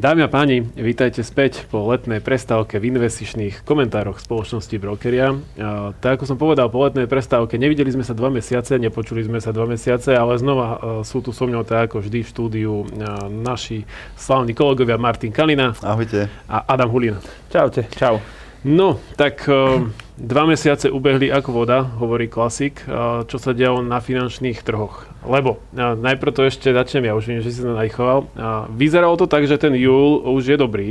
Dámy 0.00 0.24
a 0.24 0.32
páni, 0.32 0.64
vítajte 0.80 1.20
späť 1.20 1.68
po 1.68 1.84
letnej 1.84 2.24
prestávke 2.24 2.80
v 2.80 2.88
investičných 2.88 3.68
komentároch 3.68 4.16
spoločnosti 4.16 4.72
Brokeria. 4.80 5.36
A, 5.36 5.92
tak 5.92 6.16
ako 6.16 6.24
som 6.24 6.40
povedal, 6.40 6.72
po 6.72 6.88
letnej 6.88 7.04
prestávke 7.04 7.60
nevideli 7.60 7.92
sme 7.92 8.00
sa 8.00 8.16
dva 8.16 8.32
mesiace, 8.32 8.80
nepočuli 8.80 9.20
sme 9.28 9.44
sa 9.44 9.52
dva 9.52 9.68
mesiace, 9.68 10.16
ale 10.16 10.40
znova 10.40 10.64
a, 10.64 10.76
sú 11.04 11.20
tu 11.20 11.36
so 11.36 11.44
mnou 11.44 11.68
tak 11.68 11.92
ako 11.92 12.00
vždy 12.00 12.24
v 12.24 12.32
štúdiu 12.32 12.72
a, 12.96 13.28
naši 13.28 13.84
slavní 14.16 14.56
kolegovia 14.56 14.96
Martin 14.96 15.36
Kalina 15.36 15.76
Ahojte. 15.84 16.32
a 16.48 16.64
Adam 16.64 16.88
Hulina. 16.88 17.20
Čaute, 17.52 17.84
čau. 17.92 18.24
No, 18.64 19.04
tak 19.20 19.44
uh, 19.52 19.84
dva 20.20 20.44
mesiace 20.44 20.92
ubehli 20.92 21.32
ako 21.32 21.64
voda, 21.64 21.80
hovorí 21.96 22.28
klasik, 22.28 22.84
čo 23.24 23.36
sa 23.40 23.56
dialo 23.56 23.80
na 23.80 24.04
finančných 24.04 24.60
trhoch. 24.60 25.08
Lebo, 25.24 25.56
najprv 25.76 26.36
to 26.36 26.44
ešte 26.44 26.76
začnem 26.76 27.08
ja, 27.08 27.16
už 27.16 27.24
viem, 27.24 27.40
že 27.40 27.56
si 27.56 27.64
sa 27.64 27.72
najchoval. 27.72 28.28
Vyzeralo 28.76 29.16
to 29.16 29.24
tak, 29.24 29.48
že 29.48 29.56
ten 29.56 29.72
júl 29.80 30.20
už 30.28 30.44
je 30.44 30.56
dobrý, 30.60 30.88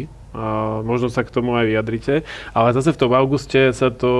možno 0.81 1.09
sa 1.13 1.21
k 1.25 1.33
tomu 1.33 1.53
aj 1.57 1.65
vyjadrite, 1.69 2.15
ale 2.53 2.73
zase 2.73 2.93
v 2.93 3.01
tom 3.05 3.13
auguste 3.13 3.69
sa 3.73 3.93
to 3.93 4.11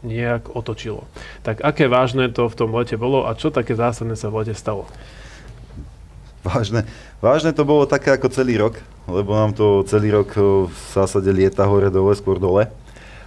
nejak 0.00 0.48
otočilo. 0.52 1.04
Tak 1.44 1.60
aké 1.60 1.88
vážne 1.88 2.32
to 2.32 2.48
v 2.48 2.56
tom 2.56 2.72
lete 2.72 2.96
bolo 2.96 3.28
a 3.28 3.36
čo 3.36 3.52
také 3.52 3.76
zásadné 3.76 4.16
sa 4.16 4.32
v 4.32 4.44
lete 4.44 4.56
stalo? 4.56 4.88
Vážne. 6.42 6.88
Vážne 7.22 7.54
to 7.54 7.62
bolo 7.62 7.86
také 7.86 8.10
ako 8.12 8.26
celý 8.32 8.58
rok, 8.58 8.82
lebo 9.06 9.30
nám 9.36 9.54
to 9.54 9.86
celý 9.86 10.10
rok 10.10 10.34
v 10.34 10.74
zásade 10.90 11.30
lieta 11.30 11.62
hore 11.70 11.86
dole, 11.86 12.18
skôr 12.18 12.42
dole. 12.42 12.66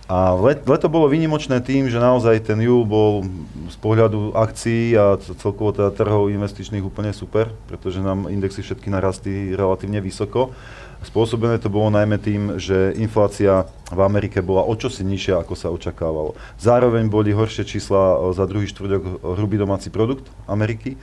A 0.05 0.37
let, 0.37 0.61
leto 0.69 0.85
bolo 0.85 1.09
výnimočné 1.09 1.65
tým, 1.65 1.89
že 1.89 1.97
naozaj 1.97 2.45
ten 2.45 2.61
júl 2.61 2.85
bol 2.85 3.25
z 3.73 3.77
pohľadu 3.81 4.37
akcií 4.37 4.93
a 4.93 5.17
celkovo 5.17 5.73
teda 5.73 5.89
trhov 5.89 6.29
investičných 6.29 6.85
úplne 6.85 7.09
super, 7.09 7.49
pretože 7.65 8.05
nám 8.05 8.29
indexy 8.29 8.61
všetky 8.61 8.93
narastli 8.93 9.57
relatívne 9.57 9.97
vysoko. 9.97 10.53
Spôsobené 11.01 11.57
to 11.57 11.73
bolo 11.73 11.89
najmä 11.89 12.21
tým, 12.21 12.61
že 12.61 12.93
inflácia 13.01 13.65
v 13.89 14.01
Amerike 14.05 14.45
bola 14.45 14.61
o 14.69 14.73
čosi 14.77 15.01
nižšia, 15.01 15.41
ako 15.41 15.53
sa 15.57 15.73
očakávalo. 15.73 16.37
Zároveň 16.61 17.09
boli 17.09 17.33
horšie 17.33 17.65
čísla 17.65 18.29
za 18.29 18.45
druhý 18.45 18.69
štvrťok 18.69 19.25
hrubý 19.41 19.57
domáci 19.57 19.89
produkt 19.89 20.29
Ameriky 20.45 21.01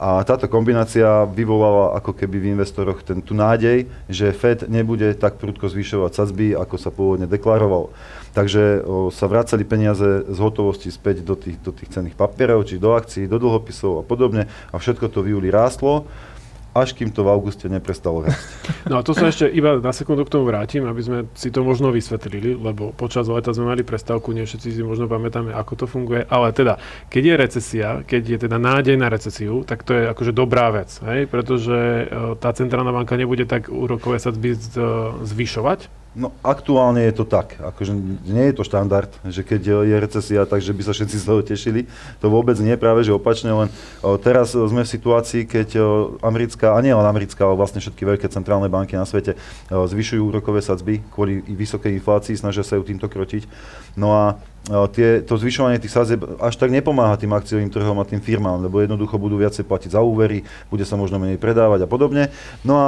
a 0.00 0.24
táto 0.24 0.48
kombinácia 0.48 1.28
vyvolala 1.28 1.92
ako 2.00 2.16
keby 2.16 2.40
v 2.40 2.50
investoroch 2.56 3.04
ten, 3.04 3.20
tú 3.20 3.36
nádej, 3.36 3.84
že 4.08 4.32
Fed 4.32 4.64
nebude 4.64 5.12
tak 5.12 5.36
prudko 5.36 5.68
zvyšovať 5.68 6.10
sadzby, 6.16 6.56
ako 6.56 6.76
sa 6.80 6.88
pôvodne 6.88 7.28
deklaroval. 7.28 7.92
Takže 8.30 8.86
o, 8.86 9.10
sa 9.10 9.26
vracali 9.26 9.66
peniaze 9.66 10.22
z 10.26 10.38
hotovosti 10.38 10.88
späť 10.90 11.26
do 11.26 11.34
tých, 11.34 11.58
do 11.62 11.74
tých 11.74 11.90
cenných 11.90 12.14
papierov, 12.14 12.62
či 12.62 12.78
do 12.78 12.94
akcií, 12.94 13.26
do 13.26 13.42
dlhopisov 13.42 14.00
a 14.00 14.02
podobne 14.06 14.46
a 14.70 14.76
všetko 14.78 15.10
to 15.10 15.26
v 15.26 15.34
júli 15.34 15.50
rástlo 15.50 16.06
až 16.70 16.94
kým 16.94 17.10
to 17.10 17.26
v 17.26 17.32
auguste 17.34 17.66
neprestalo 17.66 18.22
rásť. 18.22 18.46
No 18.90 18.98
a 18.98 19.06
to 19.06 19.14
sa 19.14 19.30
ešte 19.30 19.46
iba 19.46 19.78
na 19.78 19.92
sekundu 19.94 20.26
k 20.26 20.34
tomu 20.34 20.50
vrátim, 20.50 20.82
aby 20.86 21.02
sme 21.02 21.18
si 21.34 21.50
to 21.50 21.62
možno 21.62 21.90
vysvetlili, 21.90 22.58
lebo 22.58 22.94
počas 22.94 23.26
leta 23.26 23.50
sme 23.54 23.70
mali 23.74 23.82
prestávku, 23.86 24.34
nie 24.34 24.46
všetci 24.46 24.78
si 24.78 24.82
možno 24.82 25.06
pamätáme, 25.10 25.54
ako 25.54 25.84
to 25.84 25.86
funguje, 25.86 26.26
ale 26.26 26.50
teda, 26.54 26.78
keď 27.10 27.22
je 27.22 27.34
recesia, 27.34 27.88
keď 28.06 28.22
je 28.22 28.38
teda 28.48 28.56
nádej 28.58 28.96
na 28.98 29.10
recesiu, 29.10 29.62
tak 29.66 29.82
to 29.82 29.94
je 29.94 30.10
akože 30.10 30.32
dobrá 30.34 30.70
vec, 30.74 30.90
hej? 31.06 31.26
pretože 31.26 31.76
e, 31.76 32.04
tá 32.38 32.50
centrálna 32.50 32.90
banka 32.90 33.14
nebude 33.14 33.46
tak 33.46 33.70
úrokové 33.70 34.18
sadzby 34.18 34.54
zvyšovať, 35.22 35.99
No 36.10 36.34
aktuálne 36.42 37.06
je 37.06 37.22
to 37.22 37.24
tak, 37.24 37.54
akože 37.62 37.94
nie 38.26 38.50
je 38.50 38.54
to 38.58 38.66
štandard, 38.66 39.14
že 39.30 39.46
keď 39.46 39.86
je 39.86 39.96
recesia, 40.02 40.42
takže 40.42 40.74
by 40.74 40.82
sa 40.82 40.90
všetci 40.90 41.16
z 41.22 41.22
toho 41.22 41.38
tešili. 41.38 41.86
To 42.18 42.26
vôbec 42.26 42.58
nie, 42.58 42.74
práve 42.74 43.06
že 43.06 43.14
opačne, 43.14 43.54
len 43.54 43.70
teraz 44.18 44.58
sme 44.58 44.82
v 44.82 44.90
situácii, 44.90 45.46
keď 45.46 45.78
americká, 46.18 46.74
a 46.74 46.82
nie 46.82 46.90
len 46.90 47.06
americká, 47.06 47.46
ale 47.46 47.54
vlastne 47.54 47.78
všetky 47.78 48.02
veľké 48.02 48.26
centrálne 48.26 48.66
banky 48.66 48.98
na 48.98 49.06
svete 49.06 49.38
zvyšujú 49.70 50.34
úrokové 50.34 50.58
sadzby 50.66 50.98
kvôli 51.14 51.46
vysokej 51.46 52.02
inflácii, 52.02 52.34
snažia 52.34 52.66
sa 52.66 52.74
ju 52.74 52.82
týmto 52.82 53.06
krotiť. 53.06 53.46
No 53.98 54.14
a 54.14 54.24
tie, 54.94 55.24
to 55.24 55.40
zvyšovanie 55.40 55.80
tých 55.80 55.90
sadzieb 55.90 56.20
až 56.38 56.54
tak 56.54 56.70
nepomáha 56.70 57.18
tým 57.18 57.32
akciovým 57.32 57.72
trhom 57.72 57.96
a 57.98 58.06
tým 58.06 58.22
firmám, 58.22 58.62
lebo 58.62 58.78
jednoducho 58.78 59.16
budú 59.18 59.40
viacej 59.40 59.66
platiť 59.66 59.96
za 59.96 60.04
úvery, 60.04 60.46
bude 60.68 60.84
sa 60.86 60.94
možno 60.94 61.18
menej 61.18 61.40
predávať 61.40 61.84
a 61.84 61.88
podobne. 61.90 62.30
No 62.62 62.74
a 62.78 62.86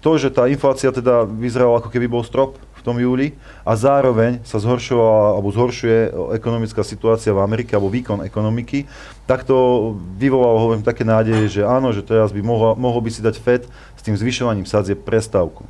to, 0.00 0.10
že 0.16 0.32
tá 0.32 0.48
inflácia 0.50 0.90
teda 0.90 1.28
vyzerala 1.28 1.78
ako 1.78 1.92
keby 1.92 2.10
bol 2.10 2.24
strop 2.26 2.58
v 2.80 2.82
tom 2.82 2.96
júli 2.96 3.36
a 3.62 3.76
zároveň 3.76 4.40
sa 4.42 4.56
zhoršovala 4.56 5.36
alebo 5.36 5.52
zhoršuje 5.52 5.98
ekonomická 6.40 6.80
situácia 6.80 7.30
v 7.36 7.44
Amerike 7.44 7.76
alebo 7.76 7.92
výkon 7.92 8.24
ekonomiky, 8.24 8.88
tak 9.28 9.44
to 9.44 9.92
vyvolalo 10.16 10.56
hovorím 10.56 10.82
také 10.82 11.04
nádeje, 11.04 11.60
že 11.60 11.62
áno, 11.62 11.92
že 11.92 12.00
teraz 12.00 12.32
by 12.32 12.40
mohlo, 12.40 12.72
mohol 12.80 13.04
by 13.04 13.12
si 13.12 13.20
dať 13.20 13.36
FED 13.36 13.62
s 13.68 14.02
tým 14.02 14.16
zvyšovaním 14.16 14.64
sadzie 14.64 14.96
prestávku. 14.96 15.68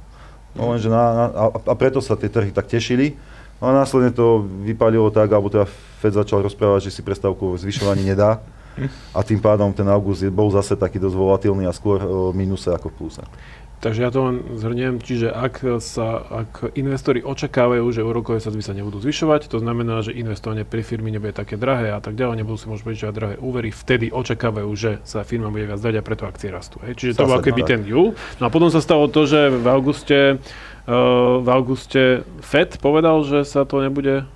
No 0.55 0.71
lenže 0.71 0.87
na, 0.91 1.05
na, 1.15 1.25
a, 1.35 1.45
a 1.51 1.75
preto 1.75 1.99
sa 1.99 2.15
tie 2.15 2.31
trhy 2.31 2.55
tak 2.55 2.71
tešili. 2.71 3.19
A 3.61 3.77
následne 3.77 4.09
to 4.11 4.41
vypadilo 4.65 5.13
tak, 5.13 5.29
alebo 5.33 5.53
teda 5.53 5.69
Fed 6.01 6.17
začal 6.17 6.41
rozprávať, 6.41 6.89
že 6.89 6.97
si 6.97 7.05
prestávku 7.05 7.61
zvyšovaní 7.61 8.09
nedá. 8.09 8.41
A 9.13 9.21
tým 9.21 9.37
pádom 9.37 9.69
ten 9.77 9.85
august 9.93 10.25
bol 10.33 10.49
zase 10.49 10.73
taký 10.73 10.97
dosť 10.97 11.13
volatilný 11.13 11.69
a 11.69 11.77
skôr 11.77 12.01
v 12.01 12.33
mínuse 12.33 12.73
ako 12.73 12.89
v 12.89 12.97
pluse. 12.97 13.23
Takže 13.81 14.01
ja 14.05 14.13
to 14.13 14.21
len 14.29 14.37
zhrniem, 14.61 15.01
čiže 15.01 15.33
ak, 15.33 15.81
sa, 15.81 16.21
ak 16.45 16.77
investori 16.77 17.25
očakávajú, 17.25 17.89
že 17.89 18.05
úrokové 18.05 18.37
sadzby 18.37 18.61
sa 18.61 18.77
nebudú 18.77 19.01
zvyšovať, 19.01 19.49
to 19.49 19.57
znamená, 19.57 20.05
že 20.05 20.13
investovanie 20.13 20.69
pri 20.69 20.85
firmy 20.85 21.09
nebude 21.09 21.33
také 21.33 21.57
drahé 21.57 21.97
a 21.97 22.01
tak 22.05 22.13
ďalej, 22.13 22.45
nebudú 22.45 22.61
si 22.61 22.69
môcť 22.69 22.85
požičať 22.85 23.17
drahé 23.17 23.37
úvery, 23.41 23.73
vtedy 23.73 24.13
očakávajú, 24.13 24.69
že 24.77 25.01
sa 25.09 25.25
firma 25.25 25.49
bude 25.49 25.65
viac 25.65 25.81
dať 25.81 25.97
a 25.97 26.05
preto 26.05 26.29
akcie 26.29 26.53
rastú. 26.53 26.77
Hej? 26.85 27.01
Čiže 27.01 27.25
to 27.25 27.31
bol 27.33 27.41
keby 27.41 27.65
ten 27.65 27.81
júl. 27.89 28.13
No 28.37 28.45
a 28.47 28.53
potom 28.53 28.69
sa 28.69 28.85
stalo 28.85 29.09
to, 29.09 29.25
že 29.25 29.49
v 29.49 29.67
auguste 29.67 30.37
v 31.41 31.49
auguste 31.49 32.27
Fed 32.41 32.81
povedal, 32.83 33.23
že 33.23 33.47
sa 33.47 33.63
to 33.63 33.79
nebude 33.79 34.27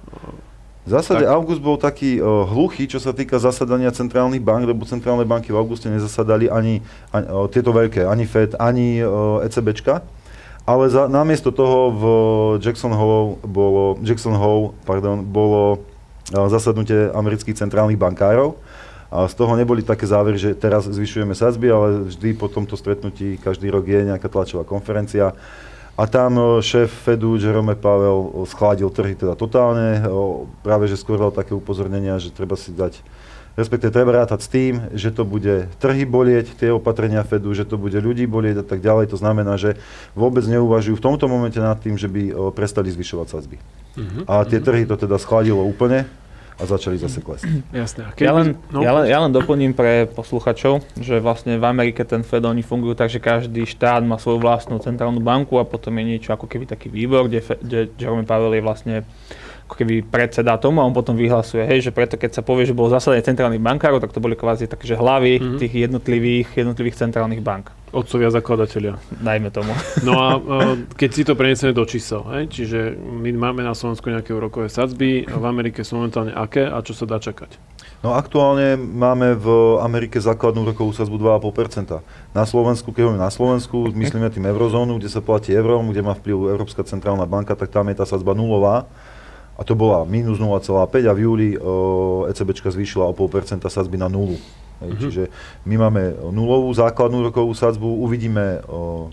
v 0.85 0.91
zásade 0.93 1.25
tak. 1.25 1.33
august 1.33 1.65
bol 1.65 1.81
taký 1.81 2.21
uh, 2.21 2.45
hluchý, 2.45 2.85
čo 2.85 3.01
sa 3.01 3.17
týka 3.17 3.41
zasadania 3.41 3.89
centrálnych 3.89 4.45
bank, 4.45 4.69
lebo 4.69 4.85
centrálne 4.85 5.25
banky 5.25 5.49
v 5.49 5.57
auguste 5.57 5.89
nezasadali 5.89 6.53
ani, 6.53 6.85
ani 7.09 7.25
uh, 7.25 7.49
tieto 7.49 7.73
veľké, 7.73 8.05
ani 8.05 8.29
Fed, 8.29 8.53
ani 8.61 9.01
uh, 9.01 9.41
ECBčka. 9.49 10.05
Ale 10.69 10.85
za, 10.93 11.09
namiesto 11.09 11.53
toho 11.53 11.79
v 11.93 12.03
Jackson 12.61 12.93
Hole 12.93 13.41
bolo, 13.45 13.97
Jackson 14.05 14.37
Hole, 14.37 14.77
pardon, 14.85 15.25
bolo 15.25 15.81
uh, 16.37 16.49
zasadnutie 16.53 17.09
amerických 17.17 17.57
centrálnych 17.57 17.97
bankárov. 17.97 18.57
A 19.09 19.25
z 19.25 19.35
toho 19.41 19.57
neboli 19.57 19.81
také 19.81 20.05
závery, 20.05 20.37
že 20.37 20.59
teraz 20.59 20.85
zvyšujeme 20.85 21.33
sadzby, 21.33 21.71
ale 21.73 22.13
vždy 22.13 22.35
po 22.37 22.51
tomto 22.51 22.77
stretnutí 22.77 23.41
každý 23.41 23.73
rok 23.73 23.89
je 23.89 24.11
nejaká 24.11 24.27
tlačová 24.29 24.69
konferencia 24.69 25.33
a 25.95 26.11
tam 26.11 26.39
e, 26.39 26.43
šéf 26.63 26.91
Fedu 26.91 27.39
Jerome 27.39 27.79
Pavel 27.79 28.19
e, 28.19 28.31
schladil 28.51 28.91
trhy 28.91 29.15
teda 29.15 29.39
totálne, 29.39 30.03
e, 30.03 30.11
práve 30.67 30.91
že 30.91 30.99
skôr 30.99 31.19
dal 31.23 31.31
také 31.31 31.55
upozornenia, 31.55 32.19
že 32.19 32.35
treba 32.35 32.59
si 32.59 32.75
dať, 32.75 32.99
respektive 33.55 33.95
treba 33.95 34.11
rátať 34.11 34.41
s 34.43 34.49
tým, 34.51 34.73
že 34.91 35.15
to 35.15 35.23
bude 35.23 35.71
trhy 35.79 36.03
bolieť, 36.03 36.59
tie 36.59 36.75
opatrenia 36.75 37.23
Fedu, 37.23 37.55
že 37.55 37.63
to 37.63 37.79
bude 37.79 37.95
ľudí 37.95 38.27
bolieť 38.27 38.63
a 38.63 38.67
tak 38.67 38.83
ďalej. 38.83 39.15
To 39.15 39.19
znamená, 39.23 39.55
že 39.55 39.79
vôbec 40.19 40.43
neuvažujú 40.43 40.99
v 40.99 41.05
tomto 41.07 41.31
momente 41.31 41.63
nad 41.63 41.79
tým, 41.79 41.95
že 41.95 42.11
by 42.11 42.51
prestali 42.51 42.91
zvyšovať 42.91 43.27
sadzby. 43.31 43.63
Uh-huh, 43.95 44.27
a 44.27 44.43
tie 44.43 44.59
uh-huh. 44.59 44.67
trhy 44.67 44.83
to 44.91 44.99
teda 44.99 45.23
schladilo 45.23 45.63
úplne 45.63 46.11
a 46.55 46.63
začali 46.63 46.95
zase 46.99 47.19
klesť. 47.19 47.45
Jasné. 47.83 48.15
Ja 48.23 48.33
len, 48.35 48.55
no, 48.71 48.81
ja, 48.83 48.93
len, 48.95 49.05
ja 49.11 49.19
len 49.19 49.35
doplním 49.35 49.75
pre 49.75 50.07
posluchačov, 50.07 50.87
že 50.99 51.19
vlastne 51.19 51.59
v 51.59 51.65
Amerike 51.67 52.07
ten 52.07 52.23
Fed 52.23 52.47
oni 52.47 52.63
fungujú 52.63 52.95
tak, 52.95 53.11
že 53.11 53.19
každý 53.19 53.67
štát 53.67 54.07
má 54.07 54.17
svoju 54.23 54.39
vlastnú 54.39 54.79
centrálnu 54.79 55.19
banku 55.19 55.59
a 55.59 55.67
potom 55.67 55.95
je 55.99 56.05
niečo 56.15 56.31
ako 56.31 56.47
keby 56.47 56.71
taký 56.71 56.87
výbor, 56.87 57.27
kde, 57.27 57.43
kde 57.59 57.81
Jerome 57.99 58.27
Powell 58.27 58.55
je 58.55 58.63
vlastne 58.63 58.95
ako 59.65 59.81
keby 59.81 60.05
predseda 60.05 60.61
tomu 60.61 60.85
a 60.85 60.87
on 60.87 60.93
potom 60.93 61.17
vyhlasuje, 61.17 61.65
hej, 61.65 61.89
že 61.89 61.91
preto 61.91 62.21
keď 62.21 62.37
sa 62.37 62.43
povie, 62.45 62.69
že 62.69 62.77
bol 62.77 62.93
zasadenie 62.93 63.25
centrálnych 63.25 63.65
bankárov, 63.65 63.97
tak 63.97 64.13
to 64.13 64.21
boli 64.21 64.37
kvázi 64.37 64.69
také, 64.69 64.85
že 64.85 65.01
hlavy 65.01 65.41
mm-hmm. 65.41 65.59
tých 65.59 65.75
jednotlivých, 65.89 66.49
jednotlivých 66.53 67.01
centrálnych 67.01 67.41
bank. 67.41 67.73
Otcovia 67.95 68.29
zakladatelia. 68.29 69.01
Dajme 69.23 69.49
tomu. 69.55 69.73
No 70.05 70.21
a 70.21 70.37
keď 71.01 71.11
si 71.15 71.23
to 71.25 71.33
preniesieme 71.33 71.73
do 71.73 71.89
čísel, 71.89 72.21
hej, 72.37 72.53
čiže 72.53 72.93
my 72.99 73.33
máme 73.33 73.65
na 73.65 73.73
Slovensku 73.73 74.13
nejaké 74.13 74.37
úrokové 74.37 74.69
sadzby, 74.69 75.25
v 75.25 75.45
Amerike 75.49 75.81
sú 75.81 75.97
momentálne 75.97 76.37
aké 76.37 76.69
a 76.69 76.85
čo 76.85 76.93
sa 76.93 77.09
dá 77.09 77.17
čakať? 77.17 77.57
No 78.05 78.13
aktuálne 78.13 78.77
máme 78.77 79.33
v 79.33 79.81
Amerike 79.81 80.21
základnú 80.21 80.69
rokovú 80.69 80.93
sadzbu 80.93 81.41
2,5%. 81.41 82.05
Na 82.37 82.45
Slovensku, 82.45 82.93
keď 82.93 83.09
hovoríme 83.09 83.25
na 83.25 83.33
Slovensku, 83.33 83.89
myslíme 83.97 84.29
tým 84.29 84.45
eurozónu, 84.45 85.01
kde 85.01 85.09
sa 85.09 85.25
platí 85.25 85.57
eurom, 85.57 85.89
kde 85.89 86.05
má 86.05 86.13
vplyv 86.13 86.53
Európska 86.53 86.85
centrálna 86.85 87.25
banka, 87.25 87.57
tak 87.57 87.73
tam 87.73 87.89
je 87.89 87.97
tá 87.97 88.05
sadzba 88.05 88.37
nulová 88.37 88.85
a 89.55 89.63
to 89.63 89.79
bola 89.79 90.03
minus 90.03 90.43
0,5 90.43 91.07
a 91.07 91.13
v 91.15 91.21
júli 91.23 91.49
uh, 91.55 92.27
ECB 92.31 92.59
zvýšila 92.59 93.07
o 93.07 93.15
0,5% 93.15 93.63
sadzby 93.71 93.95
na 93.95 94.11
nulu. 94.11 94.35
Mm-hmm. 94.83 94.99
Čiže 94.99 95.23
my 95.65 95.75
máme 95.79 96.03
nulovú 96.35 96.75
základnú 96.75 97.23
rokovú 97.23 97.55
sadzbu, 97.55 97.87
uvidíme 98.03 98.61
uh, 98.67 99.09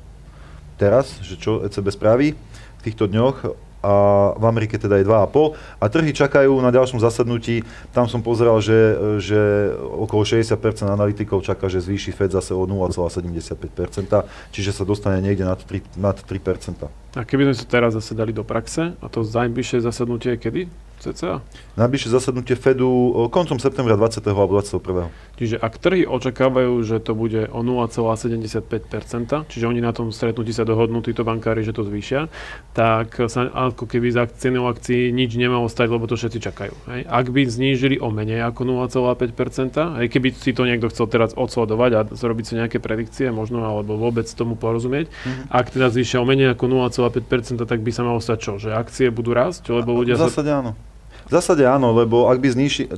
teraz, 0.82 1.22
že 1.22 1.38
čo 1.38 1.62
ECB 1.62 1.94
spraví 1.94 2.34
v 2.34 2.82
týchto 2.82 3.06
dňoch. 3.06 3.71
A 3.82 3.94
v 4.38 4.46
Amerike 4.46 4.78
teda 4.78 5.02
je 5.02 5.06
2,5 5.06 5.58
a 5.82 5.86
trhy 5.90 6.14
čakajú 6.14 6.54
na 6.62 6.70
ďalšom 6.70 7.02
zasadnutí, 7.02 7.66
tam 7.92 8.06
som 8.06 8.22
pozeral, 8.22 8.62
že, 8.62 8.78
že 9.18 9.74
okolo 9.78 10.22
60% 10.22 10.54
analytikov 10.86 11.42
čaká, 11.42 11.68
že 11.68 11.82
zvýši 11.82 12.14
Fed 12.14 12.32
zase 12.32 12.54
o 12.54 12.64
0,75%, 12.64 14.54
čiže 14.54 14.72
sa 14.72 14.84
dostane 14.86 15.20
niekde 15.20 15.44
nad 15.44 15.58
3%. 15.58 15.98
Nad 15.98 16.18
3%. 16.22 17.18
A 17.18 17.28
keby 17.28 17.52
sme 17.52 17.56
sa 17.58 17.66
teraz 17.68 17.98
zase 17.98 18.16
dali 18.16 18.32
do 18.32 18.46
praxe, 18.46 18.96
a 18.96 19.06
to 19.12 19.26
najbližšie 19.26 19.84
zasadnutie 19.84 20.38
je 20.38 20.40
kedy? 20.40 20.62
Cca? 21.02 21.42
Najbližšie 21.76 22.10
zasadnutie 22.14 22.54
Fedu 22.54 23.26
koncom 23.34 23.58
septembra 23.58 23.98
20. 23.98 24.22
alebo 24.30 24.62
21. 24.62 25.10
Čiže 25.42 25.58
ak 25.58 25.74
trhy 25.82 26.06
očakávajú, 26.06 26.78
že 26.86 27.02
to 27.02 27.18
bude 27.18 27.50
o 27.50 27.66
0,75%, 27.66 29.50
čiže 29.50 29.66
oni 29.66 29.82
na 29.82 29.90
tom 29.90 30.14
stretnutí 30.14 30.54
sa 30.54 30.62
dohodnú, 30.62 31.02
títo 31.02 31.26
bankári, 31.26 31.66
že 31.66 31.74
to 31.74 31.82
zvýšia, 31.82 32.30
tak 32.78 33.18
sa 33.26 33.50
ako 33.50 33.90
keby 33.90 34.14
za 34.14 34.30
cenou 34.30 34.70
akcií 34.70 35.10
nič 35.10 35.34
nemalo 35.34 35.66
stať, 35.66 35.88
lebo 35.90 36.06
to 36.06 36.14
všetci 36.14 36.38
čakajú. 36.38 36.74
Hej. 36.94 37.02
Ak 37.10 37.34
by 37.34 37.42
znížili 37.50 37.98
o 37.98 38.14
menej 38.14 38.46
ako 38.46 38.86
0,5%, 38.86 39.98
aj 39.98 40.06
keby 40.14 40.30
si 40.38 40.54
to 40.54 40.70
niekto 40.70 40.94
chcel 40.94 41.10
teraz 41.10 41.34
odsledovať 41.34 41.92
a 41.98 42.02
zrobiť 42.14 42.46
si 42.46 42.54
nejaké 42.62 42.78
predikcie, 42.78 43.34
možno 43.34 43.66
alebo 43.66 43.98
vôbec 43.98 44.30
tomu 44.30 44.54
porozumieť, 44.54 45.10
mm-hmm. 45.10 45.50
ak 45.50 45.74
teda 45.74 45.90
zvýšia 45.90 46.22
o 46.22 46.26
menej 46.28 46.54
ako 46.54 46.70
0,5%, 46.70 47.66
tak 47.66 47.80
by 47.82 47.90
sa 47.90 48.06
malo 48.06 48.22
stať 48.22 48.38
čo? 48.38 48.54
Že 48.62 48.78
akcie 48.78 49.08
budú 49.10 49.34
rásť, 49.34 49.74
lebo 49.74 49.98
ľudia... 49.98 50.22
V 50.22 50.30
zásade 50.30 50.54
sa... 50.54 50.62
áno. 50.62 50.91
V 51.32 51.40
zásade 51.40 51.64
áno, 51.64 51.96
lebo 51.96 52.28
ak 52.28 52.44
by 52.44 52.52
zniši... 52.52 52.92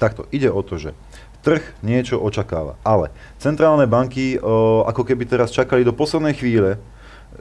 Takto, 0.00 0.24
ide 0.32 0.48
o 0.48 0.64
to, 0.64 0.80
že 0.80 0.96
trh 1.44 1.60
niečo 1.84 2.16
očakáva. 2.16 2.80
Ale 2.80 3.12
centrálne 3.36 3.84
banky 3.84 4.40
o, 4.40 4.80
ako 4.88 5.04
keby 5.04 5.28
teraz 5.28 5.52
čakali 5.52 5.84
do 5.84 5.92
poslednej 5.92 6.32
chvíle, 6.32 6.80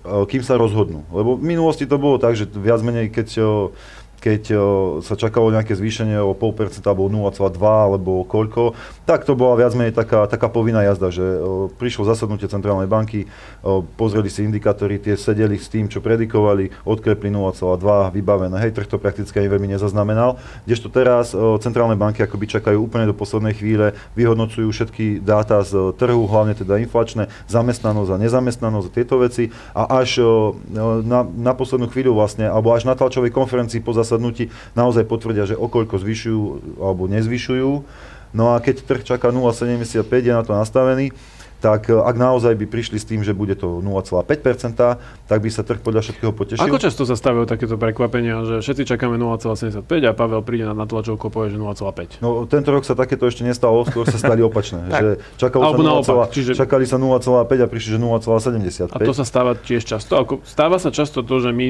o, 0.04 0.28
kým 0.28 0.44
sa 0.44 0.60
rozhodnú. 0.60 1.08
Lebo 1.08 1.40
v 1.40 1.56
minulosti 1.56 1.88
to 1.88 1.96
bolo 1.96 2.20
tak, 2.20 2.36
že 2.36 2.52
viac 2.52 2.84
menej, 2.84 3.16
keď 3.16 3.28
o, 3.40 3.72
keď 4.26 4.44
sa 5.06 5.14
čakalo 5.14 5.54
nejaké 5.54 5.78
zvýšenie 5.78 6.18
o 6.18 6.34
0,5% 6.34 6.82
alebo 6.90 7.06
0,2 7.06 7.62
alebo 7.62 8.26
koľko, 8.26 8.74
tak 9.06 9.22
to 9.22 9.38
bola 9.38 9.54
viac 9.62 9.78
menej 9.78 9.94
taká, 9.94 10.26
taká 10.26 10.50
povinná 10.50 10.82
jazda, 10.82 11.14
že 11.14 11.22
prišlo 11.78 12.10
zasadnutie 12.10 12.50
centrálnej 12.50 12.90
banky, 12.90 13.30
pozreli 13.94 14.34
si 14.34 14.42
indikátory, 14.42 14.98
tie 14.98 15.14
sedeli 15.14 15.62
s 15.62 15.70
tým, 15.70 15.86
čo 15.86 16.02
predikovali, 16.02 16.74
odkrepli 16.90 17.30
0,2, 17.30 18.10
vybavené, 18.18 18.58
hej, 18.66 18.74
trh 18.74 18.90
to 18.90 18.98
prakticky 18.98 19.38
ani 19.38 19.50
veľmi 19.54 19.78
nezaznamenal, 19.78 20.42
kdežto 20.66 20.90
teraz 20.90 21.38
centrálne 21.62 21.94
banky 21.94 22.26
akoby 22.26 22.50
čakajú 22.50 22.82
úplne 22.82 23.06
do 23.06 23.14
poslednej 23.14 23.54
chvíle, 23.54 23.94
vyhodnocujú 24.18 24.74
všetky 24.74 25.22
dáta 25.22 25.62
z 25.62 25.94
trhu, 26.02 26.26
hlavne 26.26 26.58
teda 26.58 26.82
inflačné, 26.82 27.30
zamestnanosť 27.46 28.10
a 28.10 28.18
nezamestnanosť 28.18 28.88
a 28.90 28.96
tieto 28.96 29.22
veci. 29.22 29.54
A 29.78 30.02
až 30.02 30.18
na, 31.06 31.22
na 31.22 31.54
poslednú 31.54 31.94
chvíľu 31.94 32.18
vlastne, 32.18 32.50
alebo 32.50 32.74
až 32.74 32.90
na 32.90 32.98
tlačovej 32.98 33.30
konferencii 33.30 33.86
po 33.86 33.94
zasadnutí 33.94 34.15
zasadnutí 34.16 34.48
naozaj 34.80 35.04
potvrdia, 35.04 35.44
že 35.44 35.60
okoľko 35.60 36.00
zvyšujú 36.00 36.42
alebo 36.80 37.12
nezvyšujú. 37.12 37.72
No 38.32 38.56
a 38.56 38.64
keď 38.64 38.88
trh 38.88 39.04
čaká 39.04 39.32
0,75, 39.32 40.08
je 40.08 40.32
na 40.32 40.44
to 40.44 40.56
nastavený, 40.56 41.12
tak 41.66 41.90
e, 41.90 41.98
ak 41.98 42.14
naozaj 42.14 42.54
by 42.54 42.66
prišli 42.70 43.02
s 43.02 43.10
tým, 43.10 43.26
že 43.26 43.34
bude 43.34 43.58
to 43.58 43.82
0,5%, 43.82 44.78
tak 45.26 45.40
by 45.42 45.50
sa 45.50 45.66
trh 45.66 45.82
podľa 45.82 46.06
všetkého 46.06 46.30
potešil. 46.30 46.62
Ako 46.62 46.78
často 46.78 47.10
sa 47.10 47.18
stavujú 47.18 47.50
takéto 47.50 47.82
prekvapenia, 47.82 48.46
že 48.46 48.56
všetci 48.62 48.94
čakáme 48.94 49.18
0,75 49.18 49.82
a 49.90 50.12
Pavel 50.14 50.46
príde 50.46 50.70
na 50.70 50.86
tlačovku 50.86 51.26
a 51.26 51.32
povie, 51.34 51.50
že 51.50 51.58
0,5? 51.58 52.22
No 52.22 52.46
tento 52.46 52.70
rok 52.70 52.86
sa 52.86 52.94
takéto 52.94 53.26
ešte 53.26 53.42
nestalo, 53.42 53.82
skôr 53.90 54.06
sa 54.06 54.22
stali 54.22 54.46
opačné. 54.46 54.86
že 55.02 55.10
čakalo 55.42 55.74
Alebo 55.74 55.82
sa 55.82 55.90
0, 55.90 55.90
naopak, 56.06 56.30
čiže... 56.30 56.54
čakali 56.54 56.86
sa 56.86 57.02
0,5 57.02 57.26
a 57.50 57.66
prišli, 57.66 57.90
že 57.98 58.00
0,75. 58.00 58.94
A 58.94 58.98
to 59.02 59.14
sa 59.18 59.26
stáva 59.26 59.58
tiež 59.58 59.82
často. 59.82 60.22
Ako, 60.22 60.46
stáva 60.46 60.78
sa 60.78 60.94
často 60.94 61.26
to, 61.26 61.42
že 61.42 61.50
my, 61.50 61.68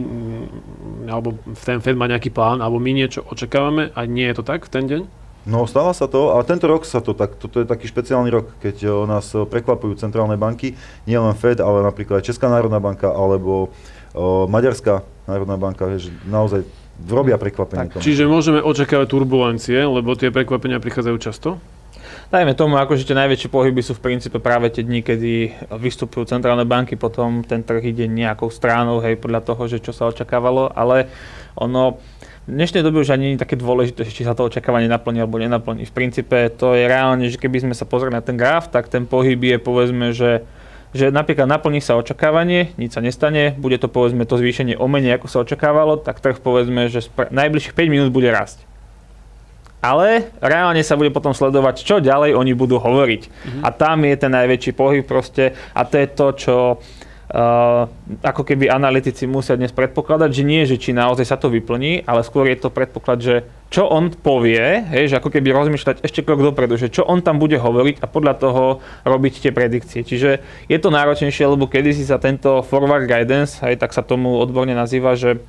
alebo 1.07 1.39
ten 1.55 1.79
Fed 1.79 1.95
má 1.95 2.11
nejaký 2.11 2.35
plán, 2.35 2.59
alebo 2.59 2.83
my 2.83 2.91
niečo 2.91 3.23
očakávame 3.23 3.95
a 3.95 4.03
nie 4.03 4.27
je 4.27 4.35
to 4.35 4.43
tak 4.43 4.67
v 4.67 4.71
ten 4.75 4.83
deň? 4.91 5.24
No 5.45 5.69
stáva 5.69 5.93
sa 5.93 6.09
to 6.09 6.33
a 6.33 6.41
tento 6.41 6.65
rok 6.65 6.89
sa 6.89 7.05
to 7.05 7.13
tak, 7.13 7.37
toto 7.37 7.61
je 7.61 7.69
taký 7.69 7.85
špeciálny 7.85 8.33
rok, 8.33 8.57
keď 8.65 8.75
o 8.89 9.05
eh, 9.05 9.09
nás 9.09 9.29
eh, 9.37 9.45
prekvapujú 9.45 9.93
centrálne 10.01 10.33
banky, 10.41 10.73
nie 11.05 11.17
len 11.17 11.37
Fed, 11.37 11.61
ale 11.61 11.85
napríklad 11.85 12.19
aj 12.19 12.33
Česká 12.33 12.49
národná 12.49 12.81
banka 12.81 13.13
alebo 13.13 13.69
o, 14.17 14.45
eh, 14.45 14.49
Maďarská 14.49 15.05
národná 15.29 15.57
banka, 15.61 15.85
že 16.01 16.09
naozaj 16.25 16.65
robia 17.05 17.37
prekvapenie. 17.37 17.93
Tak, 17.93 18.01
čiže 18.01 18.25
môžeme 18.25 18.57
očakávať 18.57 19.05
turbulencie, 19.05 19.77
lebo 19.85 20.17
tie 20.17 20.33
prekvapenia 20.33 20.81
prichádzajú 20.81 21.17
často? 21.21 21.61
Dajme 22.33 22.57
tomu, 22.57 22.81
akože 22.81 23.05
tie 23.05 23.13
najväčšie 23.13 23.53
pohyby 23.53 23.85
sú 23.85 23.93
v 23.93 24.11
princípe 24.11 24.41
práve 24.41 24.73
tie 24.73 24.81
dni, 24.81 25.05
kedy 25.05 25.33
vystupujú 25.77 26.25
centrálne 26.25 26.65
banky, 26.65 26.97
potom 26.97 27.45
ten 27.45 27.61
trh 27.61 27.93
ide 27.93 28.09
nejakou 28.09 28.49
stránou, 28.49 28.97
hej, 29.05 29.21
podľa 29.21 29.45
toho, 29.45 29.69
že 29.69 29.77
čo 29.77 29.93
sa 29.93 30.09
očakávalo, 30.09 30.73
ale 30.73 31.05
ono, 31.55 31.99
v 32.45 32.51
dnešnej 32.53 32.85
dobe 32.85 33.01
už 33.01 33.09
ani 33.15 33.33
nie 33.33 33.35
je 33.39 33.43
také 33.43 33.57
dôležité, 33.57 34.05
či 34.05 34.21
sa 34.21 34.37
to 34.37 34.45
očakávanie 34.45 34.85
naplní 34.85 35.23
alebo 35.23 35.41
nenaplní. 35.41 35.89
V 35.89 35.95
princípe 35.95 36.53
to 36.53 36.77
je 36.77 36.85
reálne, 36.85 37.25
že 37.25 37.41
keby 37.41 37.65
sme 37.65 37.73
sa 37.73 37.89
pozreli 37.89 38.13
na 38.13 38.21
ten 38.21 38.37
graf, 38.37 38.69
tak 38.69 38.85
ten 38.91 39.09
pohyb 39.09 39.39
je 39.41 39.57
povedzme, 39.57 40.13
že 40.13 40.45
že 40.95 41.11
napríklad 41.11 41.43
naplní 41.51 41.83
sa 41.83 41.99
očakávanie, 41.99 42.71
nič 42.79 42.95
sa 42.95 43.03
nestane, 43.03 43.51
bude 43.59 43.75
to 43.75 43.91
povedzme 43.91 44.23
to 44.23 44.39
zvýšenie 44.39 44.79
o 44.79 44.87
menej, 44.87 45.19
ako 45.19 45.27
sa 45.27 45.43
očakávalo, 45.43 45.99
tak 45.99 46.23
trh 46.23 46.39
povedzme, 46.39 46.87
že 46.87 47.03
spra- 47.03 47.27
najbližších 47.35 47.75
5 47.75 47.91
minút 47.91 48.15
bude 48.15 48.31
rásť. 48.31 48.63
Ale 49.83 50.31
reálne 50.39 50.79
sa 50.87 50.95
bude 50.95 51.11
potom 51.11 51.35
sledovať, 51.35 51.83
čo 51.83 51.99
ďalej 51.99 52.39
oni 52.39 52.55
budú 52.55 52.79
hovoriť. 52.79 53.21
Mm-hmm. 53.27 53.61
A 53.67 53.69
tam 53.75 54.07
je 54.07 54.15
ten 54.15 54.31
najväčší 54.31 54.71
pohyb 54.71 55.03
proste 55.03 55.51
a 55.75 55.83
to 55.83 55.99
je 55.99 56.07
to, 56.07 56.27
čo 56.31 56.55
ako 58.23 58.47
keby 58.47 58.71
analytici 58.71 59.27
musia 59.27 59.59
dnes 59.59 59.75
predpokladať, 59.75 60.29
že 60.31 60.43
nie, 60.47 60.63
že 60.63 60.79
či 60.79 60.95
naozaj 60.95 61.27
sa 61.27 61.35
to 61.35 61.51
vyplní, 61.51 62.07
ale 62.07 62.23
skôr 62.23 62.47
je 62.47 62.55
to 62.55 62.71
predpoklad, 62.71 63.19
že 63.19 63.35
čo 63.67 63.91
on 63.91 64.07
povie, 64.13 64.87
hej, 64.87 65.11
že 65.11 65.19
ako 65.19 65.35
keby 65.35 65.51
rozmýšľať 65.51 66.05
ešte 66.05 66.23
krok 66.23 66.39
dopredu, 66.39 66.79
že 66.79 66.87
čo 66.87 67.03
on 67.03 67.19
tam 67.19 67.35
bude 67.35 67.59
hovoriť 67.59 67.99
a 67.99 68.07
podľa 68.07 68.33
toho 68.39 68.63
robiť 69.03 69.43
tie 69.43 69.51
predikcie. 69.51 70.07
Čiže 70.07 70.39
je 70.71 70.77
to 70.79 70.93
náročnejšie, 70.95 71.43
lebo 71.43 71.67
kedysi 71.67 72.07
sa 72.07 72.23
tento 72.23 72.63
forward 72.63 73.03
guidance, 73.03 73.59
hej, 73.67 73.75
tak 73.75 73.91
sa 73.91 74.05
tomu 74.05 74.39
odborne 74.39 74.71
nazýva, 74.71 75.19
že 75.19 75.43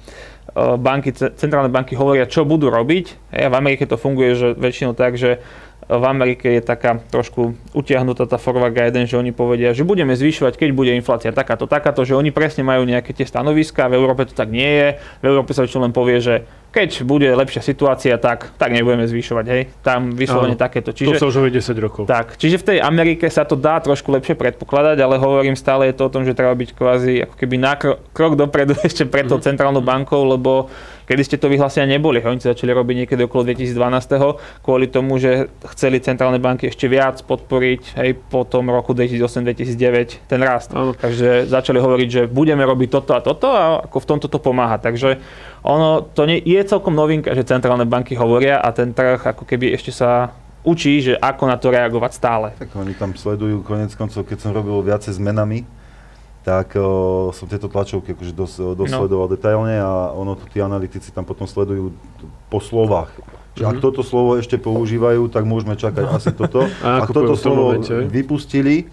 banky, 0.56 1.12
centrálne 1.14 1.68
banky 1.68 1.94
hovoria, 1.94 2.26
čo 2.26 2.42
budú 2.48 2.72
robiť. 2.72 3.06
Hej, 3.30 3.42
a 3.46 3.52
v 3.52 3.58
Amerike 3.58 3.84
to 3.86 4.00
funguje 4.00 4.34
že 4.34 4.48
väčšinou 4.56 4.96
tak, 4.96 5.20
že 5.20 5.38
v 5.86 6.04
Amerike 6.04 6.50
je 6.50 6.62
taká 6.62 6.98
trošku 6.98 7.54
utiahnutá 7.70 8.26
tá 8.26 8.42
forward 8.42 8.74
guidance, 8.74 9.14
že 9.14 9.18
oni 9.22 9.30
povedia, 9.30 9.70
že 9.70 9.86
budeme 9.86 10.18
zvyšovať, 10.18 10.58
keď 10.58 10.70
bude 10.74 10.90
inflácia 10.90 11.30
takáto, 11.30 11.70
takáto, 11.70 12.02
že 12.02 12.18
oni 12.18 12.34
presne 12.34 12.66
majú 12.66 12.82
nejaké 12.82 13.14
tie 13.14 13.22
stanoviská, 13.22 13.86
v 13.86 13.94
Európe 13.94 14.26
to 14.26 14.34
tak 14.34 14.50
nie 14.50 14.66
je, 14.66 14.88
v 15.22 15.24
Európe 15.30 15.54
sa 15.54 15.62
len 15.62 15.94
povie, 15.94 16.18
že 16.18 16.34
keď 16.76 17.08
bude 17.08 17.24
lepšia 17.24 17.64
situácia, 17.64 18.20
tak, 18.20 18.52
tak 18.60 18.68
nebudeme 18.68 19.08
zvyšovať, 19.08 19.46
hej. 19.48 19.62
Tam 19.80 20.12
vyslovene 20.12 20.60
takéto. 20.60 20.92
Čiže, 20.92 21.16
to 21.16 21.32
sa 21.32 21.40
už 21.40 21.48
10 21.48 21.72
rokov. 21.80 22.04
Tak, 22.04 22.36
čiže 22.36 22.60
v 22.60 22.64
tej 22.68 22.78
Amerike 22.84 23.32
sa 23.32 23.48
to 23.48 23.56
dá 23.56 23.80
trošku 23.80 24.12
lepšie 24.12 24.36
predpokladať, 24.36 25.00
ale 25.00 25.16
hovorím 25.16 25.56
stále 25.56 25.88
je 25.88 25.96
to 25.96 26.10
o 26.10 26.12
tom, 26.12 26.28
že 26.28 26.36
treba 26.36 26.52
byť 26.52 26.70
kvázi 26.76 27.24
ako 27.24 27.34
keby 27.40 27.56
na 27.56 27.80
krok, 27.80 28.04
krok 28.12 28.36
dopredu 28.36 28.76
ešte 28.88 29.08
pred 29.08 29.24
tou 29.24 29.40
centrálnou 29.40 29.80
bankou, 29.80 30.20
lebo 30.28 30.68
kedy 31.06 31.22
ste 31.22 31.36
to 31.38 31.46
vyhlásenia 31.46 31.86
neboli. 31.86 32.18
Oni 32.20 32.42
sa 32.42 32.52
začali 32.52 32.74
robiť 32.74 33.06
niekedy 33.06 33.24
okolo 33.24 33.48
2012. 33.54 34.62
kvôli 34.66 34.90
tomu, 34.90 35.16
že 35.22 35.48
chceli 35.72 36.02
centrálne 36.02 36.42
banky 36.42 36.68
ešte 36.68 36.90
viac 36.90 37.22
podporiť 37.22 37.96
aj 37.96 38.08
po 38.28 38.42
tom 38.42 38.68
roku 38.68 38.92
2008-2009 38.92 40.26
ten 40.26 40.40
rast. 40.42 40.74
Ano. 40.74 40.92
Takže 40.92 41.46
začali 41.46 41.78
hovoriť, 41.78 42.08
že 42.10 42.22
budeme 42.26 42.66
robiť 42.66 42.88
toto 42.90 43.14
a 43.14 43.20
toto 43.22 43.48
a 43.54 43.86
ako 43.86 43.96
v 44.02 44.06
tomto 44.06 44.26
to 44.26 44.38
pomáha. 44.42 44.82
Takže 44.82 45.22
ono 45.62 46.02
to 46.02 46.26
nie, 46.26 46.42
je 46.42 46.60
celkom 46.66 46.92
novinka, 46.92 47.32
že 47.32 47.46
centrálne 47.46 47.86
banky 47.86 48.18
hovoria 48.18 48.58
a 48.58 48.74
ten 48.74 48.90
trh 48.90 49.22
ako 49.22 49.46
keby 49.46 49.72
ešte 49.78 49.94
sa 49.94 50.34
učí, 50.66 50.98
že 50.98 51.14
ako 51.14 51.46
na 51.46 51.56
to 51.56 51.70
reagovať 51.70 52.12
stále. 52.12 52.50
Tak 52.58 52.74
oni 52.74 52.98
tam 52.98 53.14
sledujú 53.14 53.62
konec 53.62 53.94
koncov, 53.94 54.26
keď 54.26 54.38
som 54.42 54.50
robil 54.50 54.74
viacej 54.82 55.14
zmenami, 55.14 55.62
tak 56.46 56.78
uh, 56.78 57.34
som 57.34 57.50
tieto 57.50 57.66
tlačovky 57.66 58.14
akože 58.14 58.30
dos, 58.30 58.54
dosledoval 58.54 59.26
no. 59.26 59.32
detailne 59.34 59.82
a 59.82 60.14
ono 60.14 60.38
to 60.38 60.46
tí 60.46 60.62
analytici 60.62 61.10
tam 61.10 61.26
potom 61.26 61.50
sledujú 61.50 61.90
po 62.46 62.62
slovách. 62.62 63.10
Že 63.58 63.66
mm-hmm. 63.66 63.70
ak 63.74 63.76
mhm. 63.76 63.82
toto 63.82 64.02
slovo 64.06 64.38
ešte 64.38 64.54
používajú, 64.54 65.26
tak 65.26 65.42
môžeme 65.42 65.74
čakať 65.74 66.06
no. 66.06 66.14
asi 66.14 66.30
toto. 66.30 66.70
A 66.86 67.02
ak 67.02 67.10
toto 67.10 67.34
slovo 67.34 67.82
vypustili, 68.06 68.86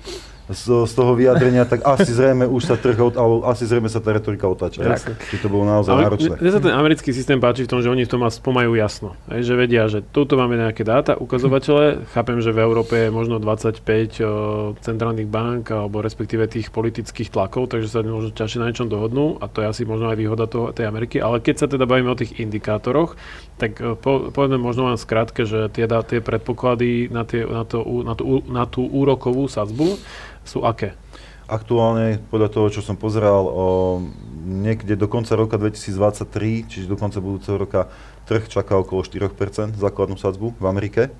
z, 0.53 0.88
z 0.88 0.93
toho 0.93 1.17
vyjadrenia, 1.17 1.65
tak 1.65 1.83
asi 1.83 2.13
zrejme 2.13 2.45
už 2.48 2.62
sa 2.63 2.75
trh, 2.77 2.95
alebo 2.95 3.43
asi 3.50 3.65
zrejme 3.65 3.89
sa 3.89 4.00
tá 4.00 4.13
retorika 4.13 4.45
otáča. 4.45 4.95
Či 5.29 5.41
to 5.41 5.50
bolo 5.50 5.65
naozaj 5.65 5.91
Ale 5.91 6.01
náročné. 6.07 6.36
Mne 6.39 6.51
sa 6.53 6.62
ten 6.62 6.74
americký 6.74 7.10
systém 7.12 7.41
páči 7.41 7.65
v 7.65 7.69
tom, 7.74 7.81
že 7.81 7.89
oni 7.89 8.05
v 8.05 8.12
tom 8.13 8.22
majú 8.53 8.72
jasno. 8.77 9.17
Hej, 9.33 9.50
že 9.50 9.53
vedia, 9.57 9.89
že 9.89 10.00
tuto 10.05 10.38
máme 10.38 10.55
nejaké 10.55 10.86
dáta, 10.86 11.17
ukazovatele. 11.17 12.05
Chápem, 12.13 12.38
že 12.39 12.53
v 12.53 12.60
Európe 12.62 12.95
je 12.95 13.10
možno 13.10 13.41
25 13.41 13.81
o, 14.22 14.31
centrálnych 14.79 15.27
bank, 15.27 15.74
alebo 15.74 16.00
respektíve 16.00 16.45
tých 16.45 16.69
politických 16.69 17.33
tlakov, 17.33 17.74
takže 17.74 17.89
sa 17.89 18.00
možno 18.05 18.29
ťažšie 18.31 18.62
na 18.62 18.69
niečom 18.69 18.88
dohodnú 18.88 19.41
a 19.41 19.50
to 19.50 19.65
je 19.65 19.67
asi 19.67 19.81
možno 19.83 20.13
aj 20.13 20.17
výhoda 20.17 20.45
toho, 20.45 20.69
tej 20.72 20.86
Ameriky. 20.86 21.17
Ale 21.17 21.41
keď 21.41 21.55
sa 21.57 21.67
teda 21.67 21.89
bavíme 21.89 22.13
o 22.13 22.19
tých 22.19 22.38
indikátoroch, 22.38 23.17
tak 23.63 23.79
po, 24.03 24.27
povedzme 24.36 24.60
možno 24.60 24.91
len 24.91 25.00
skrátke, 25.00 25.48
že 25.48 25.72
tie, 25.72 25.88
tie 25.88 26.20
predpoklady 26.20 27.08
na, 27.08 27.24
tie, 27.24 27.48
na, 27.48 27.63
to, 27.63 27.79
na, 28.03 28.13
tú, 28.20 28.43
na 28.43 28.67
tú 28.67 28.84
úrokovú 28.84 29.48
sadzbu 29.48 29.96
sú 30.43 30.67
aké? 30.67 31.00
Aktuálne, 31.48 32.20
podľa 32.27 32.50
toho, 32.51 32.67
čo 32.72 32.82
som 32.84 33.00
pozeral, 33.00 33.48
o, 33.48 34.00
niekde 34.43 35.00
do 35.00 35.08
konca 35.08 35.36
roka 35.39 35.55
2023, 35.55 36.67
čiže 36.67 36.91
do 36.91 37.00
konca 37.00 37.24
budúceho 37.24 37.55
roka, 37.55 37.88
trh 38.27 38.48
čaká 38.48 38.75
okolo 38.79 39.03
4% 39.03 39.75
základnú 39.75 40.15
sadzbu 40.20 40.55
v 40.60 40.65
Amerike. 40.67 41.12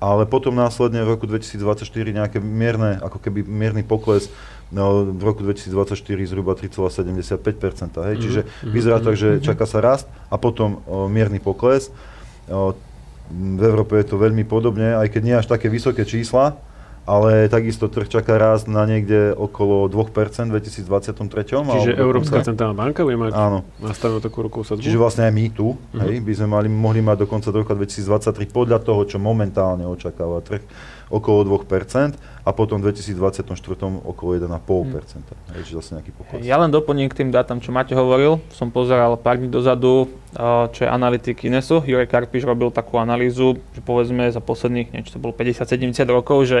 Ale 0.00 0.24
potom 0.24 0.56
následne 0.56 1.04
v 1.04 1.12
roku 1.12 1.28
2024 1.28 1.84
nejaké 2.16 2.40
mierne, 2.40 2.96
ako 3.04 3.20
keby 3.20 3.44
mierny 3.44 3.84
pokles 3.84 4.32
no, 4.72 5.04
v 5.04 5.22
roku 5.22 5.44
2024 5.44 5.92
zhruba 6.24 6.56
3,75%. 6.56 8.00
Hej? 8.08 8.14
Čiže 8.24 8.40
mm-hmm. 8.48 8.72
vyzerá 8.72 8.98
tak, 9.04 9.20
že 9.20 9.44
čaká 9.44 9.68
sa 9.68 9.84
rast 9.84 10.08
a 10.32 10.40
potom 10.40 10.80
o, 10.88 11.04
mierny 11.04 11.36
pokles. 11.36 11.92
O, 12.48 12.72
v 13.30 13.62
Európe 13.62 13.94
je 14.00 14.10
to 14.10 14.16
veľmi 14.18 14.42
podobne, 14.48 14.98
aj 14.98 15.06
keď 15.12 15.22
nie 15.22 15.36
až 15.38 15.46
také 15.46 15.70
vysoké 15.70 16.02
čísla, 16.02 16.58
ale 17.10 17.50
takisto 17.50 17.90
trh 17.90 18.06
čaká 18.06 18.38
rast 18.38 18.70
na 18.70 18.86
niekde 18.86 19.34
okolo 19.34 19.90
2% 19.90 20.54
v 20.54 20.62
2023. 20.62 21.66
Čiže 21.66 21.98
Európska 21.98 22.38
centrálna 22.46 22.78
banka 22.78 23.02
bude 23.02 23.18
mať 23.18 23.34
Áno. 23.34 23.66
nastavenú 23.82 24.22
takú 24.22 24.46
rukou 24.46 24.62
sadzbu? 24.62 24.86
Čiže 24.86 24.94
vlastne 24.94 25.26
aj 25.26 25.34
my 25.34 25.46
tu 25.50 25.74
uh-huh. 25.74 26.06
hej, 26.06 26.22
by 26.22 26.32
sme 26.38 26.48
mali, 26.54 26.68
mohli 26.70 27.02
mať 27.02 27.16
do 27.22 27.26
konca 27.26 27.50
roka 27.50 27.74
2023 27.74 28.54
podľa 28.54 28.78
toho, 28.86 29.02
čo 29.10 29.18
momentálne 29.18 29.90
očakáva 29.90 30.38
trh, 30.38 30.62
okolo 31.10 31.42
2% 31.58 32.14
a 32.46 32.50
potom 32.54 32.78
v 32.78 32.94
2024 32.94 33.42
okolo 34.06 34.30
1,5%. 34.38 34.46
Hmm. 34.46 35.58
Hej, 35.58 35.62
čiže 35.66 35.76
zase 35.82 35.90
nejaký 35.98 36.14
pokles. 36.14 36.46
Ja 36.46 36.62
len 36.62 36.70
doplním 36.70 37.10
k 37.10 37.26
tým 37.26 37.34
dátam, 37.34 37.58
čo 37.58 37.74
Máte 37.74 37.98
hovoril. 37.98 38.38
Som 38.54 38.70
pozeral 38.70 39.18
pár 39.18 39.42
dní 39.42 39.50
dozadu, 39.50 40.06
čo 40.70 40.80
je 40.86 40.88
analytik 40.88 41.42
Inesu. 41.42 41.82
Jurek 41.82 42.14
Karpiš 42.14 42.46
robil 42.46 42.70
takú 42.70 43.02
analýzu, 43.02 43.58
že 43.74 43.82
povedzme 43.82 44.30
za 44.30 44.38
posledných, 44.38 44.94
niečo 44.94 45.18
to 45.18 45.22
bolo 45.22 45.34
50-70 45.34 46.06
rokov, 46.06 46.46
že 46.46 46.58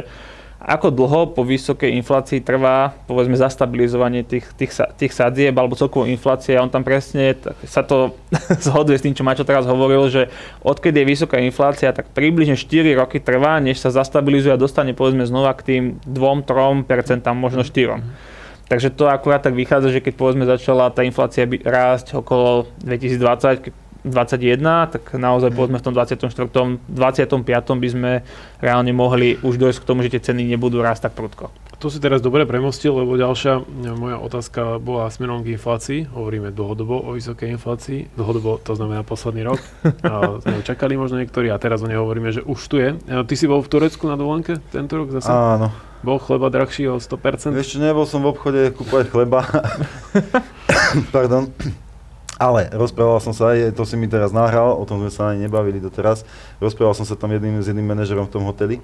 ako 0.60 0.92
dlho 0.92 1.32
po 1.32 1.40
vysokej 1.40 1.96
inflácii 2.04 2.44
trvá, 2.44 2.92
povedzme, 3.08 3.32
zastabilizovanie 3.32 4.28
tých, 4.28 4.44
tých, 4.60 4.76
tých 5.00 5.12
sadzieb 5.16 5.56
alebo 5.56 5.72
celkovo 5.72 6.04
inflácie? 6.04 6.52
A 6.52 6.60
on 6.60 6.68
tam 6.68 6.84
presne 6.84 7.32
sa 7.64 7.80
to 7.80 8.12
zhoduje 8.68 9.00
s 9.00 9.04
tým, 9.08 9.16
čo 9.16 9.24
Mačo 9.24 9.48
teraz 9.48 9.64
hovoril, 9.64 10.12
že 10.12 10.28
odkedy 10.60 11.00
je 11.00 11.10
vysoká 11.16 11.40
inflácia, 11.40 11.96
tak 11.96 12.12
približne 12.12 12.60
4 12.60 12.92
roky 12.92 13.24
trvá, 13.24 13.56
než 13.56 13.80
sa 13.80 13.88
zastabilizuje 13.88 14.52
a 14.52 14.60
dostane 14.60 14.92
povedzme 14.92 15.24
znova 15.24 15.56
k 15.56 15.64
tým 15.64 15.84
2-3%, 16.04 16.84
možno 17.32 17.64
4. 17.64 18.04
Takže 18.68 18.94
to 18.94 19.10
akurát 19.10 19.42
tak 19.42 19.58
vychádza, 19.58 19.90
že 19.90 20.04
keď 20.04 20.14
povedzme 20.14 20.44
začala 20.46 20.94
tá 20.94 21.02
inflácia 21.02 21.42
rásť 21.48 22.20
okolo 22.20 22.70
2020, 22.86 23.89
21, 24.04 24.92
tak 24.92 25.02
naozaj 25.14 25.52
povedzme 25.52 25.78
v 25.78 25.84
tom 25.84 25.94
24. 25.96 26.48
25. 26.88 27.36
by 27.76 27.88
sme 27.88 28.10
reálne 28.60 28.92
mohli 28.96 29.36
už 29.40 29.60
dojsť 29.60 29.78
k 29.82 29.88
tomu, 29.88 30.00
že 30.06 30.16
tie 30.16 30.32
ceny 30.32 30.44
nebudú 30.48 30.80
rásť 30.80 31.10
tak 31.10 31.18
prudko. 31.18 31.52
To 31.80 31.88
si 31.88 31.96
teraz 31.96 32.20
dobre 32.20 32.44
premostil, 32.44 32.92
lebo 32.92 33.16
ďalšia 33.16 33.64
moja 33.96 34.20
otázka 34.20 34.76
bola 34.76 35.08
smerom 35.08 35.40
k 35.40 35.56
inflácii. 35.56 36.12
Hovoríme 36.12 36.52
dlhodobo 36.52 37.00
o 37.08 37.16
vysokej 37.16 37.56
inflácii. 37.56 38.12
Dlhodobo 38.20 38.60
to 38.60 38.76
znamená 38.76 39.00
posledný 39.00 39.48
rok. 39.48 39.64
A 40.04 40.28
sme 40.44 40.60
čakali 40.60 41.00
možno 41.00 41.16
niektorí 41.24 41.48
a 41.48 41.56
teraz 41.56 41.80
o 41.80 41.88
nej 41.88 41.96
hovoríme, 41.96 42.36
že 42.36 42.44
už 42.44 42.60
tu 42.68 42.76
je. 42.76 43.00
Ty 43.00 43.32
si 43.32 43.48
bol 43.48 43.64
v 43.64 43.72
Turecku 43.72 44.04
na 44.12 44.20
dovolenke 44.20 44.60
tento 44.68 45.00
rok 45.00 45.08
zase? 45.08 45.32
Áno. 45.32 45.72
Bol 46.04 46.20
chleba 46.20 46.52
drahší 46.52 46.84
o 46.84 47.00
100%? 47.00 47.56
Ešte 47.56 47.80
nebol 47.80 48.04
som 48.04 48.20
v 48.24 48.36
obchode 48.36 48.76
kúpať 48.76 49.08
chleba. 49.08 49.40
Pardon. 51.16 51.48
Ale 52.40 52.72
rozprával 52.72 53.20
som 53.20 53.36
sa 53.36 53.52
aj, 53.52 53.76
to 53.76 53.84
si 53.84 54.00
mi 54.00 54.08
teraz 54.08 54.32
nahral, 54.32 54.72
o 54.80 54.88
tom 54.88 55.04
sme 55.04 55.12
sa 55.12 55.28
ani 55.28 55.44
nebavili 55.44 55.76
doteraz, 55.76 56.24
rozprával 56.56 56.96
som 56.96 57.04
sa 57.04 57.12
tam 57.12 57.36
jedným, 57.36 57.60
s 57.60 57.68
jedným 57.68 57.84
manažerom 57.84 58.24
v 58.24 58.32
tom 58.32 58.48
hoteli 58.48 58.80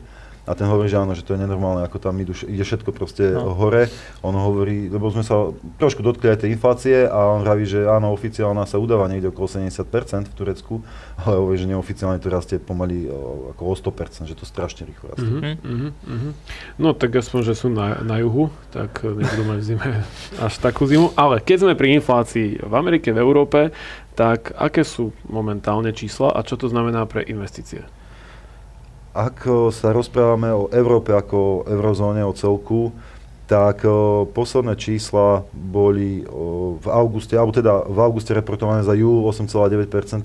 a 0.46 0.54
ten 0.54 0.70
hovorí, 0.70 0.86
že 0.86 1.02
áno, 1.02 1.10
že 1.18 1.26
to 1.26 1.34
je 1.34 1.42
nenormálne, 1.42 1.82
ako 1.82 1.98
tam 1.98 2.14
idú, 2.22 2.30
ide 2.46 2.62
všetko 2.62 2.94
proste 2.94 3.34
no. 3.34 3.50
hore. 3.58 3.90
On 4.22 4.30
hovorí, 4.30 4.86
lebo 4.86 5.10
sme 5.10 5.26
sa 5.26 5.50
trošku 5.82 6.06
dotkli 6.06 6.30
aj 6.30 6.46
tej 6.46 6.54
inflácie 6.54 7.02
a 7.02 7.18
on 7.34 7.42
hovorí, 7.42 7.66
že 7.66 7.82
áno, 7.82 8.14
oficiálna 8.14 8.62
sa 8.62 8.78
udáva 8.78 9.10
niekde 9.10 9.34
okolo 9.34 9.50
70% 9.50 10.30
v 10.30 10.34
Turecku, 10.38 10.74
ale 11.26 11.34
hovorí, 11.42 11.58
že 11.58 11.66
neoficiálne 11.66 12.22
to 12.22 12.30
rastie 12.30 12.62
pomaly 12.62 13.10
ako 13.58 13.62
o 13.66 13.74
100%, 13.74 14.30
že 14.30 14.38
to 14.38 14.46
strašne 14.46 14.86
rýchlo 14.86 15.10
rastie. 15.18 15.34
Mm-hmm, 15.34 15.90
mm-hmm. 16.06 16.32
No 16.78 16.94
tak 16.94 17.18
aspoň, 17.18 17.40
že 17.42 17.54
sú 17.58 17.66
na, 17.66 17.98
na 18.06 18.22
juhu, 18.22 18.54
tak 18.70 19.02
nebudú 19.02 19.42
mať 19.50 19.58
v 19.58 19.66
zime 19.66 19.88
až 20.46 20.54
takú 20.62 20.86
zimu. 20.86 21.10
Ale 21.18 21.42
keď 21.42 21.66
sme 21.66 21.74
pri 21.74 21.98
inflácii 21.98 22.62
v 22.62 22.74
Amerike, 22.78 23.10
v 23.10 23.18
Európe, 23.18 23.74
tak 24.14 24.54
aké 24.56 24.86
sú 24.86 25.10
momentálne 25.26 25.90
čísla 25.90 26.32
a 26.32 26.40
čo 26.46 26.54
to 26.54 26.70
znamená 26.70 27.04
pre 27.04 27.26
investície? 27.26 27.84
Ak 29.16 29.48
sa 29.72 29.96
rozprávame 29.96 30.52
o 30.52 30.68
Európe 30.68 31.16
ako 31.16 31.36
o 31.40 31.64
eurozóne, 31.64 32.20
o 32.20 32.36
celku, 32.36 32.92
tak 33.48 33.80
posledné 34.36 34.76
čísla 34.76 35.40
boli 35.54 36.20
v 36.76 36.86
auguste, 36.92 37.32
alebo 37.38 37.56
teda 37.56 37.88
v 37.88 37.98
auguste 38.02 38.36
reportované 38.36 38.84
za 38.84 38.92
júl 38.92 39.24
8,9%. 39.24 40.20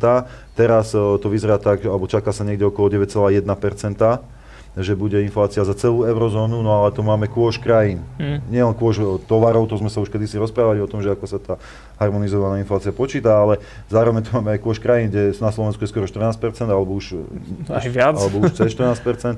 Teraz 0.60 0.91
to 0.91 1.27
vyzerá 1.31 1.55
tak, 1.55 1.88
alebo 1.88 2.03
čaká 2.10 2.36
sa 2.36 2.43
niekde 2.43 2.67
okolo 2.67 2.91
9,1% 2.91 4.40
že 4.72 4.96
bude 4.96 5.20
inflácia 5.20 5.68
za 5.68 5.75
celú 5.75 6.08
eurozónu, 6.08 6.63
no 6.63 6.72
ale 6.72 6.96
to 6.96 7.04
máme 7.04 7.28
kôž 7.28 7.60
krajín. 7.60 8.08
Mm. 8.16 8.40
Nie 8.48 8.63
len 8.63 8.72
kôž 8.72 9.04
tovarov, 9.28 9.68
to 9.68 9.75
sme 9.75 9.92
sa 9.92 10.00
už 10.00 10.08
kedysi 10.08 10.40
rozprávali 10.40 10.80
o 10.80 10.88
tom, 10.88 11.04
že 11.04 11.12
ako 11.12 11.25
sa 11.28 11.40
tá 11.44 11.56
harmonizovaná 12.00 12.56
inflácia 12.63 12.96
počíta, 12.96 13.36
ale 13.36 13.60
zároveň 13.92 14.24
tu 14.24 14.32
máme 14.40 14.56
aj 14.56 14.63
kôž 14.63 14.80
krajín, 14.80 15.12
kde 15.12 15.36
na 15.44 15.51
Slovensku 15.51 15.84
je 15.84 15.92
skoro 15.92 16.08
14%, 16.08 16.40
alebo 16.72 16.96
už, 16.96 17.20
aj 17.68 17.88
viac. 17.92 18.16
Alebo 18.16 18.48
už 18.48 18.56
cez 18.56 18.72
14%. 18.72 19.36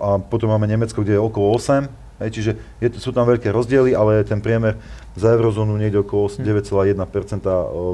a 0.00 0.08
potom 0.24 0.48
máme 0.48 0.64
Nemecko, 0.64 1.04
kde 1.04 1.20
je 1.20 1.20
okolo 1.20 1.52
8%. 1.60 2.02
Hej, 2.22 2.30
čiže 2.38 2.52
je, 2.78 2.88
sú 3.02 3.10
tam 3.10 3.26
veľké 3.26 3.50
rozdiely, 3.50 3.98
ale 3.98 4.22
ten 4.22 4.38
priemer 4.38 4.78
za 5.12 5.28
eurozónu 5.36 5.76
niekde 5.76 6.00
okolo 6.00 6.32
9,1%. 6.32 7.44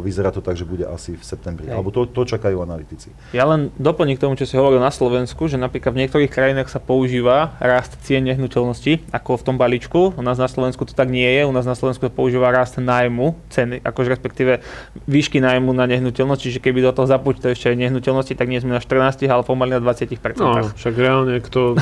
Vyzerá 0.02 0.30
to 0.30 0.38
tak, 0.38 0.54
že 0.54 0.62
bude 0.62 0.86
asi 0.86 1.18
v 1.18 1.22
septembri. 1.22 1.66
Hej. 1.66 1.74
Alebo 1.74 1.90
to, 1.90 2.06
to 2.06 2.22
čakajú 2.22 2.62
analytici. 2.62 3.10
Ja 3.34 3.46
len 3.50 3.74
doplním 3.74 4.14
k 4.14 4.22
tomu, 4.22 4.38
čo 4.38 4.46
si 4.46 4.54
hovoril 4.54 4.78
na 4.78 4.94
Slovensku, 4.94 5.50
že 5.50 5.58
napríklad 5.58 5.94
v 5.94 6.06
niektorých 6.06 6.30
krajinách 6.30 6.70
sa 6.70 6.78
používa 6.78 7.58
rast 7.58 7.98
cien 8.06 8.22
nehnuteľnosti, 8.22 9.10
ako 9.10 9.30
v 9.38 9.42
tom 9.42 9.56
balíčku. 9.58 10.14
U 10.14 10.22
nás 10.22 10.38
na 10.38 10.46
Slovensku 10.46 10.86
to 10.86 10.94
tak 10.94 11.10
nie 11.10 11.26
je. 11.26 11.42
U 11.42 11.52
nás 11.52 11.66
na 11.66 11.74
Slovensku 11.74 12.06
sa 12.06 12.12
používa 12.12 12.54
rast 12.54 12.78
nájmu, 12.78 13.34
ceny, 13.50 13.82
akože 13.82 14.08
respektíve 14.14 14.62
výšky 15.10 15.42
nájmu 15.42 15.74
na 15.74 15.90
nehnuteľnosť. 15.90 16.40
Čiže 16.40 16.58
keby 16.62 16.86
do 16.86 16.94
toho 16.94 17.10
započítajú 17.10 17.52
ešte 17.54 17.68
aj 17.74 17.76
nehnuteľnosti, 17.82 18.34
tak 18.38 18.46
nie 18.46 18.62
sme 18.62 18.78
na 18.78 18.80
14, 18.82 19.26
ale 19.26 19.42
pomaly 19.42 19.74
na 19.76 19.80
20%. 19.82 20.38
No, 20.38 20.70
však 20.70 20.94
reálne, 20.94 21.42
kto, 21.42 21.74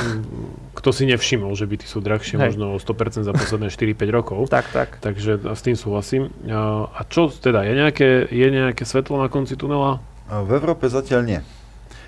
kto 0.73 0.89
si 0.95 1.05
nevšimol, 1.11 1.53
že 1.59 1.69
byty 1.69 1.85
sú 1.85 2.01
drahšie 2.01 2.39
Hej. 2.39 2.55
možno 2.55 2.65
o 2.75 2.79
100% 2.79 3.27
za 3.27 3.33
posledné 3.35 3.69
4-5 3.69 4.17
rokov. 4.17 4.39
Tak, 4.49 4.71
tak. 4.71 4.89
Takže 5.03 5.26
takže 5.27 5.59
s 5.59 5.61
tým 5.67 5.77
súhlasím. 5.77 6.23
A 6.95 7.03
čo 7.11 7.27
teda, 7.27 7.67
je 7.67 7.75
nejaké, 7.75 8.31
je 8.31 8.47
nejaké 8.47 8.87
svetlo 8.87 9.19
na 9.19 9.27
konci 9.27 9.59
tunela? 9.59 9.99
V 10.31 10.51
Európe 10.55 10.87
zatiaľ 10.87 11.23
nie. 11.27 11.41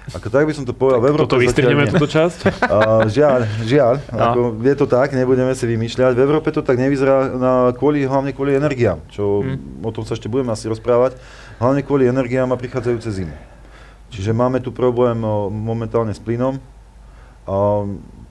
Ako 0.08 0.32
tak 0.32 0.48
by 0.48 0.56
som 0.56 0.64
to 0.64 0.72
povedal, 0.72 1.04
v 1.04 1.12
Európe 1.12 1.28
Toto 1.28 1.42
vystrihneme 1.42 1.84
túto 1.90 2.08
časť? 2.08 2.40
Uh, 2.68 3.08
žiaľ, 3.08 3.48
žiaľ, 3.64 4.00
no. 4.12 4.20
ako 4.20 4.40
je 4.60 4.76
to 4.76 4.86
tak, 4.88 5.12
nebudeme 5.12 5.52
si 5.56 5.64
vymýšľať. 5.68 6.16
V 6.16 6.20
Európe 6.20 6.48
to 6.52 6.60
tak 6.60 6.80
nevyzerá 6.80 7.32
na, 7.36 7.52
kvôli, 7.76 8.04
hlavne 8.04 8.32
kvôli 8.32 8.56
energiám, 8.56 9.04
čo 9.08 9.40
hmm. 9.40 9.84
o 9.84 9.90
tom 9.92 10.04
sa 10.04 10.16
ešte 10.16 10.28
budeme 10.28 10.52
asi 10.52 10.68
rozprávať. 10.68 11.16
Hlavne 11.60 11.80
kvôli 11.84 12.08
energiám 12.08 12.48
a 12.52 12.60
prichádzajúce 12.60 13.08
zimy. 13.08 13.36
Čiže 14.08 14.32
máme 14.32 14.64
tu 14.64 14.72
problém 14.72 15.16
momentálne 15.52 16.12
s 16.12 16.20
plynom. 16.20 16.60
A 17.48 17.84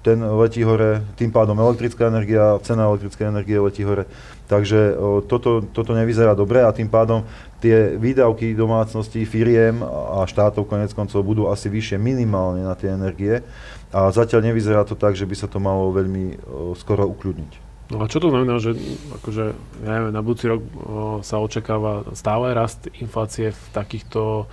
ten 0.07 0.23
letí 0.23 0.63
hore, 0.63 1.03
tým 1.19 1.35
pádom 1.35 1.59
elektrická 1.59 2.07
energia, 2.07 2.55
cena 2.63 2.87
elektrickej 2.87 3.27
energie 3.27 3.59
letí 3.59 3.83
hore. 3.83 4.07
Takže 4.47 4.95
o, 4.95 5.19
toto, 5.19 5.59
toto 5.59 5.91
nevyzerá 5.91 6.31
dobre 6.31 6.63
a 6.63 6.71
tým 6.71 6.87
pádom 6.87 7.27
tie 7.59 7.99
výdavky 7.99 8.55
domácností, 8.55 9.27
firiem 9.27 9.83
a 9.83 10.23
štátov 10.23 10.63
konec 10.63 10.95
koncov 10.95 11.27
budú 11.27 11.51
asi 11.51 11.67
vyššie 11.67 11.99
minimálne 11.99 12.63
na 12.63 12.71
tie 12.79 12.95
energie. 12.95 13.43
A 13.91 14.07
zatiaľ 14.15 14.47
nevyzerá 14.47 14.87
to 14.87 14.95
tak, 14.95 15.19
že 15.19 15.27
by 15.27 15.35
sa 15.35 15.51
to 15.51 15.59
malo 15.59 15.91
veľmi 15.91 16.39
o, 16.47 16.71
skoro 16.79 17.03
ukľudniť. 17.11 17.67
No 17.91 18.03
a 18.03 18.07
čo 18.07 18.23
to 18.23 18.31
znamená, 18.31 18.63
že 18.63 18.79
akože, 19.19 19.45
ja 19.83 19.91
neviem, 19.91 20.15
na 20.15 20.23
budúci 20.23 20.47
rok 20.47 20.63
o, 20.63 20.71
sa 21.19 21.43
očakáva 21.43 22.07
stále 22.15 22.55
rast 22.55 22.87
inflácie 22.95 23.51
v 23.51 23.63
takýchto 23.75 24.47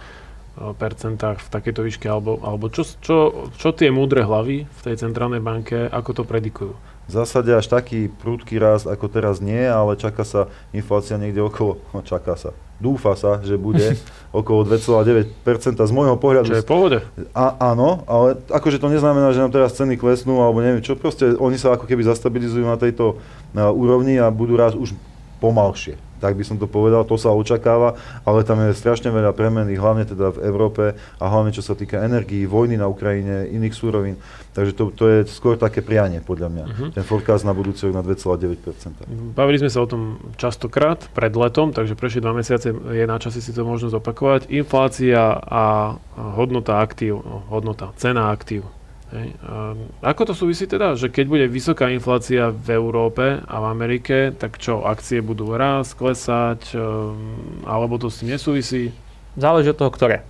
percentách 0.54 1.42
v 1.42 1.48
takejto 1.50 1.80
výške, 1.82 2.06
alebo, 2.06 2.38
alebo 2.42 2.70
čo, 2.70 2.86
čo, 3.02 3.50
čo 3.58 3.68
tie 3.74 3.90
múdre 3.90 4.22
hlavy 4.22 4.64
v 4.64 4.80
tej 4.80 5.02
centrálnej 5.02 5.42
banke, 5.42 5.90
ako 5.90 6.22
to 6.22 6.22
predikujú? 6.22 6.74
V 7.04 7.12
zásade 7.12 7.52
až 7.52 7.68
taký 7.68 8.08
prúdky 8.08 8.56
rast 8.56 8.88
ako 8.88 9.12
teraz 9.12 9.36
nie, 9.36 9.60
ale 9.60 10.00
čaká 10.00 10.24
sa 10.24 10.48
inflácia 10.72 11.20
niekde 11.20 11.44
okolo, 11.44 11.76
no 11.92 12.00
čaká 12.00 12.32
sa, 12.32 12.56
dúfa 12.80 13.12
sa, 13.12 13.44
že 13.44 13.60
bude 13.60 14.00
okolo 14.32 14.64
2,9% 14.64 15.36
z 15.76 15.92
môjho 15.92 16.16
pohľadu. 16.16 16.48
Čo 16.48 16.58
je 16.62 16.64
v 16.64 16.70
pohode. 16.70 16.98
A, 17.36 17.74
áno, 17.74 18.08
ale 18.08 18.40
akože 18.48 18.80
to 18.80 18.88
neznamená, 18.88 19.36
že 19.36 19.42
nám 19.44 19.52
teraz 19.52 19.76
ceny 19.76 20.00
klesnú, 20.00 20.40
alebo 20.40 20.64
neviem 20.64 20.80
čo, 20.80 20.96
proste 20.96 21.36
oni 21.36 21.60
sa 21.60 21.76
ako 21.76 21.84
keby 21.84 22.08
zastabilizujú 22.08 22.64
na 22.64 22.80
tejto 22.80 23.20
na 23.52 23.68
úrovni 23.68 24.16
a 24.16 24.32
budú 24.32 24.56
raz 24.56 24.72
už 24.72 24.96
pomalšie 25.44 26.00
tak 26.24 26.40
by 26.40 26.44
som 26.48 26.56
to 26.56 26.64
povedal, 26.64 27.04
to 27.04 27.20
sa 27.20 27.36
očakáva, 27.36 28.00
ale 28.24 28.48
tam 28.48 28.64
je 28.64 28.72
strašne 28.72 29.12
veľa 29.12 29.36
premeny, 29.36 29.76
hlavne 29.76 30.08
teda 30.08 30.32
v 30.32 30.48
Európe 30.48 30.96
a 30.96 31.24
hlavne 31.28 31.52
čo 31.52 31.60
sa 31.60 31.76
týka 31.76 32.00
energií, 32.00 32.48
vojny 32.48 32.80
na 32.80 32.88
Ukrajine, 32.88 33.44
iných 33.52 33.76
súrovín. 33.76 34.16
Takže 34.56 34.72
to, 34.72 34.88
to 34.88 35.04
je 35.12 35.18
skôr 35.28 35.60
také 35.60 35.84
prianie 35.84 36.24
podľa 36.24 36.48
mňa, 36.48 36.64
uh-huh. 36.64 36.88
ten 36.96 37.04
forecast 37.04 37.44
na 37.44 37.52
budúci 37.52 37.84
rok 37.84 38.00
na 38.00 38.06
2,9%. 38.06 39.04
Bavili 39.36 39.60
sme 39.60 39.68
sa 39.68 39.84
o 39.84 39.90
tom 39.90 40.16
častokrát 40.40 41.04
pred 41.12 41.36
letom, 41.36 41.76
takže 41.76 41.92
prešli 41.92 42.24
dva 42.24 42.32
mesiace, 42.32 42.72
je 42.72 43.04
na 43.04 43.20
čase 43.20 43.44
si 43.44 43.52
to 43.52 43.68
možno 43.68 43.92
zopakovať. 43.92 44.48
Inflácia 44.48 45.36
a 45.36 45.98
hodnota 46.16 46.80
aktív, 46.80 47.20
hodnota, 47.52 47.92
cena 48.00 48.32
aktív 48.32 48.73
Hej. 49.14 49.30
A 49.46 49.78
ako 50.10 50.30
to 50.30 50.34
súvisí 50.34 50.66
teda, 50.66 50.98
že 50.98 51.06
keď 51.06 51.26
bude 51.30 51.46
vysoká 51.46 51.86
inflácia 51.86 52.50
v 52.50 52.68
Európe 52.74 53.38
a 53.46 53.56
v 53.62 53.66
Amerike, 53.70 54.34
tak 54.34 54.58
čo, 54.58 54.82
akcie 54.82 55.22
budú 55.22 55.54
rásť, 55.54 55.90
klesať, 55.94 56.60
ehm, 56.74 57.62
alebo 57.62 57.94
to 57.94 58.10
s 58.10 58.26
tým 58.26 58.34
nesúvisí? 58.34 58.90
Záleží 59.38 59.70
od 59.70 59.78
toho, 59.78 59.94
ktoré. 59.94 60.26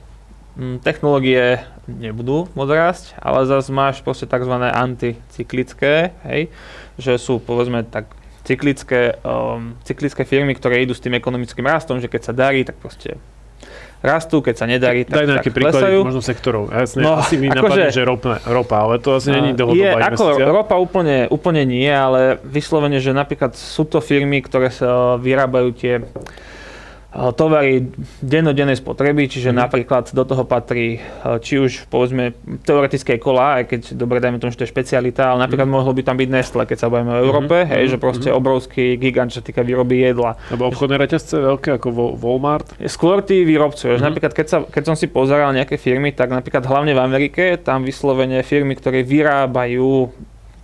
Mm, 0.60 0.84
technológie 0.84 1.64
nebudú 1.88 2.46
môcť 2.52 2.72
rásť, 2.76 3.04
ale 3.18 3.48
zase 3.48 3.72
máš 3.72 4.04
proste 4.04 4.28
tzv. 4.28 4.54
anticyklické, 4.54 6.12
hej, 6.28 6.52
že 7.00 7.16
sú 7.16 7.40
povedzme 7.40 7.88
tak 7.88 8.12
cyklické, 8.44 9.16
um, 9.24 9.74
cyklické 9.82 10.22
firmy, 10.28 10.52
ktoré 10.52 10.84
idú 10.84 10.92
s 10.92 11.00
tým 11.00 11.16
ekonomickým 11.16 11.64
rastom, 11.64 11.98
že 11.98 12.12
keď 12.12 12.20
sa 12.22 12.36
darí, 12.36 12.62
tak 12.62 12.76
proste 12.76 13.16
rastú, 14.04 14.38
keď 14.38 14.54
sa 14.54 14.66
nedarí, 14.66 15.02
tak, 15.02 15.24
Daj 15.24 15.26
nejaké 15.32 15.48
tak 15.48 15.56
príklady, 15.56 15.80
klesajú. 15.80 15.98
možno 16.04 16.20
sektorov. 16.20 16.64
Jasne, 16.68 17.00
No, 17.00 17.10
asi 17.16 17.34
mi 17.34 17.48
akože- 17.48 17.56
napadne, 17.58 17.88
že 17.88 18.02
ropa, 18.04 18.36
ropa, 18.44 18.76
ale 18.78 18.94
to 18.98 19.16
asi 19.16 19.32
není 19.32 19.50
Je, 19.50 19.56
dlhodobá 19.56 19.96
ako 20.06 20.24
ropa 20.44 20.76
úplne, 20.76 21.16
úplne 21.28 21.64
nie, 21.64 21.88
ale 21.88 22.36
vyslovene, 22.38 22.98
že 22.98 23.10
napríklad 23.10 23.52
sú 23.52 23.82
to 23.82 23.98
firmy, 23.98 24.38
ktoré 24.38 24.68
sa 24.68 25.16
vyrábajú 25.16 25.72
tie 25.72 26.04
tovary 27.14 27.88
dennodennej 28.20 28.74
spotreby, 28.74 29.26
čiže 29.26 29.48
Mhm. 29.48 29.56
napríklad 29.56 30.04
do 30.10 30.22
toho 30.22 30.42
patrí 30.42 30.98
eh, 30.98 31.02
či 31.38 31.56
už 31.56 31.86
povedzme 31.86 32.34
teoretické 32.60 33.16
kola, 33.16 33.60
aj 33.60 33.64
keď 33.66 33.80
dobre 33.94 34.18
dajme 34.18 34.36
tomu, 34.36 34.50
že 34.50 34.58
to 34.58 34.64
je 34.64 34.72
špecialita, 34.72 35.30
ale 35.30 35.38
napríklad 35.40 35.64
Mhm. 35.64 35.72
mohlo 35.72 35.90
by 35.90 36.02
tam 36.02 36.16
byť 36.16 36.28
Nestle, 36.28 36.62
keď 36.64 36.76
sa 36.76 36.88
bavíme 36.88 37.12
o 37.12 37.22
Európe, 37.22 37.56
hej, 37.62 37.86
mhm, 37.86 37.90
že 37.90 37.96
proste 37.96 38.28
obrovský 38.28 38.96
gigant, 38.96 39.30
čo 39.30 39.38
týka 39.38 39.62
výroby 39.62 40.02
jedla. 40.02 40.34
Alebo 40.48 40.66
obchodné 40.66 40.98
reťazce 40.98 41.38
veľké 41.38 41.78
ako 41.78 41.88
Wal- 41.88 42.14
Walmart. 42.16 42.66
Skôr 42.84 43.20
tí 43.20 43.42
výrobcovia, 43.42 43.94
Mhm. 43.94 44.04
napríklad 44.04 44.32
keď, 44.32 44.46
sa, 44.46 44.58
keď 44.64 44.82
som 44.84 44.96
si 44.96 45.06
pozeral 45.06 45.52
nejaké 45.52 45.76
firmy, 45.76 46.10
tak 46.10 46.28
napríklad 46.28 46.64
hlavne 46.64 46.90
v 46.90 47.00
Amerike, 47.00 47.44
tam 47.56 47.82
vyslovene 47.82 48.42
firmy, 48.42 48.74
ktoré 48.74 49.04
vyrábajú 49.04 50.10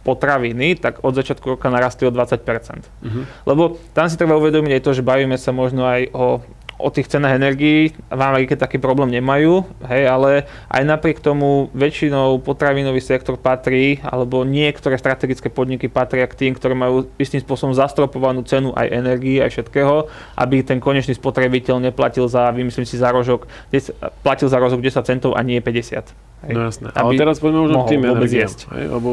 potraviny, 0.00 0.80
tak 0.80 1.04
od 1.04 1.12
začiatku 1.12 1.56
roka 1.56 1.68
narastli 1.68 2.08
o 2.08 2.12
20%. 2.12 2.88
Mhm. 3.04 3.20
Lebo 3.44 3.76
tam 3.92 4.08
si 4.08 4.16
treba 4.16 4.40
uvedomiť 4.40 4.80
aj 4.80 4.82
to, 4.84 4.90
že 4.96 5.02
bavíme 5.04 5.36
sa 5.36 5.52
možno 5.52 5.84
aj 5.84 6.08
o, 6.12 6.40
o 6.80 6.88
tých 6.90 7.12
cenách 7.12 7.36
energií. 7.36 7.92
V 8.08 8.20
Amerike 8.20 8.56
taký 8.56 8.80
problém 8.80 9.12
nemajú, 9.12 9.68
hej, 9.86 10.08
ale 10.08 10.30
aj 10.72 10.82
napriek 10.82 11.20
tomu 11.20 11.68
väčšinou 11.76 12.40
potravinový 12.40 12.98
sektor 13.04 13.36
patrí, 13.36 14.00
alebo 14.00 14.42
niektoré 14.42 14.96
strategické 14.96 15.52
podniky 15.52 15.92
patria 15.92 16.24
k 16.24 16.34
tým, 16.46 16.52
ktoré 16.56 16.72
majú 16.72 17.06
istým 17.20 17.44
spôsobom 17.44 17.76
zastropovanú 17.76 18.42
cenu 18.42 18.72
aj 18.74 18.88
energii, 18.88 19.38
aj 19.44 19.52
všetkého, 19.52 20.08
aby 20.40 20.64
ten 20.64 20.80
konečný 20.80 21.12
spotrebiteľ 21.14 21.92
neplatil 21.92 22.26
za, 22.26 22.50
vymyslím 22.50 22.88
si, 22.88 22.96
za 22.96 23.12
rožok, 23.12 23.46
10, 23.70 24.24
platil 24.24 24.48
za 24.48 24.58
rožok 24.58 24.80
10 24.80 25.04
centov 25.04 25.36
a 25.36 25.40
nie 25.44 25.60
50. 25.60 26.30
Hej. 26.48 26.54
No 26.56 26.60
jasné. 26.64 26.88
Ale 26.96 27.20
teraz 27.20 27.36
poďme 27.36 27.68
mohol 27.68 27.84
k 27.84 27.92
tým 27.96 28.02
energiám. 28.08 28.50
Hej? 28.72 28.84
Lebo 28.88 29.10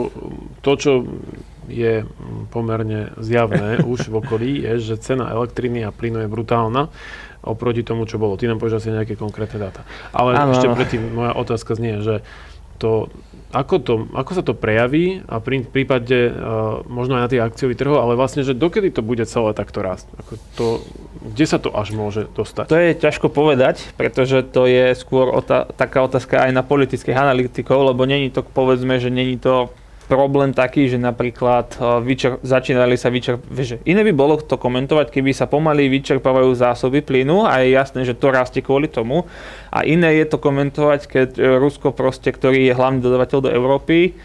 to, 0.63 0.71
čo 0.79 0.91
je 1.67 2.07
pomerne 2.49 3.11
zjavné 3.19 3.83
už 3.83 4.07
v 4.07 4.15
okolí, 4.23 4.51
je, 4.63 4.95
že 4.95 5.03
cena 5.03 5.27
elektriny 5.35 5.83
a 5.83 5.91
plynu 5.91 6.23
je 6.23 6.31
brutálna 6.31 6.87
oproti 7.43 7.81
tomu, 7.85 8.09
čo 8.09 8.17
bolo. 8.17 8.39
Ty 8.39 8.49
nám 8.49 8.61
povieš 8.61 8.81
asi 8.83 8.89
nejaké 8.93 9.13
konkrétne 9.19 9.57
dáta. 9.61 9.81
Ale 10.13 10.37
Áno, 10.37 10.53
ešte 10.55 10.69
predtým 10.71 11.13
moja 11.13 11.33
otázka 11.37 11.77
znie, 11.77 12.01
že 12.01 12.25
to, 12.77 13.09
ako, 13.49 13.75
to, 13.81 13.93
ako 14.13 14.31
sa 14.37 14.43
to 14.45 14.53
prejaví 14.53 15.25
a 15.25 15.41
pri 15.41 15.65
prípade 15.65 16.29
uh, 16.29 16.85
možno 16.85 17.17
aj 17.17 17.23
na 17.25 17.31
tých 17.31 17.43
akciových 17.43 17.79
trhoch, 17.81 17.99
ale 17.99 18.13
vlastne, 18.13 18.45
že 18.45 18.53
dokedy 18.53 18.93
to 18.93 19.01
bude 19.01 19.25
celé 19.25 19.51
takto 19.57 19.81
rásť? 19.81 20.05
Ako 20.21 20.33
to, 20.53 20.65
kde 21.33 21.45
sa 21.49 21.57
to 21.57 21.73
až 21.73 21.97
môže 21.97 22.29
dostať? 22.37 22.69
To 22.69 22.77
je 22.77 22.91
ťažko 22.93 23.33
povedať, 23.33 23.81
pretože 23.97 24.45
to 24.45 24.69
je 24.69 24.93
skôr 24.93 25.33
ota- 25.33 25.65
taká 25.73 26.05
otázka 26.05 26.45
aj 26.45 26.51
na 26.53 26.61
politických 26.61 27.17
analytikov, 27.17 27.81
lebo 27.81 28.05
není 28.05 28.29
to, 28.29 28.45
povedzme, 28.45 29.01
že 29.01 29.09
není 29.09 29.41
to 29.41 29.73
problém 30.07 30.55
taký, 30.55 30.87
že 30.87 30.95
napríklad 30.95 31.75
uh, 31.77 31.99
vyčer- 31.99 32.39
začínali 32.39 32.95
sa 32.95 33.11
vyčerp... 33.11 33.43
Že 33.51 33.83
iné 33.83 34.01
by 34.07 34.13
bolo 34.15 34.39
to 34.39 34.55
komentovať, 34.55 35.11
keby 35.11 35.35
sa 35.35 35.51
pomaly 35.51 35.91
vyčerpávajú 35.91 36.55
zásoby 36.55 37.03
plynu 37.03 37.43
a 37.43 37.59
je 37.61 37.75
jasné, 37.75 38.07
že 38.07 38.15
to 38.15 38.31
rastie 38.31 38.63
kvôli 38.63 38.87
tomu. 38.87 39.27
A 39.69 39.83
iné 39.83 40.15
je 40.23 40.25
to 40.31 40.39
komentovať, 40.39 41.01
keď 41.05 41.29
e, 41.35 41.41
Rusko 41.59 41.91
proste, 41.91 42.31
ktorý 42.31 42.71
je 42.71 42.73
hlavný 42.73 43.03
dodavateľ 43.03 43.39
do 43.45 43.49
Európy, 43.51 44.15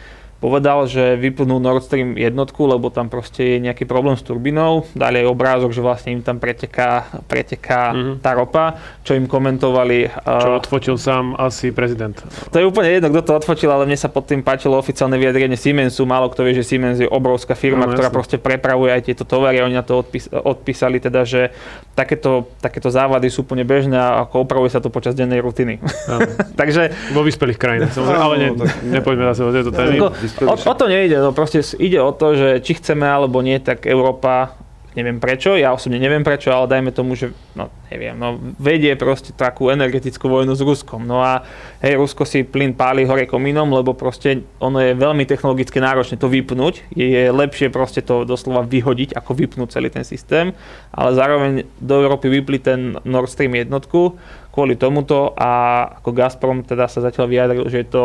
povedal, 0.42 0.84
že 0.84 1.14
vypnú 1.14 1.56
Nord 1.56 1.80
Stream 1.82 2.12
jednotku, 2.12 2.66
lebo 2.66 2.90
tam 2.90 3.06
proste 3.06 3.54
je 3.54 3.62
nejaký 3.62 3.84
problém 3.84 4.12
s 4.12 4.20
turbinou. 4.20 4.82
Dali 4.92 5.22
aj 5.22 5.28
obrázok, 5.28 5.70
že 5.70 5.78
vlastne 5.78 6.10
im 6.10 6.20
tam 6.20 6.36
preteká, 6.36 7.06
preteká 7.24 7.94
Mhm. 7.94 8.12
tá 8.18 8.32
ropa, 8.32 8.74
čo 9.00 9.14
im 9.14 9.24
komentovali. 9.24 10.10
Čo 10.18 10.58
odfotil 10.58 10.96
sám 10.96 11.38
asi 11.38 11.70
prezident. 11.70 12.18
to 12.50 12.56
je 12.56 12.64
úplne 12.64 12.90
jedno, 12.90 13.08
kto 13.08 13.22
to 13.22 13.32
odfotil, 13.36 13.70
ale 13.70 13.84
mne 13.84 13.94
sa 13.94 14.08
pod 14.08 14.24
tým 14.24 14.40
páčilo 14.40 14.74
oficiálne 14.74 15.14
vyjadrenie 15.14 15.54
Siemensu. 15.54 16.02
Málo 16.02 16.26
kto 16.26 16.42
vie, 16.42 16.54
že 16.54 16.66
Siemens 16.66 16.98
je 16.98 17.06
obrovská 17.06 17.54
firma, 17.54 17.84
Áno, 17.84 17.92
ktorá 17.92 18.08
jasné. 18.08 18.16
proste 18.16 18.36
prepravuje 18.36 18.90
aj 18.90 19.02
tieto 19.04 19.22
tovary. 19.22 19.60
Oni 19.60 19.72
na 19.72 19.82
to 19.82 19.94
odpís- 19.96 20.26
odpísali 20.28 20.98
teda, 20.98 21.22
že 21.22 21.54
takéto, 21.92 22.48
takéto 22.58 22.88
závady 22.88 23.28
sú 23.28 23.42
úplne 23.42 23.62
bežné 23.62 23.94
a 23.94 24.24
ako 24.24 24.42
opravuje 24.42 24.68
sa 24.68 24.80
to 24.80 24.88
počas 24.88 25.12
dennej 25.12 25.38
rutiny. 25.38 25.78
Takže 26.60 26.90
Vo 27.10 27.22
vyspelých 27.22 27.56
krajinách, 27.56 27.92
samozrejme, 27.92 28.18
ale 28.18 28.34
ne, 28.36 28.48
tak- 28.56 28.80
nepoďme 28.82 29.24
zase 29.28 29.40
o 29.42 29.52
tejto 29.52 29.70
témy. 29.70 29.98
O, 30.40 30.54
o 30.56 30.74
to 30.74 30.88
nejde, 30.88 31.20
no 31.20 31.36
proste 31.36 31.60
ide 31.76 32.00
o 32.00 32.10
to, 32.16 32.32
že 32.32 32.48
či 32.64 32.80
chceme 32.80 33.04
alebo 33.04 33.44
nie, 33.44 33.60
tak 33.60 33.84
Európa, 33.84 34.56
neviem 34.96 35.20
prečo, 35.20 35.56
ja 35.56 35.72
osobne 35.72 36.00
neviem 36.00 36.24
prečo, 36.24 36.52
ale 36.52 36.68
dajme 36.68 36.92
tomu, 36.92 37.12
že, 37.16 37.32
no 37.52 37.68
neviem, 37.92 38.16
no 38.16 38.40
vedie 38.56 38.96
proste 38.96 39.32
takú 39.36 39.68
energetickú 39.68 40.28
vojnu 40.28 40.56
s 40.56 40.64
Ruskom. 40.64 41.04
No 41.04 41.20
a 41.20 41.44
hej, 41.84 42.00
Rusko 42.00 42.24
si 42.24 42.44
plyn 42.44 42.72
páli 42.72 43.04
hore 43.04 43.28
komínom, 43.28 43.68
lebo 43.72 43.92
proste 43.92 44.44
ono 44.60 44.80
je 44.80 44.96
veľmi 44.96 45.28
technologicky 45.28 45.80
náročné 45.80 46.16
to 46.16 46.28
vypnúť. 46.28 46.92
Je, 46.96 47.06
je 47.08 47.24
lepšie 47.28 47.68
proste 47.68 48.00
to 48.00 48.24
doslova 48.24 48.64
vyhodiť, 48.64 49.16
ako 49.16 49.36
vypnúť 49.36 49.68
celý 49.76 49.88
ten 49.92 50.04
systém, 50.04 50.56
ale 50.92 51.10
zároveň 51.12 51.68
do 51.80 51.94
Európy 52.00 52.32
vypli 52.32 52.58
ten 52.60 52.96
Nord 53.04 53.28
Stream 53.28 53.52
jednotku 53.52 54.16
kvôli 54.52 54.76
tomuto 54.76 55.32
a 55.32 55.84
ako 56.00 56.12
Gazprom 56.12 56.60
teda 56.60 56.84
sa 56.84 57.00
zatiaľ 57.00 57.26
vyjadril, 57.32 57.64
že 57.72 57.80
je 57.80 57.88
to 57.88 58.04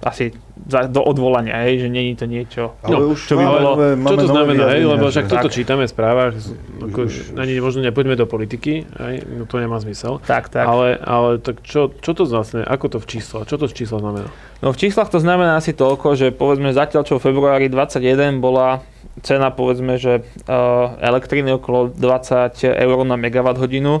asi 0.00 0.32
za, 0.64 0.88
do 0.88 1.00
odvolania, 1.00 1.60
hej, 1.62 1.84
že 1.84 1.88
není 1.88 2.16
to 2.16 2.24
niečo. 2.24 2.72
Ale 2.80 2.96
No, 2.96 3.12
už 3.12 3.20
čo 3.20 3.34
by 3.34 3.42
máme 3.42 3.58
bolo- 3.60 3.76
Čo 4.06 4.16
to 4.16 4.28
znamená, 4.28 4.64
hej? 4.70 4.82
Lebo 4.82 5.04
však 5.06 5.26
toto 5.26 5.48
Tak. 5.48 5.52
čítame 5.52 5.84
v 5.84 5.90
správach, 5.90 6.32
ako, 6.80 6.98
Už- 7.04 7.36
ani 7.36 7.52
možno 7.58 7.80
nepoďme 7.82 8.14
do 8.14 8.24
politiky, 8.24 8.84
hej? 8.86 9.14
No, 9.26 9.44
to 9.44 9.56
nemá 9.56 9.76
zmysel. 9.76 10.20
Tak, 10.22 10.48
tak. 10.48 10.64
Ale, 10.64 10.96
ale 10.96 11.36
tak 11.36 11.60
čo, 11.60 11.92
čo 11.92 12.10
to 12.12 12.24
vlastne, 12.24 12.62
ako 12.62 12.86
to 12.88 12.98
v 12.98 13.06
čísle, 13.08 13.44
čo 13.44 13.56
to 13.56 13.64
v 13.64 13.74
čísle 13.74 14.00
znamená? 14.00 14.32
No 14.58 14.72
v 14.72 14.78
číslach 14.78 15.08
to 15.08 15.18
znamená 15.18 15.56
asi 15.56 15.72
toľko, 15.72 16.14
že 16.14 16.26
povedzme 16.30 16.72
zatiaľ 16.72 17.04
čo 17.04 17.16
v 17.16 17.24
februári 17.26 17.68
21 17.68 18.38
bola 18.38 18.80
cena 19.20 19.50
povedzme, 19.50 19.96
že 19.96 20.20
uh, 20.20 20.54
elektriny 20.98 21.52
okolo 21.52 21.92
20 21.92 22.56
eur 22.62 22.98
na 23.04 23.16
megawatt 23.16 23.56
hodinu 23.56 24.00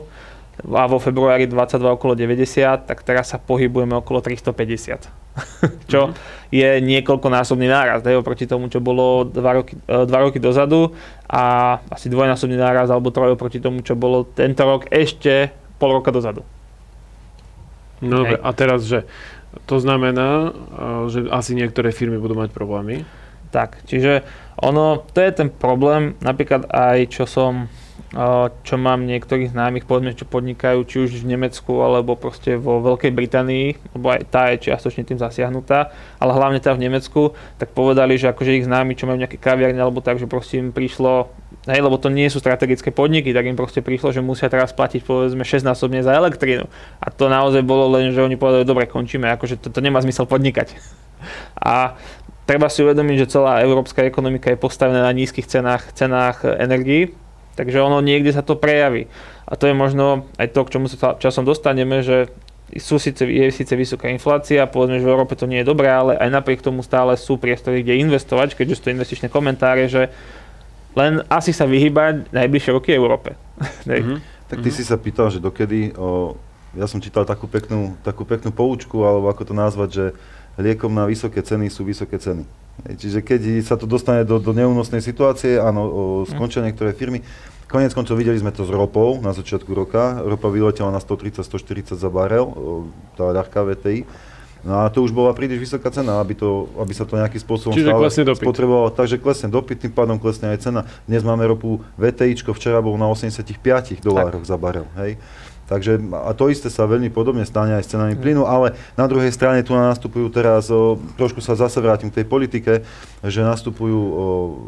a 0.62 0.84
vo 0.84 0.96
februári 0.96 1.44
22 1.44 1.76
okolo 1.90 2.12
90, 2.14 2.40
tak 2.84 3.00
teraz 3.00 3.28
sa 3.28 3.38
pohybujeme 3.38 3.96
okolo 3.96 4.20
350. 4.20 5.19
čo 5.92 6.12
je 6.50 6.82
niekoľkonásobný 6.82 7.70
nárast 7.70 8.02
hej, 8.02 8.18
oproti 8.18 8.44
tomu, 8.50 8.66
čo 8.66 8.82
bolo 8.82 9.22
2 9.22 9.38
roky, 9.38 9.78
2 9.86 10.10
roky 10.10 10.42
dozadu 10.42 10.90
a 11.30 11.78
asi 11.86 12.10
dvojnásobný 12.10 12.58
nárast 12.58 12.90
alebo 12.90 13.14
troj 13.14 13.38
oproti 13.38 13.62
tomu, 13.62 13.86
čo 13.86 13.94
bolo 13.94 14.26
tento 14.26 14.66
rok 14.66 14.90
ešte 14.90 15.54
pol 15.78 15.94
roka 15.94 16.10
dozadu. 16.10 16.42
No 18.02 18.24
dobre, 18.24 18.40
a 18.40 18.50
teraz, 18.50 18.88
že 18.88 19.06
to 19.70 19.78
znamená, 19.78 20.50
a, 20.50 21.06
že 21.06 21.28
asi 21.30 21.54
niektoré 21.54 21.94
firmy 21.94 22.18
budú 22.18 22.34
mať 22.34 22.50
problémy. 22.50 23.06
Tak, 23.50 23.82
čiže 23.86 24.22
ono, 24.58 25.02
to 25.10 25.18
je 25.18 25.30
ten 25.34 25.48
problém, 25.50 26.14
napríklad 26.22 26.70
aj 26.70 26.98
čo 27.10 27.24
som, 27.26 27.66
čo 28.66 28.74
mám 28.74 29.06
niektorých 29.06 29.54
známych, 29.54 29.86
povedzme, 29.86 30.18
čo 30.18 30.26
podnikajú, 30.26 30.82
či 30.82 30.96
už 31.06 31.22
v 31.22 31.30
Nemecku, 31.30 31.78
alebo 31.78 32.18
proste 32.18 32.58
vo 32.58 32.82
Veľkej 32.82 33.14
Británii, 33.14 33.94
lebo 33.94 34.06
aj 34.10 34.26
tá 34.26 34.50
je 34.50 34.66
čiastočne 34.66 35.06
tým 35.06 35.14
zasiahnutá, 35.14 35.94
ale 36.18 36.34
hlavne 36.34 36.58
tá 36.58 36.74
v 36.74 36.90
Nemecku, 36.90 37.38
tak 37.62 37.70
povedali, 37.70 38.18
že 38.18 38.34
akože 38.34 38.58
ich 38.58 38.66
známi, 38.66 38.98
čo 38.98 39.06
majú 39.06 39.14
nejaké 39.14 39.38
kaviarne, 39.38 39.78
alebo 39.78 40.02
tak, 40.02 40.18
že 40.18 40.26
proste 40.26 40.58
im 40.58 40.74
prišlo, 40.74 41.30
hej, 41.70 41.78
lebo 41.78 42.02
to 42.02 42.10
nie 42.10 42.26
sú 42.26 42.42
strategické 42.42 42.90
podniky, 42.90 43.30
tak 43.30 43.46
im 43.46 43.54
proste 43.54 43.78
prišlo, 43.78 44.10
že 44.10 44.26
musia 44.26 44.50
teraz 44.50 44.74
platiť 44.74 45.06
povedzme 45.06 45.46
6 45.46 45.62
násobne 45.62 46.02
za 46.02 46.10
elektrínu. 46.10 46.66
A 46.98 47.14
to 47.14 47.30
naozaj 47.30 47.62
bolo 47.62 47.94
len, 47.94 48.10
že 48.10 48.26
oni 48.26 48.34
povedali, 48.34 48.66
dobre, 48.66 48.90
končíme, 48.90 49.30
akože 49.38 49.62
to, 49.62 49.70
to 49.70 49.78
nemá 49.78 50.02
zmysel 50.02 50.26
podnikať. 50.26 50.74
A 51.62 51.94
treba 52.42 52.66
si 52.66 52.82
uvedomiť, 52.82 53.22
že 53.22 53.38
celá 53.38 53.62
európska 53.62 54.02
ekonomika 54.02 54.50
je 54.50 54.58
postavená 54.58 55.06
na 55.06 55.14
nízkych 55.14 55.46
cenách, 55.46 55.94
cenách 55.94 56.42
energií. 56.58 57.14
Takže 57.60 57.76
ono 57.76 58.00
niekde 58.00 58.32
sa 58.32 58.40
to 58.40 58.56
prejaví. 58.56 59.04
A 59.44 59.52
to 59.52 59.68
je 59.68 59.76
možno 59.76 60.24
aj 60.40 60.56
to, 60.56 60.64
k 60.64 60.72
čomu 60.72 60.88
sa 60.88 61.12
časom 61.20 61.44
dostaneme, 61.44 62.00
že 62.00 62.32
sú 62.80 62.96
síce, 62.96 63.28
je 63.28 63.52
síce 63.52 63.74
vysoká 63.76 64.08
inflácia, 64.08 64.64
povedzme, 64.64 64.96
že 64.96 65.04
v 65.04 65.12
Európe 65.12 65.36
to 65.36 65.44
nie 65.44 65.60
je 65.60 65.68
dobré, 65.68 65.92
ale 65.92 66.16
aj 66.16 66.30
napriek 66.32 66.64
tomu 66.64 66.80
stále 66.80 67.20
sú 67.20 67.36
priestory, 67.36 67.84
kde 67.84 68.00
investovať, 68.00 68.56
keďže 68.56 68.80
sú 68.80 68.82
to 68.88 68.94
investičné 68.96 69.28
komentáre, 69.28 69.92
že 69.92 70.08
len 70.96 71.20
asi 71.28 71.52
sa 71.52 71.68
vyhýbať 71.68 72.32
najbližšie 72.32 72.70
roky 72.72 72.96
Európe. 72.96 73.36
Mm-hmm. 73.84 74.18
Tak 74.48 74.66
ty 74.66 74.70
mm-hmm. 74.72 74.82
si 74.82 74.88
sa 74.88 74.96
pýtal, 74.98 75.28
že 75.30 75.38
dokedy, 75.38 75.94
o, 75.94 76.34
ja 76.74 76.88
som 76.88 76.98
čítal 76.98 77.22
takú 77.22 77.46
peknú, 77.46 77.94
takú 78.02 78.26
peknú 78.26 78.50
poučku, 78.50 79.04
alebo 79.04 79.30
ako 79.30 79.46
to 79.46 79.54
nazvať, 79.54 79.88
že 79.92 80.04
liekom 80.58 80.90
na 80.90 81.06
vysoké 81.06 81.38
ceny 81.44 81.70
sú 81.70 81.86
vysoké 81.86 82.18
ceny. 82.18 82.42
Čiže 82.96 83.20
keď 83.20 83.60
sa 83.62 83.76
to 83.76 83.84
dostane 83.84 84.24
do, 84.24 84.40
do 84.40 84.50
neúnosnej 84.50 85.04
situácie, 85.04 85.60
áno, 85.60 85.82
o, 85.86 85.90
skončia 86.26 86.64
niektoré 86.64 86.96
firmy. 86.96 87.20
Konec 87.70 87.94
koncov 87.94 88.18
videli 88.18 88.34
sme 88.34 88.50
to 88.50 88.66
s 88.66 88.70
ropou 88.74 89.22
na 89.22 89.30
začiatku 89.30 89.70
roka. 89.70 90.18
Ropa 90.26 90.50
vyletela 90.50 90.90
na 90.90 90.98
130-140 90.98 91.94
za 91.94 92.10
barel, 92.10 92.50
tá 93.14 93.30
ľahká 93.30 93.62
VTI. 93.62 94.02
No 94.60 94.84
a 94.84 94.92
to 94.92 95.00
už 95.00 95.16
bola 95.16 95.32
príliš 95.32 95.70
vysoká 95.70 95.88
cena, 95.88 96.20
aby, 96.20 96.36
to, 96.36 96.68
aby 96.76 96.92
sa 96.92 97.08
to 97.08 97.16
nejakým 97.16 97.40
spôsobom 97.40 97.72
Čiže 97.72 97.96
dopyt. 98.28 98.44
spotrebovalo. 98.44 98.92
Takže 98.92 99.16
klesne 99.16 99.48
dopyt, 99.48 99.86
tým 99.86 99.94
pádom 99.94 100.20
klesne 100.20 100.52
aj 100.52 100.58
cena. 100.60 100.80
Dnes 101.08 101.24
máme 101.24 101.46
ropu 101.48 101.80
VTI, 101.96 102.36
včera 102.36 102.84
bol 102.84 103.00
na 103.00 103.08
85 103.08 103.56
dolároch 104.04 104.44
za 104.44 104.60
barel. 104.60 104.84
Hej. 105.00 105.16
Takže 105.70 106.02
a 106.10 106.34
to 106.34 106.50
isté 106.50 106.66
sa 106.66 106.82
veľmi 106.82 107.14
podobne 107.14 107.46
stane 107.46 107.78
aj 107.78 107.86
s 107.86 107.94
cenami 107.94 108.18
plynu, 108.18 108.42
ale 108.42 108.74
na 108.98 109.06
druhej 109.06 109.30
strane 109.30 109.62
tu 109.62 109.70
nastupujú 109.70 110.26
teraz, 110.26 110.66
o, 110.66 110.98
trošku 111.14 111.38
sa 111.38 111.54
zase 111.54 111.78
vrátim 111.78 112.10
k 112.10 112.18
tej 112.18 112.26
politike, 112.26 112.82
že 113.22 113.40
nastupujú 113.46 113.94
o, 113.94 114.10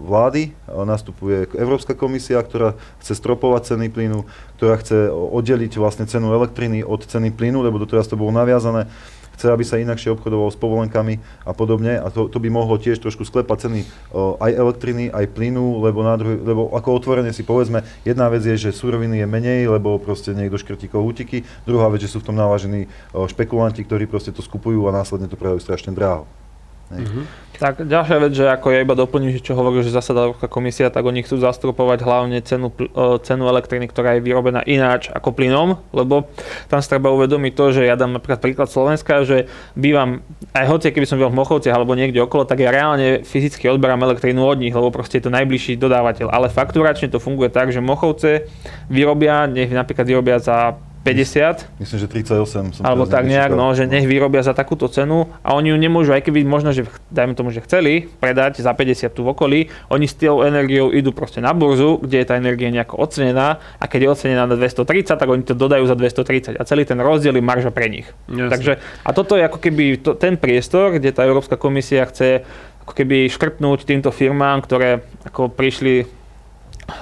vlády, 0.07 0.55
o, 0.71 0.87
nastupuje 0.87 1.51
Európska 1.59 1.99
komisia, 1.99 2.39
ktorá 2.39 2.79
chce 3.03 3.19
stropovať 3.19 3.75
ceny 3.75 3.91
plynu, 3.91 4.23
ktorá 4.63 4.79
chce 4.79 5.11
oddeliť 5.11 5.75
vlastne 5.83 6.07
cenu 6.07 6.31
elektriny 6.31 6.87
od 6.87 7.03
ceny 7.03 7.35
plynu, 7.35 7.67
lebo 7.67 7.83
doteraz 7.83 8.07
to 8.07 8.15
bolo 8.15 8.31
naviazané 8.31 8.87
chce, 9.43 9.51
aby 9.51 9.67
sa 9.67 9.83
inakšie 9.83 10.15
obchodovalo 10.15 10.55
s 10.55 10.59
povolenkami 10.63 11.19
a 11.43 11.51
podobne 11.51 11.99
a 11.99 12.07
to, 12.15 12.31
to 12.31 12.39
by 12.39 12.47
mohlo 12.47 12.79
tiež 12.79 13.03
trošku 13.03 13.27
sklepať 13.27 13.67
ceny 13.67 13.81
o, 14.15 14.39
aj 14.39 14.55
elektriny, 14.55 15.11
aj 15.11 15.35
plynu, 15.35 15.83
lebo, 15.83 16.07
na 16.07 16.15
druhý, 16.15 16.39
lebo 16.39 16.71
ako 16.71 17.03
otvorene 17.03 17.35
si 17.35 17.43
povedzme, 17.43 17.83
jedna 18.07 18.31
vec 18.31 18.47
je, 18.47 18.55
že 18.55 18.71
suroviny 18.71 19.19
je 19.19 19.27
menej, 19.27 19.67
lebo 19.67 19.99
proste 19.99 20.31
niekto 20.31 20.63
škrtí 20.63 20.87
kohútiky, 20.87 21.43
druhá 21.67 21.91
vec, 21.91 22.07
že 22.07 22.15
sú 22.15 22.23
v 22.23 22.31
tom 22.31 22.39
návažení 22.39 22.87
o, 23.11 23.27
špekulanti, 23.27 23.83
ktorí 23.83 24.07
proste 24.07 24.31
to 24.31 24.47
skupujú 24.47 24.87
a 24.87 24.95
následne 24.95 25.27
to 25.27 25.35
predajú 25.35 25.59
strašne 25.59 25.91
dráho. 25.91 26.23
Mm-hmm. 27.01 27.25
Tak 27.63 27.87
ďalšia 27.87 28.19
vec, 28.19 28.33
že 28.35 28.51
ako 28.51 28.75
ja 28.75 28.83
iba 28.83 28.99
doplním, 28.99 29.39
že 29.39 29.45
čo 29.45 29.55
hovorí, 29.55 29.87
že 29.87 29.95
zasada 29.95 30.27
Európska 30.27 30.51
komisia, 30.51 30.91
tak 30.91 31.07
oni 31.07 31.23
chcú 31.23 31.39
zastropovať 31.39 32.03
hlavne 32.03 32.43
cenu, 32.43 32.75
cenu 33.23 33.45
elektriny, 33.47 33.87
ktorá 33.87 34.19
je 34.19 34.25
vyrobená 34.27 34.67
ináč 34.67 35.07
ako 35.15 35.31
plynom, 35.31 35.79
lebo 35.95 36.27
tam 36.67 36.83
sa 36.83 36.99
treba 36.99 37.15
uvedomiť 37.15 37.53
to, 37.55 37.65
že 37.71 37.87
ja 37.87 37.95
dám 37.95 38.19
napríklad 38.19 38.43
príklad 38.43 38.67
Slovenska, 38.67 39.23
že 39.23 39.47
bývam, 39.79 40.27
aj 40.59 40.67
hoci 40.67 40.91
keby 40.91 41.07
som 41.07 41.23
bol 41.23 41.31
v 41.31 41.39
Mochovciach 41.39 41.77
alebo 41.79 41.95
niekde 41.95 42.19
okolo, 42.19 42.43
tak 42.43 42.59
ja 42.59 42.75
reálne 42.75 43.23
fyzicky 43.23 43.71
odberám 43.71 44.03
elektrínu 44.03 44.43
od 44.43 44.59
nich, 44.59 44.75
lebo 44.75 44.91
proste 44.91 45.23
je 45.23 45.31
to 45.31 45.37
najbližší 45.37 45.79
dodávateľ. 45.79 46.35
Ale 46.35 46.51
fakturačne 46.51 47.15
to 47.15 47.23
funguje 47.23 47.47
tak, 47.47 47.71
že 47.71 47.79
Mochovce 47.79 48.51
vyrobia, 48.91 49.47
nech 49.47 49.71
napríklad 49.71 50.11
vyrobia 50.11 50.43
za 50.43 50.75
50. 51.03 51.83
Myslím, 51.83 51.99
že 51.99 52.07
38 52.07 52.79
som 52.79 52.83
Alebo 52.87 53.11
tak 53.11 53.27
nejak, 53.27 53.51
no, 53.51 53.75
že 53.75 53.91
nech 53.91 54.07
vyrobia 54.07 54.47
za 54.47 54.55
takúto 54.55 54.87
cenu 54.87 55.27
a 55.43 55.59
oni 55.59 55.75
ju 55.75 55.77
nemôžu, 55.79 56.15
aj 56.15 56.23
keby 56.23 56.47
možno, 56.47 56.71
že 56.71 56.87
dajme 57.11 57.35
tomu, 57.35 57.51
že 57.51 57.59
chceli 57.67 58.07
predať 58.23 58.63
za 58.63 58.71
50 58.71 59.11
tu 59.11 59.27
v 59.27 59.35
okolí, 59.35 59.61
oni 59.91 60.07
s 60.07 60.15
tou 60.15 60.47
energiou 60.47 60.95
idú 60.95 61.11
proste 61.11 61.43
na 61.43 61.51
burzu, 61.51 61.99
kde 61.99 62.23
je 62.23 62.27
tá 62.27 62.39
energia 62.39 62.71
nejako 62.71 63.03
ocenená 63.03 63.59
a 63.83 63.85
keď 63.91 64.01
je 64.07 64.09
ocenená 64.15 64.47
na 64.47 64.55
230, 64.55 65.19
tak 65.19 65.27
oni 65.27 65.43
to 65.43 65.59
dodajú 65.59 65.83
za 65.91 65.99
230 65.99 66.55
a 66.55 66.63
celý 66.63 66.87
ten 66.87 67.03
rozdiel 67.03 67.35
je 67.35 67.43
marža 67.43 67.75
pre 67.75 67.91
nich. 67.91 68.07
Jasne. 68.31 68.51
Takže, 68.55 68.73
a 69.03 69.11
toto 69.11 69.35
je 69.35 69.43
ako 69.43 69.59
keby 69.59 69.85
to, 69.99 70.15
ten 70.15 70.39
priestor, 70.39 70.95
kde 70.95 71.11
tá 71.11 71.27
Európska 71.27 71.59
komisia 71.59 72.07
chce 72.07 72.47
ako 72.87 72.95
keby 72.95 73.27
škrtnúť 73.31 73.87
týmto 73.87 74.11
firmám, 74.15 74.63
ktoré 74.63 75.03
ako 75.27 75.51
prišli 75.51 76.22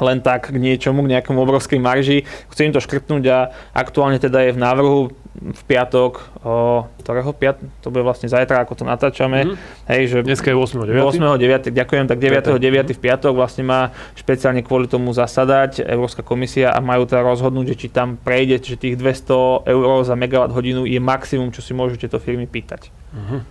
len 0.01 0.21
tak 0.21 0.53
k 0.53 0.57
niečomu, 0.57 1.03
k 1.05 1.19
nejakému 1.19 1.41
obrovskej 1.41 1.81
marži. 1.81 2.29
Chcem 2.53 2.73
to 2.73 2.81
škrtnúť 2.81 3.25
a 3.33 3.39
aktuálne 3.73 4.21
teda 4.21 4.49
je 4.49 4.57
v 4.57 4.61
návrhu 4.61 4.99
v 5.41 5.63
piatok, 5.65 6.21
o, 6.43 6.85
ktorého 7.01 7.31
piat, 7.33 7.57
to 7.81 7.89
bude 7.89 8.03
vlastne 8.03 8.27
zajtra, 8.27 8.67
ako 8.67 8.83
to 8.83 8.85
natáčame. 8.85 9.47
Mm. 9.47 9.55
Hej, 9.89 10.03
že 10.13 10.17
Dneska 10.27 10.53
je 10.53 10.57
8.9. 10.59 10.91
8.9. 11.01 11.71
Ďakujem, 11.71 12.05
tak 12.11 12.19
9.9. 12.19 12.93
v 12.93 13.01
piatok 13.01 13.33
vlastne 13.33 13.65
má 13.65 13.95
špeciálne 14.19 14.61
kvôli 14.61 14.91
tomu 14.91 15.15
zasadať 15.15 15.87
Európska 15.87 16.21
komisia 16.21 16.75
a 16.75 16.83
majú 16.83 17.09
teda 17.09 17.25
rozhodnúť, 17.25 17.73
že 17.73 17.77
či 17.79 17.89
tam 17.89 18.21
prejde, 18.21 18.61
že 18.61 18.77
tých 18.77 18.99
200 19.01 19.71
eur 19.71 20.03
za 20.05 20.19
megawatt 20.19 20.53
hodinu 20.53 20.85
je 20.85 21.01
maximum, 21.01 21.55
čo 21.55 21.65
si 21.65 21.73
môžu 21.73 21.97
tieto 21.97 22.21
firmy 22.21 22.45
pýtať. 22.45 22.93
Uh-huh. 23.11 23.43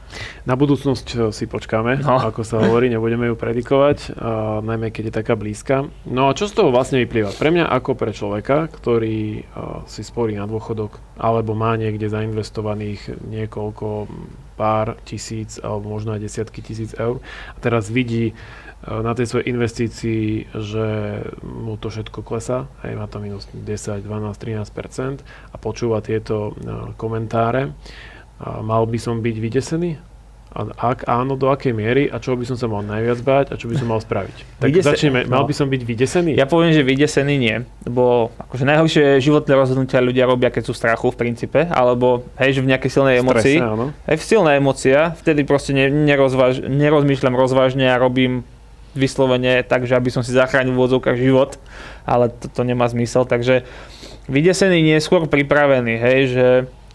Na 0.48 0.56
budúcnosť 0.56 1.08
eh, 1.16 1.20
si 1.36 1.44
počkáme, 1.44 2.00
no. 2.00 2.16
ako 2.32 2.48
sa 2.48 2.64
hovorí, 2.64 2.88
nebudeme 2.88 3.28
ju 3.28 3.36
predikovať, 3.36 4.16
uh, 4.16 4.64
najmä 4.64 4.88
keď 4.88 5.12
je 5.12 5.14
taká 5.20 5.36
blízka. 5.36 5.92
No 6.08 6.32
a 6.32 6.36
čo 6.36 6.48
z 6.48 6.56
toho 6.56 6.72
vlastne 6.72 7.04
vyplýva? 7.04 7.36
Pre 7.36 7.52
mňa 7.52 7.68
ako 7.68 7.92
pre 8.00 8.16
človeka, 8.16 8.72
ktorý 8.72 9.44
uh, 9.44 9.84
si 9.84 10.08
sporí 10.08 10.40
na 10.40 10.48
dôchodok, 10.48 11.04
alebo 11.20 11.60
má 11.60 11.76
niekde 11.76 12.08
zainvestovaných 12.08 13.20
niekoľko 13.20 14.08
pár 14.56 14.96
tisíc, 15.04 15.60
alebo 15.60 15.92
možno 15.92 16.16
aj 16.16 16.24
desiatky 16.24 16.64
tisíc 16.64 16.96
eur, 16.96 17.20
a 17.52 17.58
teraz 17.60 17.92
vidí 17.92 18.32
uh, 18.32 19.04
na 19.04 19.12
tej 19.12 19.28
svojej 19.28 19.52
investícii, 19.52 20.56
že 20.56 20.88
mu 21.44 21.76
to 21.76 21.92
všetko 21.92 22.24
klesá, 22.24 22.72
aj 22.80 22.96
má 22.96 23.12
to 23.12 23.20
minus 23.20 23.44
10, 23.52 24.08
12, 24.08 24.08
13% 24.08 25.20
a 25.52 25.56
počúva 25.60 26.00
tieto 26.00 26.56
komentáre, 26.96 27.76
a 28.40 28.64
mal 28.64 28.88
by 28.88 29.00
som 29.00 29.20
byť 29.20 29.36
vydesený? 29.36 29.92
A 30.50 30.66
ak 30.66 31.06
áno, 31.06 31.38
do 31.38 31.54
akej 31.54 31.78
miery 31.78 32.10
a 32.10 32.18
čo 32.18 32.34
by 32.34 32.42
som 32.42 32.58
sa 32.58 32.66
mal 32.66 32.82
najviac 32.82 33.22
báť 33.22 33.46
a 33.54 33.56
čo 33.62 33.70
by 33.70 33.78
som 33.78 33.86
mal 33.86 34.02
spraviť? 34.02 34.58
Tak 34.58 34.70
Vydese- 34.74 34.90
začneme, 34.98 35.30
mal 35.30 35.46
no. 35.46 35.48
by 35.48 35.54
som 35.54 35.70
byť 35.70 35.82
vydesený? 35.86 36.34
Ja 36.34 36.50
poviem, 36.50 36.74
že 36.74 36.82
vydesený 36.82 37.36
nie, 37.38 37.62
lebo 37.86 38.34
akože 38.50 38.66
najhoršie 38.66 39.22
životné 39.22 39.54
rozhodnutia 39.54 40.02
ľudia 40.02 40.26
robia, 40.26 40.50
keď 40.50 40.66
sú 40.66 40.74
v 40.74 40.82
strachu 40.82 41.14
v 41.14 41.18
princípe, 41.22 41.70
alebo 41.70 42.26
hej, 42.42 42.58
že 42.58 42.62
v 42.66 42.74
nejakej 42.74 42.90
silnej 42.90 43.22
emocii. 43.22 43.62
Hej, 44.10 44.18
v 44.18 44.26
silná 44.26 44.58
emocia, 44.58 45.14
vtedy 45.22 45.46
proste 45.46 45.78
ne, 45.78 45.86
nerozváž, 45.86 46.66
nerozmýšľam 46.66 47.38
rozvážne 47.38 47.86
a 47.86 48.02
robím 48.02 48.42
vyslovene 48.98 49.62
tak, 49.62 49.86
že 49.86 49.94
aby 49.94 50.10
som 50.10 50.26
si 50.26 50.34
zachránil 50.34 50.74
v 50.74 50.82
úvodzovkách 50.82 51.18
život, 51.22 51.62
ale 52.10 52.34
to, 52.34 52.50
to 52.50 52.66
nemá 52.66 52.90
zmysel, 52.90 53.22
takže 53.22 53.70
vydesený 54.26 54.82
nie 54.82 54.98
skôr 54.98 55.30
pripravený, 55.30 55.94
hej, 56.02 56.20
že 56.34 56.48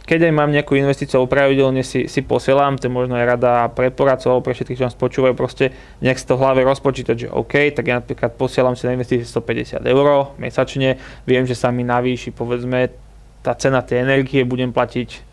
keď 0.05 0.29
aj 0.29 0.33
mám 0.37 0.53
nejakú 0.53 0.77
investíciu, 0.77 1.25
pravidelne 1.25 1.81
si, 1.81 2.12
si 2.12 2.21
posielam, 2.21 2.77
to 2.77 2.88
je 2.88 2.93
možno 2.93 3.17
aj 3.17 3.25
rada 3.25 3.53
pre 3.73 3.88
poradcov, 3.88 4.45
pre 4.45 4.53
všetkých, 4.53 4.77
čo 4.77 4.87
nás 4.93 4.97
počúvajú, 4.97 5.33
proste 5.33 5.73
nejak 6.05 6.21
si 6.21 6.29
to 6.29 6.37
v 6.37 6.45
hlave 6.45 6.61
rozpočítať, 6.61 7.17
že 7.17 7.29
OK, 7.33 7.73
tak 7.73 7.85
ja 7.88 8.05
napríklad 8.05 8.37
posielam 8.37 8.77
si 8.77 8.85
na 8.85 8.93
investície 8.93 9.25
150 9.25 9.81
eur 9.81 10.07
mesačne, 10.37 11.01
viem, 11.25 11.49
že 11.49 11.57
sa 11.57 11.73
mi 11.73 11.88
navýši, 11.88 12.37
povedzme, 12.37 12.93
tá 13.40 13.57
cena 13.57 13.81
tej 13.81 14.05
energie, 14.05 14.45
budem 14.45 14.73
platiť 14.77 15.33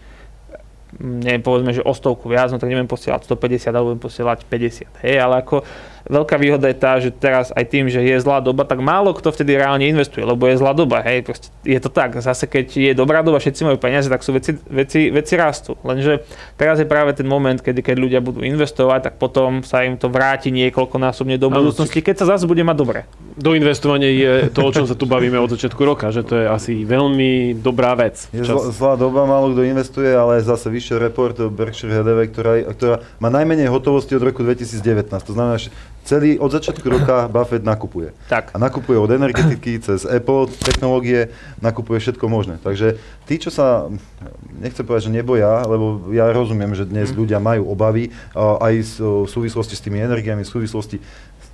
neviem, 0.99 1.39
povedzme, 1.39 1.71
že 1.71 1.83
o 1.83 1.93
stovku 1.95 2.27
viac, 2.27 2.51
no 2.51 2.59
tak 2.59 2.67
neviem 2.67 2.87
posielať 2.87 3.23
150, 3.23 3.71
alebo 3.71 3.95
budem 3.95 4.03
posielať 4.03 4.43
50. 4.43 5.03
Hej, 5.07 5.15
ale 5.23 5.39
ako 5.39 5.63
veľká 6.07 6.35
výhoda 6.39 6.69
je 6.71 6.77
tá, 6.77 6.97
že 6.97 7.09
teraz 7.13 7.53
aj 7.53 7.65
tým, 7.69 7.91
že 7.91 8.01
je 8.01 8.17
zlá 8.17 8.41
doba, 8.41 8.65
tak 8.65 8.81
málo 8.81 9.13
kto 9.13 9.29
vtedy 9.29 9.57
reálne 9.59 9.85
investuje, 9.85 10.25
lebo 10.25 10.47
je 10.49 10.57
zlá 10.57 10.73
doba. 10.73 11.03
Hej, 11.05 11.27
proste 11.27 11.47
je 11.61 11.79
to 11.81 11.89
tak. 11.91 12.17
Zase 12.17 12.49
keď 12.49 12.65
je 12.71 12.93
dobrá 12.97 13.21
doba, 13.21 13.37
všetci 13.37 13.61
majú 13.67 13.77
peniaze, 13.77 14.09
tak 14.09 14.25
sú 14.25 14.33
veci, 14.33 14.57
veci, 14.69 15.13
veci 15.13 15.33
rastú. 15.37 15.77
Lenže 15.85 16.25
teraz 16.57 16.81
je 16.81 16.87
práve 16.87 17.13
ten 17.13 17.27
moment, 17.27 17.57
kedy 17.57 17.81
keď 17.85 17.95
ľudia 17.97 18.19
budú 18.23 18.41
investovať, 18.41 19.11
tak 19.11 19.13
potom 19.21 19.61
sa 19.61 19.85
im 19.85 19.97
to 19.97 20.09
vráti 20.09 20.49
niekoľkonásobne 20.49 21.37
do 21.37 21.49
budúcnosti, 21.49 22.01
keď 22.01 22.25
sa 22.25 22.37
zase 22.37 22.49
bude 22.49 22.61
mať 22.65 22.77
dobre. 22.77 22.99
investovania 23.41 24.09
je 24.09 24.31
to, 24.49 24.61
o 24.65 24.71
čom 24.73 24.85
sa 24.85 24.95
tu 24.97 25.05
bavíme 25.05 25.37
od 25.37 25.49
začiatku 25.49 25.81
roka, 25.81 26.09
že 26.09 26.25
to 26.25 26.37
je 26.37 26.45
asi 26.47 26.73
veľmi 26.85 27.57
dobrá 27.59 27.93
vec. 27.97 28.29
Je 28.33 28.45
zlá, 28.45 28.71
zlá 28.73 28.93
doba, 28.95 29.25
málo 29.25 29.53
kto 29.53 29.61
investuje, 29.65 30.09
ale 30.11 30.41
zase 30.41 30.69
vyššie 30.69 30.95
report 31.01 31.37
Berkshire 31.51 32.01
Hathaway, 32.01 32.27
ktorá, 32.29 32.53
ktorá 32.73 32.95
má 33.17 33.29
najmenej 33.33 33.67
hotovosti 33.71 34.13
od 34.15 34.23
roku 34.23 34.43
2019. 34.45 35.07
To 35.09 35.33
znamená, 35.33 35.57
že 35.57 35.69
celý, 36.03 36.37
od 36.41 36.51
začiatku 36.51 36.85
roka 36.89 37.29
Buffett 37.29 37.65
nakupuje. 37.65 38.13
Tak. 38.27 38.51
A 38.53 38.57
nakupuje 38.57 38.97
od 38.97 39.11
energetiky, 39.11 39.79
cez 39.85 40.05
Apple, 40.05 40.49
technológie, 40.49 41.29
nakupuje 41.61 42.01
všetko 42.01 42.25
možné. 42.27 42.57
Takže 42.59 42.97
tí, 43.29 43.37
čo 43.37 43.53
sa, 43.53 43.87
nechcem 44.59 44.85
povedať, 44.85 45.09
že 45.09 45.17
neboja, 45.17 45.63
lebo 45.65 46.11
ja 46.13 46.29
rozumiem, 46.33 46.73
že 46.73 46.89
dnes 46.89 47.13
mm. 47.13 47.17
ľudia 47.17 47.39
majú 47.39 47.69
obavy 47.69 48.09
aj 48.37 48.73
v 48.97 49.29
súvislosti 49.29 49.77
s 49.77 49.83
tými 49.83 50.01
energiami, 50.01 50.41
v 50.43 50.51
súvislosti 50.51 50.97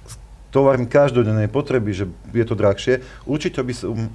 s 0.08 0.14
tovarmi 0.50 0.88
každodennej 0.88 1.52
potreby, 1.52 1.92
že 1.94 2.06
je 2.32 2.46
to 2.48 2.56
drahšie. 2.56 3.04
Určite 3.28 3.62
by 3.62 3.74
som 3.76 4.10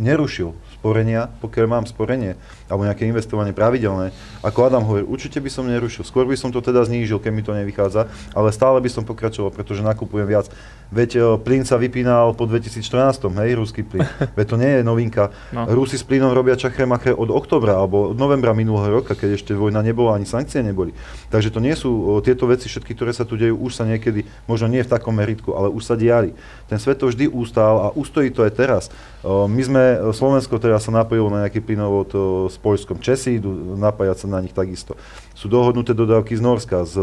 nerušil 0.00 0.56
sporenia, 0.80 1.28
pokiaľ 1.44 1.66
mám 1.68 1.84
sporenie 1.84 2.40
alebo 2.72 2.88
nejaké 2.88 3.04
investovanie 3.04 3.52
pravidelné, 3.52 4.16
ako 4.40 4.58
Adam 4.64 4.86
hovorí, 4.88 5.04
určite 5.04 5.42
by 5.42 5.50
som 5.52 5.68
nerušil. 5.68 6.06
Skôr 6.06 6.24
by 6.24 6.38
som 6.40 6.48
to 6.48 6.64
teda 6.64 6.86
znížil, 6.88 7.20
keď 7.20 7.32
mi 7.34 7.42
to 7.44 7.52
nevychádza, 7.52 8.08
ale 8.32 8.48
stále 8.54 8.80
by 8.80 8.88
som 8.88 9.04
pokračoval, 9.04 9.52
pretože 9.52 9.84
nakupujem 9.84 10.24
viac. 10.24 10.48
Veď 10.90 11.10
o, 11.22 11.26
plyn 11.38 11.62
sa 11.62 11.78
vypínal 11.78 12.34
po 12.34 12.50
2014, 12.50 13.30
hej, 13.42 13.50
ruský 13.54 13.86
plyn. 13.86 14.02
Veď 14.38 14.46
to 14.46 14.56
nie 14.58 14.70
je 14.78 14.82
novinka. 14.82 15.30
No. 15.54 15.66
Rusi 15.70 15.94
s 15.94 16.02
plynom 16.02 16.34
robia 16.34 16.58
čachre 16.58 16.82
machre 16.82 17.14
od 17.14 17.30
oktobra 17.30 17.78
alebo 17.78 18.10
od 18.10 18.18
novembra 18.18 18.50
minulého 18.50 18.98
roka, 18.98 19.14
keď 19.14 19.38
ešte 19.38 19.52
vojna 19.54 19.86
nebola, 19.86 20.18
ani 20.18 20.26
sankcie 20.26 20.66
neboli. 20.66 20.90
Takže 21.30 21.54
to 21.54 21.62
nie 21.62 21.78
sú 21.78 21.90
o, 21.90 22.18
tieto 22.18 22.50
veci 22.50 22.66
všetky, 22.66 22.98
ktoré 22.98 23.14
sa 23.14 23.22
tu 23.22 23.38
dejú, 23.38 23.54
už 23.54 23.78
sa 23.78 23.86
niekedy, 23.86 24.26
možno 24.50 24.66
nie 24.66 24.82
v 24.82 24.90
takom 24.90 25.14
meritku, 25.14 25.54
ale 25.54 25.70
už 25.70 25.82
sa 25.82 25.94
diali. 25.94 26.34
Ten 26.66 26.82
svet 26.82 26.98
to 26.98 27.06
vždy 27.06 27.30
ustál 27.30 27.86
a 27.86 27.94
ustojí 27.94 28.34
to 28.34 28.42
aj 28.42 28.52
teraz. 28.58 28.84
O, 29.22 29.46
my 29.46 29.62
sme, 29.62 29.82
Slovensko 30.10 30.58
teraz 30.70 30.86
sa 30.86 30.94
napojilo 30.94 31.26
na 31.34 31.42
nejaký 31.42 31.58
plynovod 31.66 32.14
s 32.46 32.54
Poľskom. 32.62 33.02
Česi 33.02 33.42
idú 33.42 33.74
napájať 33.74 34.22
sa 34.22 34.26
na 34.30 34.38
nich 34.38 34.54
takisto. 34.54 34.94
Sú 35.34 35.50
dohodnuté 35.50 35.98
dodávky 35.98 36.38
z 36.38 36.42
Norska, 36.46 36.86
z, 36.86 36.94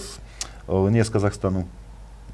z, 0.00 0.06
nie 0.88 1.04
z 1.04 1.12
Kazachstanu, 1.12 1.68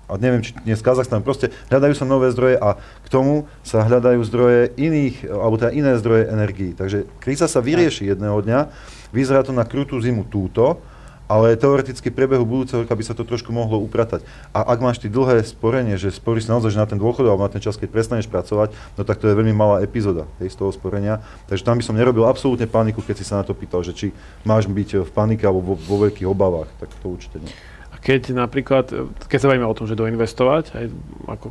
a 0.04 0.20
neviem, 0.20 0.44
či 0.44 0.52
nie 0.68 0.76
z 0.76 0.84
Kazachstanu, 0.84 1.24
proste 1.24 1.48
hľadajú 1.72 1.94
sa 1.96 2.04
nové 2.04 2.28
zdroje 2.30 2.60
a 2.60 2.76
k 2.76 3.08
tomu 3.08 3.48
sa 3.64 3.82
hľadajú 3.82 4.20
zdroje 4.22 4.76
iných, 4.76 5.26
alebo 5.26 5.56
teda 5.58 5.72
iné 5.72 5.96
zdroje 5.96 6.28
energií. 6.28 6.76
Takže 6.76 7.08
kríza 7.18 7.48
sa 7.48 7.64
vyrieši 7.64 8.12
jedného 8.12 8.38
dňa, 8.44 8.70
vyzerá 9.10 9.42
to 9.42 9.50
na 9.50 9.64
krutú 9.64 9.96
zimu 9.98 10.28
túto, 10.28 10.78
ale 11.26 11.56
teoreticky 11.56 12.12
v 12.12 12.16
priebehu 12.16 12.44
budúceho 12.44 12.84
roka 12.84 12.92
by 12.92 13.04
sa 13.04 13.16
to 13.16 13.24
trošku 13.24 13.50
mohlo 13.50 13.80
upratať. 13.80 14.24
A 14.52 14.64
ak 14.64 14.78
máš 14.84 15.00
ty 15.00 15.08
dlhé 15.08 15.40
sporenie, 15.44 15.96
že 15.96 16.12
sporíš 16.12 16.48
naozaj 16.48 16.76
že 16.76 16.80
na 16.80 16.88
ten 16.88 17.00
dôchod 17.00 17.24
alebo 17.24 17.44
na 17.44 17.52
ten 17.52 17.62
čas, 17.62 17.80
keď 17.80 17.88
prestaneš 17.92 18.28
pracovať, 18.28 18.72
no 18.98 19.02
tak 19.06 19.20
to 19.20 19.30
je 19.30 19.38
veľmi 19.38 19.56
malá 19.56 19.80
epizóda 19.80 20.28
hej, 20.42 20.52
z 20.52 20.56
toho 20.60 20.70
sporenia. 20.74 21.24
Takže 21.48 21.64
tam 21.64 21.80
by 21.80 21.84
som 21.84 21.96
nerobil 21.96 22.28
absolútne 22.28 22.68
paniku, 22.68 23.00
keď 23.00 23.16
si 23.20 23.24
sa 23.24 23.40
na 23.40 23.44
to 23.46 23.56
pýtal, 23.56 23.80
že 23.80 23.96
či 23.96 24.06
máš 24.44 24.68
byť 24.68 25.06
v 25.06 25.10
panike 25.10 25.44
alebo 25.46 25.72
vo, 25.72 25.74
vo 25.78 25.96
veľkých 26.04 26.28
obavách, 26.28 26.68
tak 26.82 26.92
to 27.00 27.06
určite 27.08 27.40
nie. 27.40 27.54
A 27.94 28.02
keď 28.02 28.34
napríklad, 28.34 28.90
keď 29.30 29.38
sa 29.38 29.48
bavíme 29.48 29.70
o 29.70 29.76
tom, 29.78 29.86
že 29.86 29.94
doinvestovať, 29.94 30.64
aj 30.74 30.84
ako, 31.30 31.46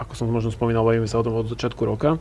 ako 0.00 0.12
som 0.16 0.32
možno 0.32 0.48
spomínal, 0.48 0.88
bavíme 0.88 1.04
sa 1.04 1.20
o 1.20 1.26
tom 1.26 1.36
od 1.36 1.52
začiatku 1.52 1.84
roka, 1.84 2.16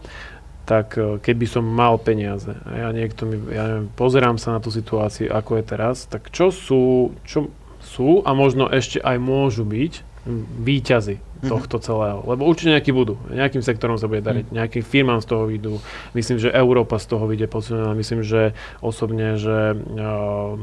tak 0.65 0.97
e, 0.97 1.21
keby 1.21 1.45
som 1.45 1.63
mal 1.63 2.01
peniaze 2.01 2.57
a 2.65 2.71
ja 2.85 2.89
niekto 2.89 3.29
mi, 3.29 3.37
ja 3.53 3.63
neviem, 3.69 3.87
pozerám 3.93 4.41
sa 4.41 4.57
na 4.57 4.59
tú 4.59 4.73
situáciu, 4.73 5.29
ako 5.29 5.61
je 5.61 5.63
teraz, 5.63 6.09
tak 6.09 6.33
čo 6.33 6.49
sú, 6.49 7.13
čo 7.23 7.53
sú 7.85 8.25
a 8.25 8.33
možno 8.33 8.65
ešte 8.67 8.97
aj 8.99 9.21
môžu 9.21 9.61
byť 9.61 10.17
výťazy 10.65 11.15
mm-hmm. 11.21 11.49
tohto 11.53 11.77
celého. 11.77 12.25
Lebo 12.25 12.49
určite 12.49 12.73
nejakí 12.73 12.89
budú. 12.89 13.21
Nejakým 13.29 13.61
sektorom 13.61 14.01
sa 14.01 14.09
bude 14.09 14.25
dariť, 14.25 14.49
mm. 14.49 14.53
nejakým 14.57 14.81
firmám 14.81 15.21
z 15.21 15.29
toho 15.29 15.45
vyjdú. 15.45 15.77
Myslím, 16.17 16.41
že 16.41 16.49
Európa 16.49 16.97
z 16.97 17.13
toho 17.13 17.29
vyjde 17.29 17.45
posunená. 17.45 17.93
Myslím, 17.93 18.25
že 18.25 18.57
osobne, 18.81 19.37
že 19.37 19.77
uh, 19.77 20.57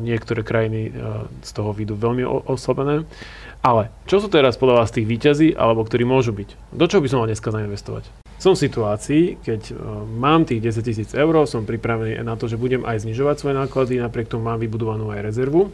niektoré 0.00 0.40
krajiny 0.40 0.96
uh, 0.96 1.28
z 1.44 1.50
toho 1.52 1.76
vyjdú 1.76 2.00
veľmi 2.00 2.24
oslabené. 2.24 3.04
Ale 3.60 3.92
čo 4.08 4.18
sú 4.18 4.32
teraz 4.32 4.56
podľa 4.56 4.82
vás 4.82 4.90
tých 4.90 5.06
výťazí, 5.06 5.54
alebo 5.54 5.84
ktorí 5.84 6.08
môžu 6.08 6.32
byť? 6.32 6.72
Do 6.72 6.88
čoho 6.88 7.04
by 7.04 7.08
som 7.12 7.20
mal 7.20 7.28
dneska 7.28 7.52
zainvestovať? 7.52 8.21
Som 8.42 8.58
v 8.58 8.66
situácii, 8.66 9.38
keď 9.38 9.70
uh, 9.70 10.02
mám 10.02 10.42
tých 10.42 10.58
10 10.58 10.82
tisíc 10.82 11.10
eur, 11.14 11.46
som 11.46 11.62
pripravený 11.62 12.18
na 12.26 12.34
to, 12.34 12.50
že 12.50 12.58
budem 12.58 12.82
aj 12.82 13.06
znižovať 13.06 13.36
svoje 13.38 13.54
náklady, 13.54 14.02
napriek 14.02 14.26
tomu 14.26 14.50
mám 14.50 14.58
vybudovanú 14.58 15.14
aj 15.14 15.22
rezervu 15.22 15.70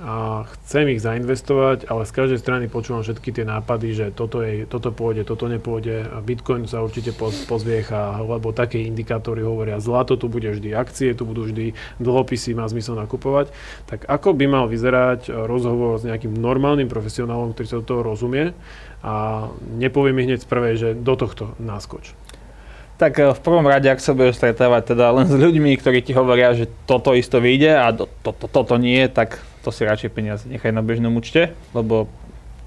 a 0.00 0.48
chcem 0.48 0.88
ich 0.96 1.04
zainvestovať, 1.04 1.84
ale 1.92 2.08
z 2.08 2.12
každej 2.16 2.38
strany 2.40 2.64
počúvam 2.72 3.04
všetky 3.04 3.36
tie 3.36 3.44
nápady, 3.44 3.88
že 3.92 4.06
toto, 4.16 4.40
je, 4.40 4.64
toto 4.64 4.96
pôjde, 4.96 5.28
toto 5.28 5.44
nepôjde, 5.44 6.08
Bitcoin 6.24 6.64
sa 6.64 6.80
určite 6.80 7.12
pozviecha, 7.20 8.16
lebo 8.24 8.56
také 8.56 8.80
indikátory 8.80 9.44
hovoria, 9.44 9.76
zlato 9.76 10.16
tu 10.16 10.32
bude 10.32 10.48
vždy, 10.48 10.72
akcie 10.72 11.12
tu 11.12 11.28
budú 11.28 11.44
vždy, 11.44 11.76
dlhopisy 12.00 12.56
má 12.56 12.64
zmysel 12.64 12.96
nakupovať. 12.96 13.52
Tak 13.84 14.08
ako 14.08 14.32
by 14.32 14.44
mal 14.48 14.64
vyzerať 14.72 15.28
rozhovor 15.28 16.00
s 16.00 16.08
nejakým 16.08 16.32
normálnym 16.32 16.88
profesionálom, 16.88 17.52
ktorý 17.52 17.66
sa 17.68 17.80
do 17.84 17.88
toho 17.88 18.00
rozumie 18.00 18.56
a 19.00 19.48
nepovie 19.80 20.12
mi 20.12 20.28
hneď 20.28 20.44
z 20.44 20.48
prvej, 20.48 20.74
že 20.76 20.88
do 20.92 21.16
tohto 21.16 21.56
náskoč. 21.56 22.12
Tak 23.00 23.12
eh, 23.16 23.32
v 23.32 23.40
prvom 23.40 23.64
rade, 23.64 23.88
ak 23.88 24.00
sa 24.00 24.12
budeš 24.12 24.36
stretávať 24.36 24.92
teda 24.92 25.08
len 25.16 25.26
s 25.26 25.36
ľuďmi, 25.36 25.72
ktorí 25.80 26.04
ti 26.04 26.12
hovoria, 26.12 26.52
že 26.52 26.68
toto 26.84 27.16
isto 27.16 27.40
vyjde 27.40 27.72
a 27.80 27.92
to, 27.96 28.04
to, 28.20 28.30
to, 28.36 28.46
toto 28.52 28.74
nie, 28.76 29.08
tak 29.08 29.40
to 29.64 29.72
si 29.72 29.88
radšej 29.88 30.10
peniaze 30.12 30.44
nechaj 30.44 30.72
na 30.72 30.84
bežnom 30.84 31.16
účte, 31.16 31.56
lebo 31.72 32.08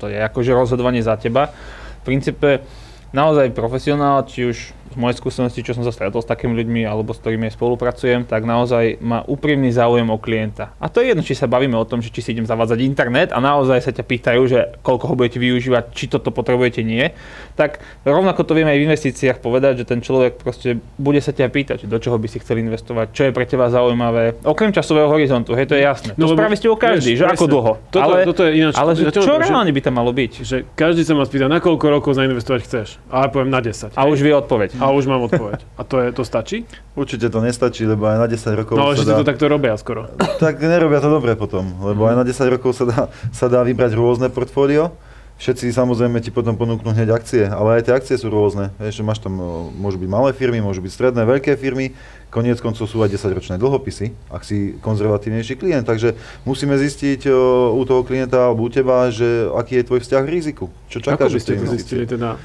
to 0.01 0.09
je 0.09 0.17
akože 0.17 0.51
rozhodovanie 0.57 1.05
za 1.05 1.15
teba. 1.15 1.53
V 2.01 2.11
princípe 2.11 2.65
naozaj 3.13 3.53
profesionál, 3.53 4.25
či 4.25 4.49
už 4.49 4.57
z 4.93 4.97
mojej 5.01 5.17
skúsenosti, 5.17 5.65
čo 5.65 5.73
som 5.73 5.81
sa 5.81 5.89
stretol 5.89 6.21
s 6.21 6.29
takými 6.29 6.53
ľuďmi 6.53 6.85
alebo 6.85 7.17
s 7.17 7.19
ktorými 7.19 7.49
spolupracujem, 7.49 8.29
tak 8.29 8.45
naozaj 8.45 9.01
má 9.01 9.25
úprimný 9.25 9.73
záujem 9.73 10.05
o 10.05 10.21
klienta. 10.21 10.77
A 10.77 10.85
to 10.87 11.01
je 11.01 11.11
jedno, 11.11 11.25
či 11.25 11.33
sa 11.33 11.49
bavíme 11.49 11.73
o 11.73 11.81
tom, 11.81 12.05
že 12.05 12.13
či 12.13 12.21
si 12.21 12.29
idem 12.37 12.45
zavádzať 12.45 12.79
internet 12.85 13.33
a 13.33 13.41
naozaj 13.41 13.81
sa 13.81 13.91
ťa 13.91 14.05
pýtajú, 14.05 14.41
že 14.45 14.77
koľko 14.85 15.05
ho 15.09 15.15
budete 15.17 15.41
využívať, 15.41 15.83
či 15.97 16.05
toto 16.13 16.29
potrebujete, 16.29 16.85
nie. 16.85 17.09
Tak 17.57 17.81
rovnako 18.05 18.45
to 18.45 18.53
vieme 18.53 18.69
aj 18.69 18.77
v 18.77 18.85
investíciách 18.93 19.41
povedať, 19.41 19.81
že 19.81 19.85
ten 19.89 19.99
človek 20.05 20.37
proste 20.37 20.77
bude 21.01 21.17
sa 21.25 21.33
ťa 21.33 21.49
pýtať, 21.49 21.89
do 21.89 21.97
čoho 21.97 22.21
by 22.21 22.29
si 22.29 22.37
chcel 22.37 22.61
investovať, 22.61 23.17
čo 23.17 23.21
je 23.25 23.31
pre 23.33 23.49
teba 23.49 23.73
zaujímavé, 23.73 24.45
okrem 24.45 24.69
časového 24.69 25.09
horizontu, 25.09 25.57
hej, 25.57 25.65
to 25.65 25.73
je 25.73 25.81
jasné. 25.81 26.13
No, 26.21 26.29
to 26.29 26.37
spraví 26.37 26.53
ste 26.53 26.69
o 26.69 26.77
každý, 26.77 27.17
že 27.17 27.25
ako 27.25 27.45
dlho. 27.49 27.73
Toto, 27.89 28.05
ale, 28.05 28.29
toto 28.29 28.45
je 28.45 28.61
ináč, 28.61 28.77
ale 28.77 28.93
že 28.93 29.09
čo 29.09 29.41
reálne 29.41 29.73
by 29.73 29.81
tam 29.81 29.97
malo 29.97 30.13
byť? 30.13 30.31
Že 30.45 30.57
každý 30.77 31.01
sa 31.01 31.17
ma 31.17 31.25
spýta, 31.25 31.49
na 31.49 31.57
koľko 31.57 31.85
rokov 31.89 32.13
zainvestovať 32.13 32.61
chceš. 32.61 32.87
A 33.11 33.25
ja 33.25 33.29
poviem 33.29 33.49
na 33.51 33.59
10. 33.59 33.93
A 33.93 34.01
hej. 34.03 34.11
už 34.11 34.19
vie 34.21 34.33
odpoveď. 34.33 34.79
A 34.79 34.91
už 34.91 35.05
mám 35.05 35.21
odpoveď. 35.27 35.61
A 35.79 35.81
to, 35.83 35.99
je, 35.99 36.11
to 36.15 36.23
stačí? 36.23 36.63
Určite 36.95 37.29
to 37.29 37.39
nestačí, 37.41 37.83
lebo 37.83 38.07
aj 38.07 38.17
na 38.21 38.27
10 38.29 38.59
rokov 38.59 38.73
No, 38.77 38.93
sa 38.93 39.01
že 39.01 39.09
dá... 39.09 39.19
to 39.19 39.25
takto 39.27 39.45
robia 39.49 39.75
skoro. 39.77 40.07
Tak 40.39 40.59
nerobia 40.59 40.99
to 41.03 41.09
dobre 41.09 41.37
potom, 41.37 41.77
lebo 41.81 42.05
aj 42.09 42.15
na 42.19 42.25
10 42.25 42.53
rokov 42.53 42.73
sa 42.75 42.85
dá, 42.85 43.01
sa 43.31 43.45
dá 43.49 43.61
vybrať 43.63 43.93
rôzne 43.95 44.27
portfólio. 44.33 44.91
Všetci 45.33 45.73
samozrejme 45.73 46.21
ti 46.21 46.29
potom 46.29 46.53
ponúknú 46.53 46.93
hneď 46.93 47.09
akcie, 47.09 47.49
ale 47.49 47.81
aj 47.81 47.89
tie 47.89 47.93
akcie 47.97 48.15
sú 48.21 48.29
rôzne. 48.29 48.69
Vieš, 48.77 49.01
máš 49.01 49.17
tam, 49.17 49.33
môžu 49.73 49.97
byť 49.97 50.05
malé 50.07 50.29
firmy, 50.29 50.61
môžu 50.61 50.79
byť 50.85 50.93
stredné, 50.93 51.25
veľké 51.25 51.57
firmy, 51.57 51.97
koniec 52.29 52.61
koncov 52.61 52.85
sú 52.85 53.01
aj 53.01 53.17
10-ročné 53.17 53.57
dlhopisy, 53.57 54.13
ak 54.29 54.45
si 54.45 54.77
konzervatívnejší 54.79 55.57
klient. 55.57 55.89
Takže 55.89 56.13
musíme 56.45 56.77
zistiť 56.77 57.27
o, 57.33 57.73
u 57.75 57.81
toho 57.81 58.05
klienta 58.05 58.45
alebo 58.45 58.61
u 58.61 58.69
teba, 58.69 59.09
že 59.09 59.49
aký 59.57 59.81
je 59.81 59.87
tvoj 59.89 59.99
vzťah 60.05 60.21
k 60.21 60.29
riziku. 60.31 60.65
Čo 60.87 61.01
čakáš, 61.01 61.33
Ako 61.33 61.35
by 61.35 61.41
ste 61.41 61.53
to 61.57 61.65
zistili 61.65 62.05
teda? 62.05 62.37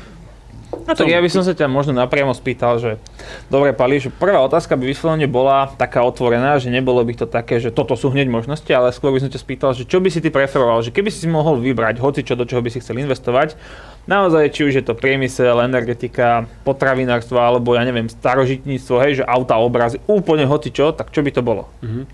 No 0.68 0.92
tak 0.92 1.08
ja 1.08 1.20
by 1.20 1.28
som 1.32 1.40
sa 1.40 1.56
ťa 1.56 1.64
možno 1.68 1.96
napriamo 1.96 2.36
spýtal, 2.36 2.76
že 2.76 3.00
dobre 3.48 3.72
Pali, 3.72 4.00
že 4.00 4.12
prvá 4.12 4.40
otázka 4.44 4.76
by 4.76 4.84
vyslovene 4.84 5.24
bola 5.24 5.72
taká 5.80 6.04
otvorená, 6.04 6.60
že 6.60 6.68
nebolo 6.68 7.00
by 7.04 7.24
to 7.24 7.26
také, 7.28 7.56
že 7.56 7.72
toto 7.72 7.96
sú 7.96 8.12
hneď 8.12 8.28
možnosti, 8.28 8.68
ale 8.68 8.92
skôr 8.92 9.12
by 9.16 9.20
som 9.24 9.32
ťa 9.32 9.40
spýtal, 9.40 9.70
že 9.72 9.88
čo 9.88 10.00
by 10.00 10.12
si 10.12 10.20
ty 10.20 10.28
preferoval, 10.28 10.84
že 10.84 10.92
keby 10.92 11.08
si 11.08 11.24
si 11.24 11.28
mohol 11.28 11.60
vybrať 11.60 12.00
hoci 12.00 12.20
čo, 12.20 12.36
do 12.36 12.44
čoho 12.44 12.60
by 12.60 12.68
si 12.68 12.84
chcel 12.84 13.00
investovať, 13.00 13.56
naozaj 14.04 14.52
či 14.52 14.60
už 14.68 14.72
je 14.80 14.84
to 14.84 14.92
priemysel, 14.92 15.60
energetika, 15.64 16.44
potravinárstvo 16.68 17.40
alebo 17.40 17.72
ja 17.72 17.84
neviem, 17.88 18.08
starožitníctvo, 18.08 18.94
hej, 19.04 19.12
že 19.20 19.24
auta, 19.24 19.56
obrazy, 19.60 20.00
úplne 20.04 20.44
hoci 20.44 20.68
čo, 20.68 20.92
tak 20.92 21.12
čo 21.12 21.24
by 21.24 21.30
to 21.32 21.40
bolo? 21.40 21.68
Uh-huh. 21.80 22.04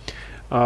A 0.54 0.60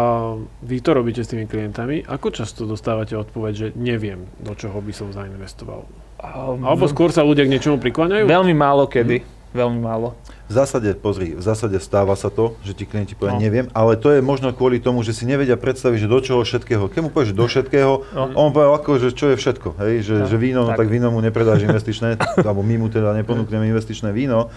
vy 0.61 0.77
to 0.85 0.93
robíte 0.93 1.25
s 1.25 1.31
tými 1.33 1.49
klientami. 1.49 2.05
Ako 2.05 2.29
často 2.29 2.69
dostávate 2.69 3.17
odpoveď, 3.17 3.53
že 3.53 3.67
neviem, 3.73 4.29
do 4.37 4.53
čoho 4.53 4.77
by 4.77 4.93
som 4.93 5.09
zainvestoval? 5.09 5.89
Um, 6.19 6.67
Alebo 6.67 6.83
skôr 6.91 7.15
sa 7.15 7.23
ľudia 7.23 7.47
k 7.47 7.55
niečomu 7.55 7.79
prikláňajú? 7.79 8.27
Veľmi 8.27 8.51
málo 8.51 8.91
kedy. 8.91 9.23
Hmm. 9.23 9.37
Veľmi 9.49 9.79
málo. 9.81 10.13
V 10.45 10.53
zásade, 10.53 10.93
pozri, 10.93 11.33
v 11.33 11.41
zásade 11.41 11.77
stáva 11.81 12.13
sa 12.13 12.29
to, 12.29 12.57
že 12.61 12.73
ti 12.77 12.85
klienti 12.85 13.17
povedia, 13.17 13.37
no. 13.37 13.45
neviem, 13.45 13.67
ale 13.73 13.97
to 13.97 14.13
je 14.13 14.21
možno 14.21 14.49
kvôli 14.53 14.81
tomu, 14.81 15.01
že 15.01 15.13
si 15.13 15.25
nevedia 15.25 15.57
predstaviť, 15.57 16.05
že 16.05 16.09
do 16.09 16.19
čoho 16.21 16.41
všetkého. 16.41 16.89
Keď 16.89 16.99
mu 17.05 17.09
povieš, 17.09 17.33
že 17.33 17.37
do 17.37 17.45
všetkého, 17.49 17.91
no. 18.13 18.33
on 18.33 18.49
povie, 18.53 18.69
ako, 18.69 18.89
že 18.97 19.09
čo 19.13 19.33
je 19.33 19.37
všetko, 19.37 19.77
hej, 19.81 19.93
že, 20.05 20.15
no. 20.21 20.25
že 20.25 20.37
víno, 20.37 20.61
no 20.65 20.73
tak. 20.73 20.85
tak 20.85 20.87
víno 20.89 21.09
mu 21.13 21.21
nepredáš 21.21 21.65
investičné, 21.65 22.17
alebo 22.45 22.61
my 22.61 22.81
mu 22.81 22.87
teda 22.89 23.13
neponúkneme 23.17 23.69
investičné 23.69 24.09
víno, 24.13 24.49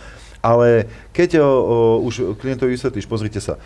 ale 0.45 0.89
keď 1.13 1.41
o, 1.41 1.45
o, 1.45 1.77
už 2.09 2.37
klientovi 2.41 2.73
vysvetlíš, 2.73 3.07
pozrite 3.09 3.41
sa, 3.41 3.61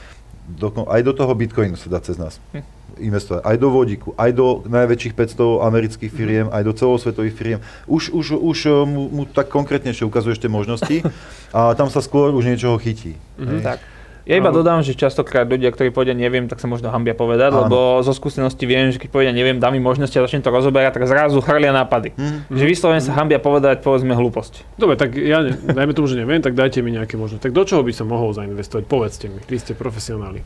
do, 0.46 0.86
aj 0.86 1.02
do 1.02 1.12
toho 1.12 1.32
Bitcoinu 1.34 1.74
sa 1.74 1.90
dá 1.90 1.98
cez 1.98 2.16
nás. 2.16 2.38
Hm 2.54 2.76
investovať. 2.96 3.44
Aj 3.44 3.56
do 3.60 3.68
vodíku, 3.68 4.16
aj 4.16 4.30
do 4.32 4.64
najväčších 4.66 5.14
500 5.14 5.68
amerických 5.68 6.12
mhm. 6.12 6.16
firiem, 6.16 6.46
aj 6.48 6.62
do 6.64 6.72
celosvetových 6.72 7.34
firiem. 7.36 7.60
Už, 7.86 8.10
už, 8.12 8.40
už 8.40 8.58
eh, 8.66 8.72
mu, 8.88 9.08
mu 9.12 9.22
tak 9.28 9.52
konkrétnejšie 9.52 10.08
ukazuješ 10.08 10.40
tie 10.40 10.50
možnosti 10.50 11.04
a 11.56 11.76
tam 11.76 11.92
sa 11.92 12.00
skôr 12.00 12.32
už 12.32 12.48
niečoho 12.48 12.76
chytí. 12.80 13.16
Mm-hmm. 13.36 13.62
Tak. 13.64 13.78
Ja 14.26 14.42
iba 14.42 14.50
dodám, 14.50 14.82
že 14.82 14.98
častokrát 14.98 15.46
ľudia, 15.46 15.70
ktorí 15.70 15.94
povedia 15.94 16.10
neviem, 16.10 16.50
tak 16.50 16.58
sa 16.58 16.66
možno 16.66 16.90
hambia 16.90 17.14
povedať, 17.14 17.54
Áno. 17.54 17.70
lebo 17.70 17.78
zo 18.02 18.10
skúsenosti 18.10 18.66
viem, 18.66 18.90
že 18.90 18.98
keď 18.98 19.14
povedia 19.14 19.30
neviem, 19.30 19.62
dám 19.62 19.70
mi 19.70 19.78
možnosti 19.78 20.18
a 20.18 20.26
začnem 20.26 20.42
to 20.42 20.50
rozoberať, 20.50 20.98
tak 20.98 21.06
zrazu 21.06 21.38
chrlia 21.38 21.70
nápady. 21.70 22.10
Mm. 22.18 22.50
Že 22.50 22.64
vyslovene 22.66 23.02
sa 23.06 23.14
hambia 23.14 23.38
povedať, 23.38 23.86
povedzme 23.86 24.18
hlúposť. 24.18 24.66
Dobre, 24.74 24.98
tak 24.98 25.14
ja, 25.14 25.46
dajme 25.46 25.94
tomu, 25.94 26.10
že 26.10 26.18
neviem, 26.18 26.42
tak 26.42 26.58
dajte 26.58 26.82
mi 26.82 26.90
nejaké 26.90 27.14
možnosti. 27.14 27.46
Tak 27.46 27.54
do 27.54 27.62
čoho 27.62 27.86
by 27.86 27.94
som 27.94 28.10
mohol 28.10 28.34
zainvestovať? 28.34 28.90
Povedzte 28.90 29.30
mi, 29.30 29.38
vy 29.46 29.56
ste 29.62 29.78
profesionáli. 29.78 30.42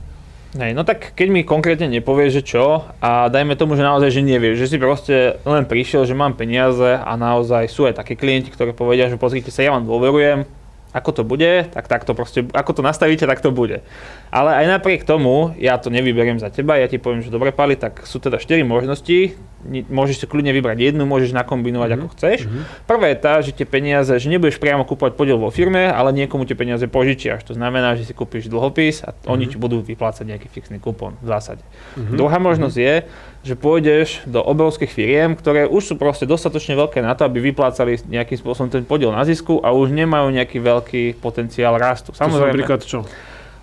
Hej, 0.50 0.74
no 0.74 0.82
tak 0.82 1.14
keď 1.14 1.28
mi 1.30 1.40
konkrétne 1.46 1.86
nepovieš, 1.86 2.42
že 2.42 2.42
čo 2.42 2.82
a 2.98 3.30
dajme 3.30 3.54
tomu, 3.54 3.78
že 3.78 3.86
naozaj, 3.86 4.10
že 4.10 4.20
nevieš, 4.20 4.58
že 4.58 4.66
si 4.66 4.76
proste 4.82 5.38
len 5.46 5.62
prišiel, 5.62 6.02
že 6.02 6.12
mám 6.12 6.34
peniaze 6.34 6.98
a 6.98 7.12
naozaj 7.14 7.70
sú 7.70 7.86
aj 7.86 8.02
takí 8.02 8.18
klienti, 8.18 8.50
ktorí 8.50 8.74
povedia, 8.74 9.06
že 9.06 9.14
pozrite 9.14 9.54
sa, 9.54 9.62
ja 9.62 9.70
vám 9.70 9.86
dôverujem, 9.86 10.42
ako 10.90 11.10
to 11.10 11.22
bude, 11.22 11.70
tak, 11.70 11.86
tak 11.86 12.02
to 12.02 12.12
proste, 12.18 12.46
ako 12.50 12.80
to 12.80 12.82
nastavíte, 12.82 13.22
tak 13.22 13.38
to 13.38 13.54
bude. 13.54 13.86
Ale 14.30 14.50
aj 14.62 14.66
napriek 14.78 15.06
tomu, 15.06 15.54
ja 15.58 15.78
to 15.78 15.90
nevyberiem 15.90 16.38
za 16.42 16.50
teba, 16.50 16.78
ja 16.78 16.90
ti 16.90 16.98
poviem, 16.98 17.22
že 17.22 17.30
dobre 17.30 17.54
pali, 17.54 17.78
tak 17.78 18.06
sú 18.06 18.18
teda 18.18 18.38
4 18.42 18.62
možnosti, 18.66 19.34
môžeš 19.68 20.24
si 20.24 20.26
kľudne 20.26 20.56
vybrať 20.56 20.78
jednu, 20.92 21.04
môžeš 21.04 21.36
nakombinovať 21.36 21.88
mm-hmm. 21.92 22.06
ako 22.06 22.14
chceš. 22.16 22.38
Mm-hmm. 22.48 22.62
Prvá 22.88 23.06
je 23.12 23.16
tá, 23.20 23.34
že 23.44 23.52
tie 23.52 23.68
peniaze, 23.68 24.10
že 24.10 24.28
nebudeš 24.32 24.56
priamo 24.56 24.88
kúpovať 24.88 25.12
podiel 25.14 25.36
vo 25.36 25.52
firme, 25.52 25.92
ale 25.92 26.16
niekomu 26.16 26.48
tie 26.48 26.56
peniaze 26.56 26.88
požičiaš. 26.88 27.44
To 27.50 27.52
znamená, 27.52 27.94
že 27.94 28.08
si 28.08 28.16
kúpiš 28.16 28.48
dlhopis 28.48 29.04
a 29.04 29.12
mm-hmm. 29.12 29.28
oni 29.28 29.44
ti 29.46 29.56
budú 29.60 29.84
vyplácať 29.84 30.24
nejaký 30.24 30.48
fixný 30.48 30.80
kupón 30.80 31.20
v 31.20 31.28
zásade. 31.28 31.62
Mm-hmm. 31.62 32.16
Druhá 32.16 32.40
možnosť 32.40 32.76
mm-hmm. 32.76 33.04
je, 33.04 33.40
že 33.40 33.54
pôjdeš 33.56 34.08
do 34.28 34.40
obrovských 34.44 34.92
firiem, 34.92 35.32
ktoré 35.32 35.64
už 35.64 35.92
sú 35.92 35.94
proste 35.96 36.28
dostatočne 36.28 36.76
veľké 36.76 37.00
na 37.00 37.16
to, 37.16 37.24
aby 37.24 37.40
vyplácali 37.52 38.00
nejakým 38.04 38.36
spôsobom 38.36 38.68
ten 38.68 38.84
podiel 38.84 39.12
na 39.16 39.24
zisku 39.24 39.60
a 39.64 39.72
už 39.72 39.92
nemajú 39.96 40.28
nejaký 40.28 40.60
veľký 40.80 41.20
potenciál 41.20 41.76
rastu. 41.76 42.16
Samozrejme. 42.16 42.40
To 42.40 42.52
napríklad 42.56 42.80
čo? 42.80 42.98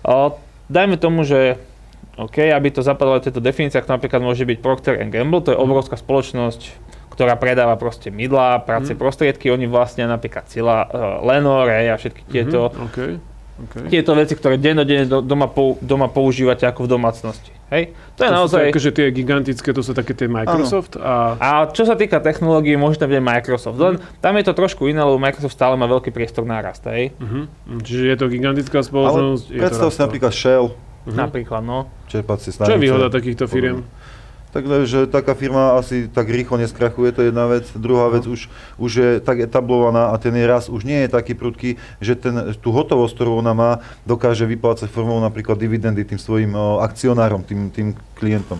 O, 0.06 0.38
dajme 0.70 0.94
tomu, 0.96 1.26
že 1.26 1.58
OK, 2.18 2.50
aby 2.50 2.70
to 2.70 2.82
zapadalo 2.82 3.18
do 3.18 3.26
tejto 3.26 3.42
definície, 3.42 3.78
ako 3.78 3.94
napríklad 3.94 4.22
môže 4.22 4.42
byť 4.42 4.58
Procter 4.58 4.94
Gamble, 4.98 5.42
to 5.42 5.54
je 5.54 5.58
mhm. 5.58 5.64
obrovská 5.66 5.94
spoločnosť, 5.94 6.88
ktorá 7.18 7.34
predáva 7.34 7.74
proste 7.74 8.14
mydla, 8.14 8.62
práce 8.62 8.94
mm. 8.94 8.98
prostriedky, 9.02 9.50
oni 9.50 9.66
vlastne 9.66 10.06
napríklad 10.06 10.46
Cila, 10.46 10.86
uh, 10.86 11.18
Lenore 11.26 11.90
a 11.90 11.98
všetky 11.98 12.30
tieto, 12.30 12.70
mm-hmm. 12.70 12.86
okay. 12.86 13.12
Okay. 13.58 13.90
tieto 13.90 14.14
veci, 14.14 14.38
ktoré 14.38 14.54
dennodenne 14.54 15.10
do, 15.10 15.18
doma, 15.18 15.50
doma 15.82 16.06
používate 16.06 16.62
ako 16.62 16.86
v 16.86 16.88
domácnosti. 16.94 17.50
Hej? 17.74 17.90
To 18.14 18.22
je 18.22 18.30
to 18.30 18.36
naozaj... 18.38 18.62
Sú 18.62 18.70
akože 18.70 18.90
tie 18.94 19.06
gigantické, 19.10 19.68
to 19.74 19.82
sú 19.82 19.92
také 19.98 20.14
tie 20.14 20.30
Microsoft 20.30 20.94
a... 20.94 21.34
A 21.42 21.48
čo 21.74 21.82
sa 21.82 21.98
týka 21.98 22.22
technológií, 22.22 22.78
môže 22.78 23.02
tam 23.02 23.10
byť 23.10 23.18
Microsoft. 23.18 23.76
Len 23.82 23.98
mm. 23.98 24.22
tam 24.22 24.32
je 24.38 24.44
to 24.46 24.52
trošku 24.54 24.86
iné, 24.86 25.02
lebo 25.02 25.18
Microsoft 25.18 25.58
stále 25.58 25.74
má 25.74 25.90
veľký 25.90 26.14
priestor 26.14 26.46
na 26.46 26.62
rast, 26.62 26.86
hej? 26.86 27.10
Uh-huh. 27.18 27.50
Čiže 27.82 28.04
je 28.14 28.16
to 28.16 28.26
gigantická 28.30 28.78
spoločnosť. 28.80 29.44
Ale 29.50 29.58
predstav 29.58 29.88
si 29.90 29.98
napríklad 30.00 30.32
Shell, 30.32 30.66
Uh-huh. 31.08 31.16
Napríklad, 31.24 31.64
no. 31.64 31.88
Čerpacie 32.04 32.52
stanice. 32.52 32.68
Čo 32.68 32.76
je 32.76 32.84
výhoda 32.84 33.08
takýchto 33.08 33.48
firiem? 33.48 33.80
Takže 34.48 35.06
taká 35.12 35.36
firma 35.36 35.76
asi 35.76 36.08
tak 36.08 36.32
rýchlo 36.32 36.56
neskrachuje, 36.56 37.12
to 37.12 37.20
je 37.20 37.28
jedna 37.28 37.46
vec. 37.46 37.68
Druhá 37.76 38.08
vec, 38.08 38.24
už, 38.24 38.48
už 38.80 38.92
je 38.96 39.10
tak 39.20 39.44
etablovaná 39.44 40.08
a 40.08 40.16
ten 40.16 40.32
raz 40.48 40.72
už 40.72 40.88
nie 40.88 41.04
je 41.04 41.12
taký 41.12 41.36
prudký, 41.36 41.76
že 42.00 42.16
ten, 42.16 42.56
tú 42.56 42.72
hotovosť, 42.72 43.12
ktorú 43.12 43.44
ona 43.44 43.52
má, 43.52 43.70
dokáže 44.08 44.48
vyplácať 44.48 44.88
formou 44.88 45.20
napríklad 45.20 45.60
dividendy 45.60 46.00
tým 46.08 46.16
svojim 46.16 46.56
akcionárom, 46.80 47.44
tým, 47.44 47.68
tým 47.68 47.92
klientom. 48.16 48.56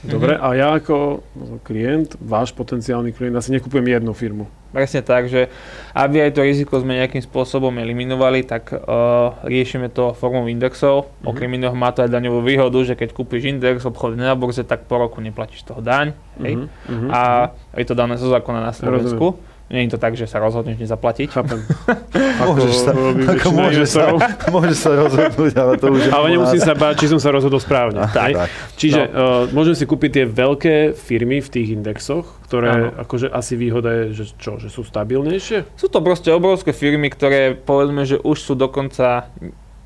Dobre, 0.00 0.32
mm-hmm. 0.32 0.48
a 0.48 0.56
ja 0.56 0.68
ako 0.80 1.20
klient, 1.60 2.16
váš 2.16 2.56
potenciálny 2.56 3.12
klient, 3.12 3.36
asi 3.36 3.52
nekupujem 3.52 3.84
jednu 3.84 4.16
firmu. 4.16 4.48
Presne 4.72 5.04
tak, 5.04 5.28
že 5.28 5.52
aby 5.92 6.24
aj 6.24 6.38
to 6.38 6.46
riziko 6.46 6.78
sme 6.80 6.96
nejakým 6.96 7.20
spôsobom 7.20 7.74
eliminovali, 7.76 8.46
tak 8.46 8.72
uh, 8.72 9.36
riešime 9.44 9.92
to 9.92 10.16
formou 10.16 10.48
indexov. 10.48 11.10
Mm-hmm. 11.10 11.28
Okrem 11.28 11.50
iného 11.52 11.76
má 11.76 11.92
to 11.92 12.00
aj 12.00 12.10
daňovú 12.16 12.40
výhodu, 12.40 12.78
že 12.80 12.96
keď 12.96 13.12
kúpiš 13.12 13.50
index 13.50 13.84
obchodný 13.84 14.24
na 14.24 14.38
burze, 14.38 14.64
tak 14.64 14.88
po 14.88 14.96
roku 14.96 15.20
neplatíš 15.20 15.68
toho 15.68 15.84
daň. 15.84 16.16
Hej? 16.40 16.64
Mm-hmm. 16.64 17.10
A 17.12 17.52
je 17.76 17.84
to 17.84 17.98
dané 17.98 18.16
zo 18.16 18.32
zákona 18.32 18.62
na 18.62 18.72
Slovensku. 18.72 19.36
Rozumiem. 19.36 19.49
Nie 19.70 19.86
je 19.86 19.94
to 19.94 20.02
tak, 20.02 20.18
že 20.18 20.26
sa 20.26 20.42
rozhodneš 20.42 20.82
nezaplatiť. 20.82 21.30
Chápem. 21.30 21.62
môžeš 22.50 22.74
sa, 22.74 22.90
ako 23.38 23.48
môže 23.54 23.84
sa, 23.86 24.02
môže 24.54 24.74
sa 24.74 24.90
rozhodnúť, 24.98 25.52
ale 25.54 25.72
to 25.78 25.86
už 25.94 26.00
je 26.04 26.10
Ale 26.10 26.26
nemusím 26.34 26.58
sa 26.58 26.74
báť, 26.74 27.06
či 27.06 27.06
som 27.06 27.22
sa 27.22 27.30
rozhodol 27.30 27.62
správne. 27.62 28.02
tak, 28.10 28.34
tak. 28.34 28.48
Čiže 28.74 29.00
no. 29.06 29.46
uh, 29.46 29.54
môžem 29.54 29.78
si 29.78 29.86
kúpiť 29.86 30.10
tie 30.10 30.24
veľké 30.26 30.74
firmy 30.98 31.38
v 31.38 31.48
tých 31.48 31.78
indexoch, 31.78 32.26
ktoré 32.50 32.90
ano. 32.90 32.98
akože 32.98 33.30
asi 33.30 33.54
výhoda 33.54 33.90
je, 33.94 34.04
že 34.18 34.24
čo, 34.42 34.58
že 34.58 34.74
sú 34.74 34.82
stabilnejšie? 34.82 35.78
Sú 35.78 35.86
to 35.86 36.02
proste 36.02 36.34
obrovské 36.34 36.74
firmy, 36.74 37.06
ktoré 37.06 37.54
povedzme, 37.54 38.02
že 38.02 38.18
už 38.18 38.42
sú 38.42 38.58
dokonca 38.58 39.30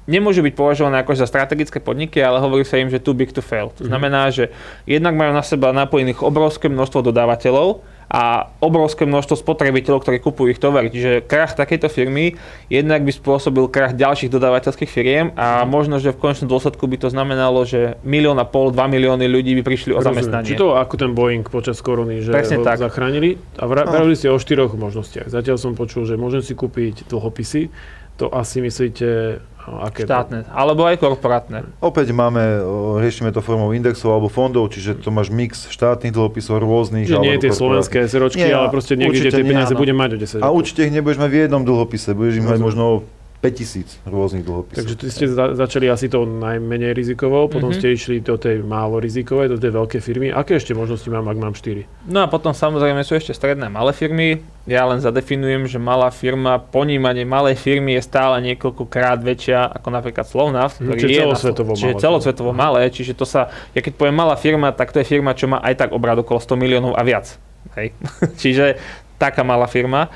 nemôžu 0.08 0.40
byť 0.44 0.54
považované 0.56 1.00
ako 1.00 1.16
za 1.16 1.28
strategické 1.28 1.80
podniky, 1.80 2.20
ale 2.24 2.40
hovorí 2.40 2.64
sa 2.64 2.80
im, 2.80 2.88
že 2.88 3.00
too 3.00 3.16
big 3.16 3.32
to 3.32 3.44
fail. 3.44 3.68
To 3.76 3.84
mhm. 3.84 3.88
znamená, 3.92 4.32
že 4.32 4.48
jednak 4.88 5.12
majú 5.12 5.36
na 5.36 5.44
seba 5.44 5.76
napojených 5.76 6.24
obrovské 6.24 6.72
množstvo 6.72 7.12
dodávateľov, 7.12 7.84
a 8.14 8.46
obrovské 8.62 9.02
množstvo 9.10 9.42
spotrebiteľov, 9.42 10.06
ktorí 10.06 10.22
kupujú 10.22 10.54
ich 10.54 10.62
tovary. 10.62 10.86
Čiže 10.86 11.26
krach 11.26 11.58
takejto 11.58 11.90
firmy 11.90 12.38
jednak 12.70 13.02
by 13.02 13.10
spôsobil 13.10 13.66
krach 13.66 13.98
ďalších 13.98 14.30
dodávateľských 14.30 14.86
firiem 14.86 15.34
a 15.34 15.66
možno, 15.66 15.98
že 15.98 16.14
v 16.14 16.22
konečnom 16.22 16.46
dôsledku 16.46 16.86
by 16.86 16.96
to 17.02 17.08
znamenalo, 17.10 17.66
že 17.66 17.98
milión 18.06 18.38
a 18.38 18.46
pol, 18.46 18.70
dva 18.70 18.86
milióny 18.86 19.26
ľudí 19.26 19.58
by 19.58 19.62
prišli 19.66 19.98
o 19.98 19.98
zamestnanie. 19.98 20.46
Či 20.46 20.62
to 20.62 20.78
ako 20.78 20.94
ten 20.94 21.10
Boeing 21.10 21.42
počas 21.42 21.82
korony, 21.82 22.22
že 22.22 22.30
Presne 22.30 22.62
ho 22.62 22.64
tak. 22.64 22.78
zachránili. 22.78 23.34
A 23.58 23.66
vravili 23.66 24.14
ste 24.14 24.30
o 24.30 24.38
štyroch 24.38 24.78
možnostiach. 24.78 25.26
Zatiaľ 25.26 25.58
som 25.58 25.74
počul, 25.74 26.06
že 26.06 26.14
môžem 26.14 26.46
si 26.46 26.54
kúpiť 26.54 27.10
dlhopisy. 27.10 27.74
To 28.22 28.30
asi 28.30 28.62
myslíte 28.62 29.40
No, 29.64 29.80
aké 29.80 30.04
Štátne, 30.04 30.44
to? 30.44 30.52
alebo 30.52 30.84
aj 30.84 31.00
korporátne. 31.00 31.64
Opäť 31.80 32.12
máme, 32.12 32.60
riešime 33.00 33.32
to 33.32 33.40
formou 33.40 33.72
indexov 33.72 34.12
alebo 34.12 34.28
fondov, 34.28 34.68
čiže 34.68 35.00
to 35.00 35.08
máš 35.08 35.32
mix 35.32 35.72
štátnych 35.72 36.12
dlhopisov 36.12 36.60
rôznych. 36.60 37.08
Čiže 37.08 37.24
nie 37.24 37.40
tie 37.40 37.48
slovenské 37.48 38.04
seročky, 38.04 38.44
ale 38.44 38.68
proste 38.68 38.92
niekde, 39.00 39.24
kde 39.24 39.40
tie 39.40 39.44
peniaze 39.44 39.72
budem 39.72 39.96
mať 39.96 40.10
o 40.14 40.18
10 40.20 40.44
A 40.44 40.48
určite 40.52 40.84
ich 40.84 40.92
nebudeš 40.92 41.16
mať 41.16 41.30
v 41.32 41.36
jednom 41.48 41.62
dlhopise, 41.64 42.12
budeš 42.12 42.44
ich 42.44 42.46
mať 42.46 42.60
možno 42.60 43.08
5000 43.44 44.08
rôznych 44.08 44.40
dlhopisov. 44.40 44.80
Takže 44.80 44.94
ty 44.96 45.06
ste 45.12 45.28
za, 45.28 45.52
začali 45.52 45.92
asi 45.92 46.08
to 46.08 46.24
najmenej 46.24 46.96
rizikovou, 46.96 47.52
potom 47.52 47.68
mm-hmm. 47.68 47.76
ste 47.76 47.92
išli 47.92 48.16
do 48.24 48.40
tej 48.40 48.64
málo 48.64 48.96
rizikovej, 48.96 49.52
do 49.52 49.60
tej 49.60 49.68
veľkej 49.76 50.00
firmy. 50.00 50.32
Aké 50.32 50.56
ešte 50.56 50.72
možnosti 50.72 51.04
mám, 51.12 51.28
ak 51.28 51.36
mám 51.36 51.52
4? 51.52 52.08
No 52.08 52.24
a 52.24 52.26
potom 52.32 52.56
samozrejme 52.56 53.04
sú 53.04 53.20
ešte 53.20 53.36
stredné 53.36 53.68
malé 53.68 53.92
firmy. 53.92 54.40
Ja 54.64 54.88
len 54.88 55.04
zadefinujem, 55.04 55.68
že 55.68 55.76
malá 55.76 56.08
firma, 56.08 56.56
ponímanie 56.56 57.28
malej 57.28 57.60
firmy 57.60 58.00
je 58.00 58.02
stále 58.08 58.40
niekoľkokrát 58.40 59.20
väčšia 59.20 59.76
ako 59.76 59.88
napríklad 59.92 60.24
Slovnaft, 60.24 60.80
mhm, 60.80 60.88
ktorý 60.88 61.00
čiže 61.04 61.12
je 61.12 61.20
celosvetovo 61.20 61.68
malé. 61.68 61.80
Čiže 61.84 61.92
celosvetovo 62.00 62.50
mm. 62.50 62.56
malé, 62.56 62.80
čiže 62.88 63.12
to 63.12 63.28
sa, 63.28 63.52
ja 63.76 63.84
keď 63.84 63.92
poviem 64.00 64.16
malá 64.16 64.40
firma, 64.40 64.72
tak 64.72 64.96
to 64.96 65.04
je 65.04 65.06
firma, 65.06 65.36
čo 65.36 65.52
má 65.52 65.60
aj 65.60 65.84
tak 65.84 65.90
obrad 65.92 66.16
okolo 66.16 66.40
100 66.40 66.56
miliónov 66.56 66.96
a 66.96 67.04
viac. 67.04 67.36
Hej. 67.76 67.92
čiže 68.40 68.80
taká 69.20 69.44
malá 69.44 69.68
firma. 69.68 70.08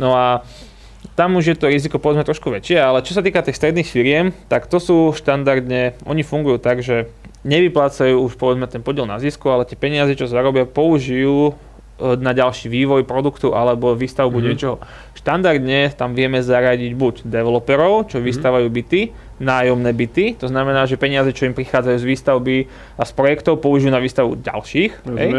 No 0.00 0.16
a 0.16 0.40
tam 1.12 1.36
už 1.36 1.44
je 1.52 1.56
to 1.56 1.68
riziko 1.68 2.00
povedzme 2.00 2.24
trošku 2.24 2.48
väčšie, 2.48 2.78
ale 2.80 3.04
čo 3.04 3.12
sa 3.12 3.20
týka 3.20 3.44
tých 3.44 3.58
stredných 3.60 3.88
firiem, 3.88 4.32
tak 4.48 4.64
to 4.68 4.80
sú 4.80 5.12
štandardne, 5.12 5.96
oni 6.08 6.22
fungujú 6.24 6.56
tak, 6.56 6.80
že 6.80 7.12
nevyplácajú 7.44 8.16
už 8.22 8.38
povedzme 8.38 8.66
ten 8.70 8.80
podiel 8.80 9.04
na 9.04 9.20
zisku, 9.20 9.50
ale 9.50 9.68
tie 9.68 9.76
peniaze, 9.76 10.14
čo 10.14 10.30
zarobia, 10.30 10.64
použijú 10.64 11.52
e, 11.52 12.16
na 12.16 12.32
ďalší 12.32 12.70
vývoj 12.70 13.02
produktu 13.04 13.52
alebo 13.52 13.98
výstavbu 13.98 14.38
mm-hmm. 14.38 14.48
niečoho. 14.48 14.76
Štandardne 15.18 15.90
tam 15.92 16.14
vieme 16.14 16.40
zaradiť 16.40 16.92
buď 16.94 17.14
developerov, 17.26 18.08
čo 18.08 18.22
mm-hmm. 18.22 18.28
vystavajú 18.30 18.68
byty, 18.70 19.00
nájomné 19.42 19.90
byty, 19.90 20.38
to 20.38 20.46
znamená, 20.46 20.86
že 20.86 20.94
peniaze, 20.94 21.34
čo 21.34 21.50
im 21.50 21.54
prichádzajú 21.58 21.98
z 21.98 22.08
výstavby 22.08 22.56
a 22.94 23.02
z 23.02 23.12
projektov, 23.12 23.58
použijú 23.58 23.90
na 23.90 23.98
výstavbu 23.98 24.38
ďalších. 24.38 24.92
Hej? 25.18 25.30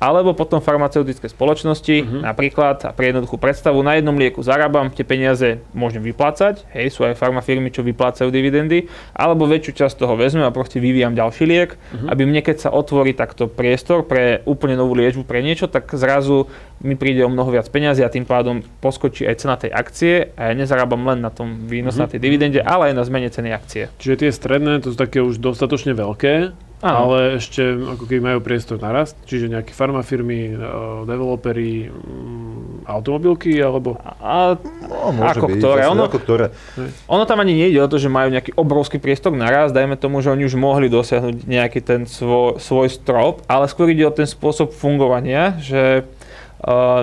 Alebo 0.00 0.32
potom 0.32 0.64
farmaceutické 0.64 1.28
spoločnosti, 1.28 1.96
uh-huh. 2.00 2.24
napríklad, 2.24 2.88
a 2.88 2.90
pre 2.96 3.12
jednoduchú 3.12 3.36
predstavu, 3.36 3.84
na 3.84 4.00
jednom 4.00 4.16
lieku 4.16 4.40
zarábam, 4.40 4.88
tie 4.88 5.04
peniaze 5.04 5.60
môžem 5.76 6.00
vyplácať, 6.00 6.64
hej, 6.72 6.88
sú 6.88 7.04
aj 7.04 7.20
farmafirmy, 7.20 7.68
čo 7.68 7.84
vyplácajú 7.84 8.32
dividendy, 8.32 8.88
alebo 9.12 9.44
väčšiu 9.44 9.84
časť 9.84 10.00
toho 10.00 10.16
vezmem 10.16 10.48
a 10.48 10.56
proste 10.56 10.80
vyvíjam 10.80 11.12
ďalší 11.12 11.44
liek, 11.44 11.76
uh-huh. 11.76 12.08
aby 12.16 12.24
mne, 12.24 12.40
keď 12.40 12.56
sa 12.64 12.70
otvorí 12.72 13.12
takto 13.12 13.44
priestor 13.44 14.08
pre 14.08 14.40
úplne 14.48 14.80
novú 14.80 14.96
liečbu, 14.96 15.28
pre 15.28 15.44
niečo, 15.44 15.68
tak 15.68 15.92
zrazu 15.92 16.48
mi 16.80 16.96
príde 16.96 17.20
o 17.20 17.28
mnoho 17.28 17.52
viac 17.52 17.68
peniazy 17.68 18.00
a 18.00 18.08
tým 18.08 18.24
pádom 18.24 18.64
poskočí 18.80 19.28
aj 19.28 19.36
cena 19.36 19.60
tej 19.60 19.68
akcie 19.68 20.32
a 20.32 20.48
ja 20.48 20.54
nezarábam 20.56 21.04
len 21.04 21.20
na 21.20 21.28
tom 21.28 21.68
výnos 21.68 22.00
uh-huh. 22.00 22.08
na 22.08 22.10
tej 22.10 22.24
dividende, 22.24 22.64
ale 22.64 22.88
aj 22.88 22.94
na 22.96 23.04
zmene 23.04 23.28
ceny 23.28 23.52
akcie. 23.52 23.92
Čiže 24.00 24.24
tie 24.24 24.30
stredné, 24.32 24.80
to 24.80 24.92
sú 24.92 24.96
také 24.96 25.20
už 25.20 25.36
dostatočne 25.44 25.92
veľké, 25.92 26.56
Áno. 26.80 27.12
ale 27.12 27.36
ešte 27.36 27.60
ako 27.76 28.08
keby 28.08 28.20
majú 28.24 28.38
priestor 28.40 28.80
na 28.80 28.88
rast, 28.88 29.12
čiže 29.28 29.52
nejaké 29.52 29.76
farmafirmy, 29.76 30.56
uh, 30.56 31.04
developery, 31.04 31.92
um, 31.92 32.80
automobilky, 32.88 33.60
alebo... 33.60 34.00
A, 34.00 34.56
no, 34.88 35.20
ako, 35.20 35.46
byť, 35.52 35.60
ktoré. 35.60 35.82
Ono, 35.92 36.08
ako 36.08 36.18
ktoré. 36.24 36.46
Ono 37.12 37.24
tam 37.28 37.44
ani 37.44 37.52
nejde 37.52 37.84
o 37.84 37.90
to, 37.90 38.00
že 38.00 38.08
majú 38.08 38.32
nejaký 38.32 38.56
obrovský 38.56 38.96
priestor 38.96 39.36
na 39.36 39.52
rast, 39.52 39.76
dajme 39.76 40.00
tomu, 40.00 40.24
že 40.24 40.32
oni 40.32 40.48
už 40.48 40.56
mohli 40.56 40.88
dosiahnuť 40.88 41.44
nejaký 41.44 41.80
ten 41.84 42.08
svoj, 42.08 42.56
svoj 42.56 42.88
strop, 42.88 43.44
ale 43.44 43.68
skôr 43.68 43.92
ide 43.92 44.08
o 44.08 44.16
ten 44.16 44.24
spôsob 44.24 44.72
fungovania, 44.72 45.60
že 45.60 46.08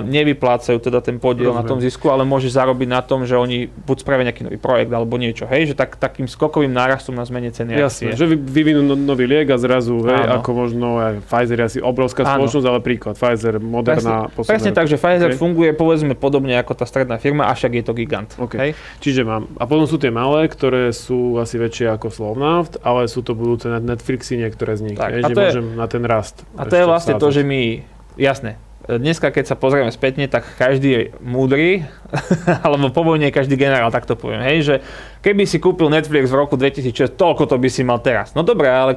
nevyplácajú 0.06 0.78
teda 0.78 1.02
ten 1.02 1.18
podiel 1.18 1.50
Rozumiem. 1.50 1.66
na 1.66 1.70
tom 1.70 1.78
zisku, 1.82 2.14
ale 2.14 2.22
môže 2.22 2.46
zarobiť 2.46 2.88
na 2.88 3.02
tom, 3.02 3.26
že 3.26 3.34
oni 3.34 3.66
buď 3.66 3.96
spravia 4.06 4.30
nejaký 4.30 4.46
nový 4.46 4.58
projekt 4.58 4.94
alebo 4.94 5.18
niečo, 5.18 5.50
hej, 5.50 5.72
že 5.72 5.74
tak, 5.74 5.98
takým 5.98 6.30
skokovým 6.30 6.70
nárastom 6.70 7.18
na 7.18 7.26
zmene 7.26 7.50
ceny 7.50 7.74
Jasne, 7.74 8.14
akcie. 8.14 8.22
že 8.22 8.24
vyvinú 8.38 8.86
no, 8.86 8.94
nový 8.94 9.26
liek 9.26 9.50
a 9.50 9.58
zrazu, 9.58 9.98
hej, 10.06 10.30
Áno. 10.30 10.38
ako 10.38 10.50
možno 10.54 10.86
aj 11.02 11.14
Pfizer 11.26 11.58
je 11.58 11.66
asi 11.74 11.78
obrovská 11.82 12.22
Áno. 12.22 12.46
spoločnosť, 12.46 12.66
ale 12.70 12.78
príklad, 12.78 13.14
Pfizer, 13.18 13.58
Moderna, 13.58 14.30
Presne, 14.30 14.46
presne 14.46 14.70
tak, 14.70 14.86
že 14.86 14.94
Pfizer 14.94 15.34
okay. 15.34 15.40
funguje 15.42 15.70
povedzme 15.74 16.14
podobne 16.14 16.54
ako 16.54 16.78
tá 16.78 16.86
stredná 16.86 17.18
firma, 17.18 17.50
avšak 17.50 17.82
je 17.82 17.84
to 17.84 17.92
gigant. 17.98 18.30
Okay. 18.38 18.58
Hej? 18.62 18.70
Čiže 19.02 19.26
mám, 19.26 19.50
a 19.58 19.66
potom 19.66 19.90
sú 19.90 19.98
tie 19.98 20.14
malé, 20.14 20.46
ktoré 20.46 20.94
sú 20.94 21.34
asi 21.42 21.58
väčšie 21.58 21.90
ako 21.98 22.14
Slovnaft, 22.14 22.78
ale 22.86 23.10
sú 23.10 23.26
to 23.26 23.34
budúce 23.34 23.66
Netflixy 23.66 24.38
niektoré 24.38 24.78
z 24.78 24.94
nich, 24.94 24.98
tak, 24.98 25.18
hej, 25.18 25.26
že 25.26 25.34
je, 25.34 25.36
môžem 25.36 25.66
na 25.74 25.90
ten 25.90 26.06
rast. 26.06 26.46
A 26.54 26.62
to 26.62 26.78
je 26.78 26.86
vlastne 26.86 27.18
to, 27.18 27.26
že 27.34 27.42
my, 27.42 27.82
jasne, 28.14 28.54
dneska, 28.96 29.28
keď 29.28 29.52
sa 29.52 29.56
pozrieme 29.60 29.92
spätne, 29.92 30.24
tak 30.32 30.48
každý 30.56 30.88
je 30.88 31.02
múdry, 31.20 31.84
alebo 32.64 32.88
po 32.88 33.04
vojne 33.04 33.28
každý 33.28 33.60
generál, 33.60 33.92
tak 33.92 34.08
to 34.08 34.16
poviem, 34.16 34.40
hej, 34.40 34.58
že 34.64 34.74
keby 35.20 35.44
si 35.44 35.60
kúpil 35.60 35.92
Netflix 35.92 36.32
v 36.32 36.40
roku 36.40 36.56
2006, 36.56 37.12
toľko 37.12 37.44
to 37.44 37.60
by 37.60 37.68
si 37.68 37.84
mal 37.84 38.00
teraz. 38.00 38.32
No 38.32 38.40
dobré, 38.40 38.72
ale 38.72 38.96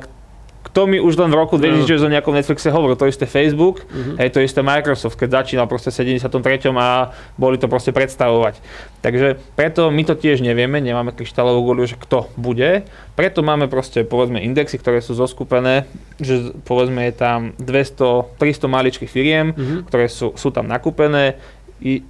kto 0.61 0.85
mi 0.85 1.01
už 1.01 1.17
len 1.17 1.33
v 1.33 1.37
roku 1.41 1.57
2006 1.57 2.05
o 2.05 2.13
nejakom 2.13 2.37
Netflixe 2.37 2.69
hovoril, 2.69 2.93
to 2.93 3.09
isté 3.09 3.25
Facebook, 3.25 3.81
uh-huh. 3.81 4.21
hej, 4.21 4.29
to 4.29 4.39
isté 4.39 4.61
Microsoft, 4.61 5.17
keď 5.17 5.41
začínal 5.41 5.65
proste 5.65 5.89
v 5.89 6.21
73. 6.21 6.31
a 6.77 7.11
boli 7.35 7.57
to 7.57 7.65
proste 7.65 7.89
predstavovať. 7.91 8.61
Takže 9.01 9.41
preto 9.57 9.89
my 9.89 10.05
to 10.05 10.13
tiež 10.13 10.45
nevieme, 10.45 10.77
nemáme 10.77 11.17
kryštálovú 11.17 11.73
guľu, 11.73 11.83
že 11.89 11.97
kto 11.97 12.29
bude, 12.37 12.85
preto 13.17 13.41
máme 13.41 13.65
proste 13.67 14.05
povedzme 14.05 14.37
indexy, 14.39 14.77
ktoré 14.77 15.01
sú 15.01 15.17
zoskupené, 15.17 15.89
že 16.21 16.53
povedzme 16.63 17.09
je 17.09 17.13
tam 17.17 17.39
200, 17.57 18.37
300 18.37 18.69
maličkých 18.69 19.09
firiem, 19.09 19.57
uh-huh. 19.57 19.89
ktoré 19.89 20.05
sú, 20.07 20.37
sú 20.37 20.53
tam 20.53 20.69
nakúpené, 20.69 21.41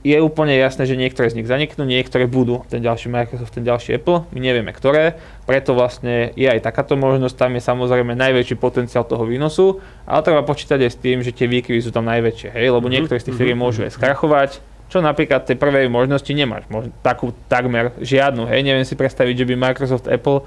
je 0.03 0.17
úplne 0.19 0.51
jasné, 0.51 0.83
že 0.83 0.99
niektoré 0.99 1.31
z 1.31 1.39
nich 1.39 1.47
zaniknú, 1.47 1.87
niektoré 1.87 2.27
budú, 2.27 2.67
ten 2.67 2.83
ďalší 2.83 3.07
Microsoft, 3.07 3.55
ten 3.55 3.63
ďalší 3.63 4.03
Apple, 4.03 4.27
my 4.35 4.39
nevieme 4.43 4.75
ktoré, 4.75 5.15
preto 5.47 5.71
vlastne 5.71 6.35
je 6.35 6.43
aj 6.43 6.59
takáto 6.59 6.99
možnosť, 6.99 7.39
tam 7.39 7.55
je 7.55 7.63
samozrejme 7.63 8.11
najväčší 8.11 8.59
potenciál 8.59 9.07
toho 9.07 9.23
výnosu, 9.23 9.79
ale 10.03 10.27
treba 10.27 10.43
počítať 10.43 10.75
aj 10.75 10.91
s 10.91 10.97
tým, 10.99 11.23
že 11.23 11.31
tie 11.31 11.47
výkyvy 11.47 11.79
sú 11.79 11.95
tam 11.95 12.03
najväčšie, 12.03 12.51
hej, 12.51 12.67
lebo 12.67 12.91
mhm, 12.91 12.93
niektoré 12.99 13.23
z 13.23 13.31
tých 13.31 13.39
firiem 13.39 13.55
mhm, 13.55 13.63
môžu 13.63 13.79
aj 13.87 13.95
mhm. 13.95 13.97
skrachovať, 13.97 14.51
čo 14.91 14.99
napríklad 14.99 15.47
tej 15.47 15.55
prvej 15.55 15.87
možnosti 15.87 16.27
nemáš, 16.35 16.67
možno 16.67 16.91
takú 16.99 17.31
takmer 17.47 17.95
žiadnu, 18.03 18.43
hej, 18.51 18.59
neviem 18.67 18.83
si 18.83 18.99
predstaviť, 18.99 19.39
že 19.39 19.47
by 19.47 19.53
Microsoft, 19.55 20.11
Apple 20.11 20.43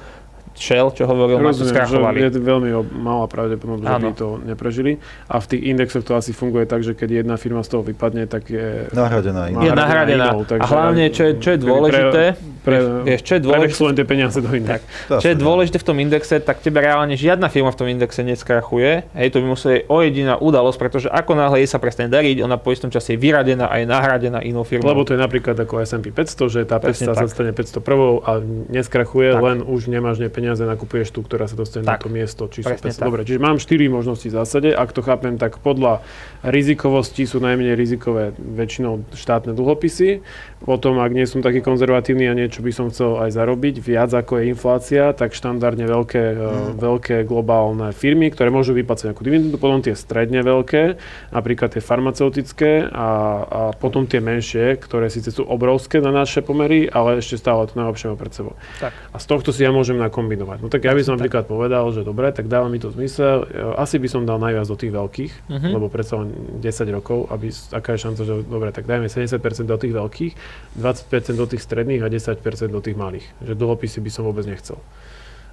Shell, 0.54 0.94
čo 0.94 1.10
hovoril, 1.10 1.42
Rozumiem, 1.42 1.74
skrachovali. 1.74 2.16
Že 2.22 2.26
je 2.30 2.42
veľmi 2.46 2.70
malá 2.94 3.26
pravdepodobnosť, 3.26 3.90
že 3.90 4.04
by 4.06 4.12
to 4.14 4.28
neprežili. 4.46 4.92
A 5.26 5.42
v 5.42 5.46
tých 5.50 5.62
indexoch 5.66 6.06
to 6.06 6.14
asi 6.14 6.30
funguje 6.30 6.62
tak, 6.64 6.86
že 6.86 6.94
keď 6.94 7.26
jedna 7.26 7.34
firma 7.34 7.66
z 7.66 7.68
toho 7.74 7.82
vypadne, 7.82 8.30
tak 8.30 8.46
je 8.46 8.86
nahradená. 8.94 9.50
Je 9.50 9.70
nahradená. 9.74 10.26
Inou, 10.30 10.46
a 10.46 10.64
hlavne, 10.66 11.10
čo 11.10 11.22
je, 11.26 11.32
čo 11.42 11.48
je 11.54 11.58
dôležité, 11.58 12.22
pre, 12.62 12.76
pre, 12.80 13.02
vieš, 13.02 13.20
čo 13.26 13.32
je 13.36 13.42
dôležité, 13.42 13.92
tie 13.98 14.06
peniaze 14.06 14.38
do. 14.38 14.48
Tak, 14.48 14.80
čo 15.22 15.28
je 15.28 15.36
dôležité 15.36 15.76
v 15.82 15.86
tom 15.86 15.96
indexe, 15.98 16.38
tak 16.38 16.62
tebe 16.62 16.78
reálne 16.78 17.18
žiadna 17.18 17.50
firma 17.50 17.74
v 17.74 17.78
tom 17.78 17.88
indexe 17.90 18.22
neskrachuje. 18.22 19.10
Hej, 19.16 19.34
to 19.34 19.42
by 19.42 19.46
musela 19.50 19.82
o 19.90 19.96
jediná 20.00 20.38
udalosť, 20.38 20.78
pretože 20.78 21.08
ako 21.10 21.34
náhle 21.34 21.66
jej 21.66 21.68
sa 21.68 21.82
prestane 21.82 22.06
dariť, 22.06 22.46
ona 22.46 22.56
po 22.56 22.70
istom 22.70 22.94
čase 22.94 23.14
je 23.14 23.18
vyradená 23.18 23.66
a 23.66 23.82
je 23.82 23.86
nahradená 23.90 24.38
inou 24.46 24.62
firmou. 24.62 24.86
Lebo 24.86 25.02
to 25.02 25.18
je 25.18 25.20
napríklad 25.20 25.58
ako 25.58 25.82
S&P 25.82 26.14
500, 26.14 26.54
že 26.54 26.60
tá 26.62 26.78
500 26.78 27.18
sa 27.18 27.26
stane 27.26 27.52
500 27.52 27.82
prvou 27.82 28.22
a 28.22 28.38
neskrachuje, 28.70 29.34
tak. 29.34 29.42
len 29.42 29.58
už 29.64 29.90
nemáš 29.90 30.20
peniaze, 30.28 30.43
nakupuješ 30.52 31.16
tú, 31.16 31.24
ktorá 31.24 31.48
sa 31.48 31.56
dostane 31.56 31.88
tak. 31.88 31.96
na 31.96 32.02
to 32.04 32.08
miesto. 32.12 32.42
Či 32.52 32.60
sú 32.60 33.00
Dobre, 33.00 33.24
čiže 33.24 33.40
mám 33.40 33.56
4 33.56 33.88
možnosti 33.88 34.28
v 34.28 34.34
zásade. 34.36 34.68
Ak 34.76 34.92
to 34.92 35.00
chápem, 35.00 35.40
tak 35.40 35.64
podľa 35.64 36.04
rizikovosti 36.44 37.24
sú 37.24 37.40
najmenej 37.40 37.72
rizikové 37.72 38.36
väčšinou 38.36 39.08
štátne 39.16 39.56
dlhopisy. 39.56 40.20
Potom, 40.64 40.96
ak 41.00 41.12
nie 41.12 41.28
som 41.28 41.44
taký 41.44 41.60
konzervatívny 41.60 42.24
a 42.28 42.36
niečo 42.36 42.64
by 42.64 42.72
som 42.72 42.88
chcel 42.88 43.20
aj 43.20 43.36
zarobiť, 43.36 43.84
viac 43.84 44.12
ako 44.16 44.40
je 44.40 44.44
inflácia, 44.52 45.12
tak 45.12 45.36
štandardne 45.36 45.84
veľké, 45.84 46.24
mm. 46.24 46.40
uh, 46.40 46.52
veľké 46.80 47.16
globálne 47.28 47.92
firmy, 47.92 48.32
ktoré 48.32 48.48
môžu 48.48 48.72
vyplácať 48.72 49.12
nejakú 49.12 49.22
dividendu, 49.24 49.56
potom 49.60 49.84
tie 49.84 49.92
stredne 49.92 50.40
veľké, 50.40 50.96
napríklad 51.36 51.76
tie 51.76 51.84
farmaceutické 51.84 52.88
a, 52.88 53.08
a 53.44 53.60
potom 53.76 54.08
tie 54.08 54.24
menšie, 54.24 54.80
ktoré 54.80 55.12
síce 55.12 55.28
sú 55.28 55.44
obrovské 55.44 56.00
na 56.00 56.08
naše 56.10 56.40
pomery, 56.40 56.88
ale 56.88 57.20
ešte 57.20 57.36
stále 57.36 57.68
to 57.68 57.76
najlepšie 57.76 58.16
pred 58.16 58.32
sebou. 58.32 58.56
Tak. 58.80 58.92
A 59.12 59.16
z 59.20 59.26
tohto 59.28 59.52
si 59.52 59.62
ja 59.62 59.70
môžem 59.70 60.00
nakombinovať. 60.00 60.33
No 60.36 60.68
tak 60.68 60.82
ja 60.82 60.92
by 60.92 61.02
som 61.06 61.14
napríklad 61.14 61.46
povedal, 61.46 61.86
že 61.94 62.02
dobre, 62.02 62.28
tak 62.34 62.50
dáva 62.50 62.66
mi 62.66 62.82
to 62.82 62.90
zmysel. 62.90 63.46
Asi 63.78 64.02
by 64.02 64.08
som 64.10 64.26
dal 64.26 64.42
najviac 64.42 64.66
do 64.66 64.76
tých 64.76 64.92
veľkých, 64.92 65.32
uh-huh. 65.46 65.70
lebo 65.78 65.86
predsa 65.86 66.18
len 66.20 66.34
10 66.58 66.96
rokov, 66.96 67.30
aby, 67.30 67.54
aká 67.70 67.94
je 67.94 68.00
šanca, 68.04 68.22
že 68.26 68.34
dobre, 68.44 68.68
tak 68.74 68.90
dajme 68.90 69.06
70% 69.06 69.38
do 69.70 69.78
tých 69.78 69.94
veľkých, 69.94 70.32
20% 70.80 71.38
do 71.38 71.46
tých 71.46 71.62
stredných 71.62 72.02
a 72.02 72.08
10% 72.10 72.40
do 72.70 72.80
tých 72.82 72.96
malých. 72.98 73.26
Že 73.46 73.52
dlhopisy 73.54 73.98
by 74.02 74.10
som 74.10 74.22
vôbec 74.26 74.44
nechcel. 74.44 74.82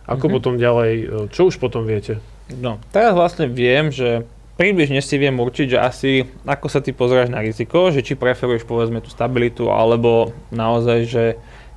Ako 0.10 0.28
uh-huh. 0.28 0.36
potom 0.42 0.54
ďalej, 0.58 0.92
čo 1.30 1.54
už 1.54 1.62
potom 1.62 1.86
viete? 1.86 2.18
No, 2.50 2.82
teraz 2.90 3.14
vlastne 3.14 3.46
viem, 3.46 3.94
že 3.94 4.26
približne 4.60 5.02
si 5.02 5.16
viem 5.18 5.34
určiť, 5.34 5.74
že 5.74 5.80
asi 5.80 6.12
ako 6.46 6.68
sa 6.70 6.84
ty 6.84 6.94
pozráš 6.94 7.34
na 7.34 7.42
riziko, 7.42 7.90
že 7.90 8.06
či 8.06 8.14
preferuješ 8.14 8.68
povedzme 8.68 9.02
tú 9.02 9.10
stabilitu, 9.10 9.72
alebo 9.72 10.36
naozaj, 10.54 11.00
že 11.08 11.24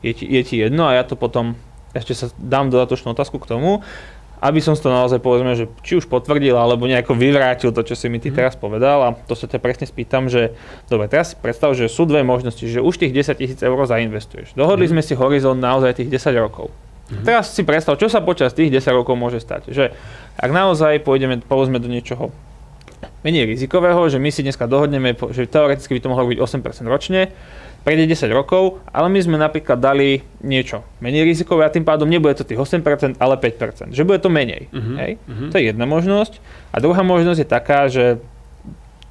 je 0.05 0.13
ti, 0.13 0.29
je 0.29 0.43
ti 0.45 0.61
jedno 0.61 0.85
a 0.85 1.01
ja 1.01 1.05
to 1.07 1.17
potom 1.17 1.57
ešte 1.95 2.13
sa 2.13 2.27
dám 2.37 2.69
dodatočnú 2.69 3.15
otázku 3.15 3.39
k 3.41 3.49
tomu, 3.49 3.81
aby 4.45 4.61
som 4.61 4.77
to 4.77 4.93
naozaj 4.93 5.25
povedzme, 5.25 5.57
že 5.57 5.65
či 5.81 5.97
už 5.97 6.05
potvrdil 6.05 6.53
alebo 6.53 6.85
nejako 6.85 7.17
vyvrátil 7.17 7.73
to, 7.73 7.81
čo 7.81 7.97
si 7.97 8.13
mi 8.13 8.21
ty 8.21 8.29
mm. 8.29 8.37
teraz 8.37 8.53
povedal 8.61 9.01
a 9.01 9.09
to 9.17 9.33
sa 9.33 9.49
ťa 9.49 9.57
presne 9.57 9.89
spýtam, 9.89 10.29
že 10.29 10.53
dobre, 10.93 11.09
teraz 11.09 11.33
si 11.33 11.37
predstav, 11.41 11.73
že 11.73 11.89
sú 11.89 12.05
dve 12.05 12.21
možnosti, 12.21 12.61
že 12.61 12.85
už 12.85 13.01
tých 13.01 13.17
10 13.17 13.41
tisíc 13.41 13.61
eur 13.65 13.79
zainvestuješ. 13.89 14.53
Dohodli 14.53 14.85
mm. 14.85 14.93
sme 14.93 15.03
si 15.07 15.17
horizont 15.17 15.57
naozaj 15.57 15.97
tých 15.97 16.13
10 16.13 16.37
rokov. 16.37 16.69
Mm. 17.09 17.25
Teraz 17.25 17.57
si 17.57 17.65
predstav, 17.65 17.97
čo 17.97 18.13
sa 18.13 18.21
počas 18.21 18.53
tých 18.53 18.69
10 18.69 18.85
rokov 18.93 19.17
môže 19.17 19.41
stať. 19.41 19.73
Že 19.73 19.97
ak 20.37 20.51
naozaj 20.53 21.01
pôjdeme, 21.01 21.41
povedzme 21.41 21.81
do 21.81 21.89
niečoho 21.89 22.29
menej 23.25 23.49
rizikového, 23.49 24.05
že 24.13 24.21
my 24.21 24.29
si 24.29 24.45
dneska 24.45 24.69
dohodneme, 24.69 25.17
že 25.33 25.49
teoreticky 25.49 25.97
by 25.97 26.01
to 26.05 26.13
mohlo 26.13 26.29
byť 26.29 26.39
8% 26.41 26.85
ročne, 26.85 27.33
prejde 27.85 28.09
10 28.09 28.33
rokov, 28.33 28.81
ale 28.89 29.13
my 29.13 29.21
sme 29.21 29.37
napríklad 29.37 29.77
dali 29.77 30.25
niečo 30.41 30.83
menej 31.05 31.29
rizikové 31.29 31.69
a 31.69 31.71
tým 31.71 31.85
pádom 31.85 32.09
nebude 32.09 32.33
to 32.35 32.49
tých 32.49 32.59
8%, 32.59 33.21
ale 33.21 33.35
5%. 33.37 33.93
Že 33.93 34.03
bude 34.09 34.19
to 34.25 34.33
menej. 34.33 34.73
Uh-huh, 34.73 34.97
hej? 34.97 35.21
Uh-huh. 35.29 35.53
To 35.53 35.61
je 35.61 35.69
jedna 35.69 35.85
možnosť. 35.85 36.41
A 36.73 36.81
druhá 36.81 37.05
možnosť 37.05 37.45
je 37.45 37.49
taká, 37.49 37.87
že 37.93 38.19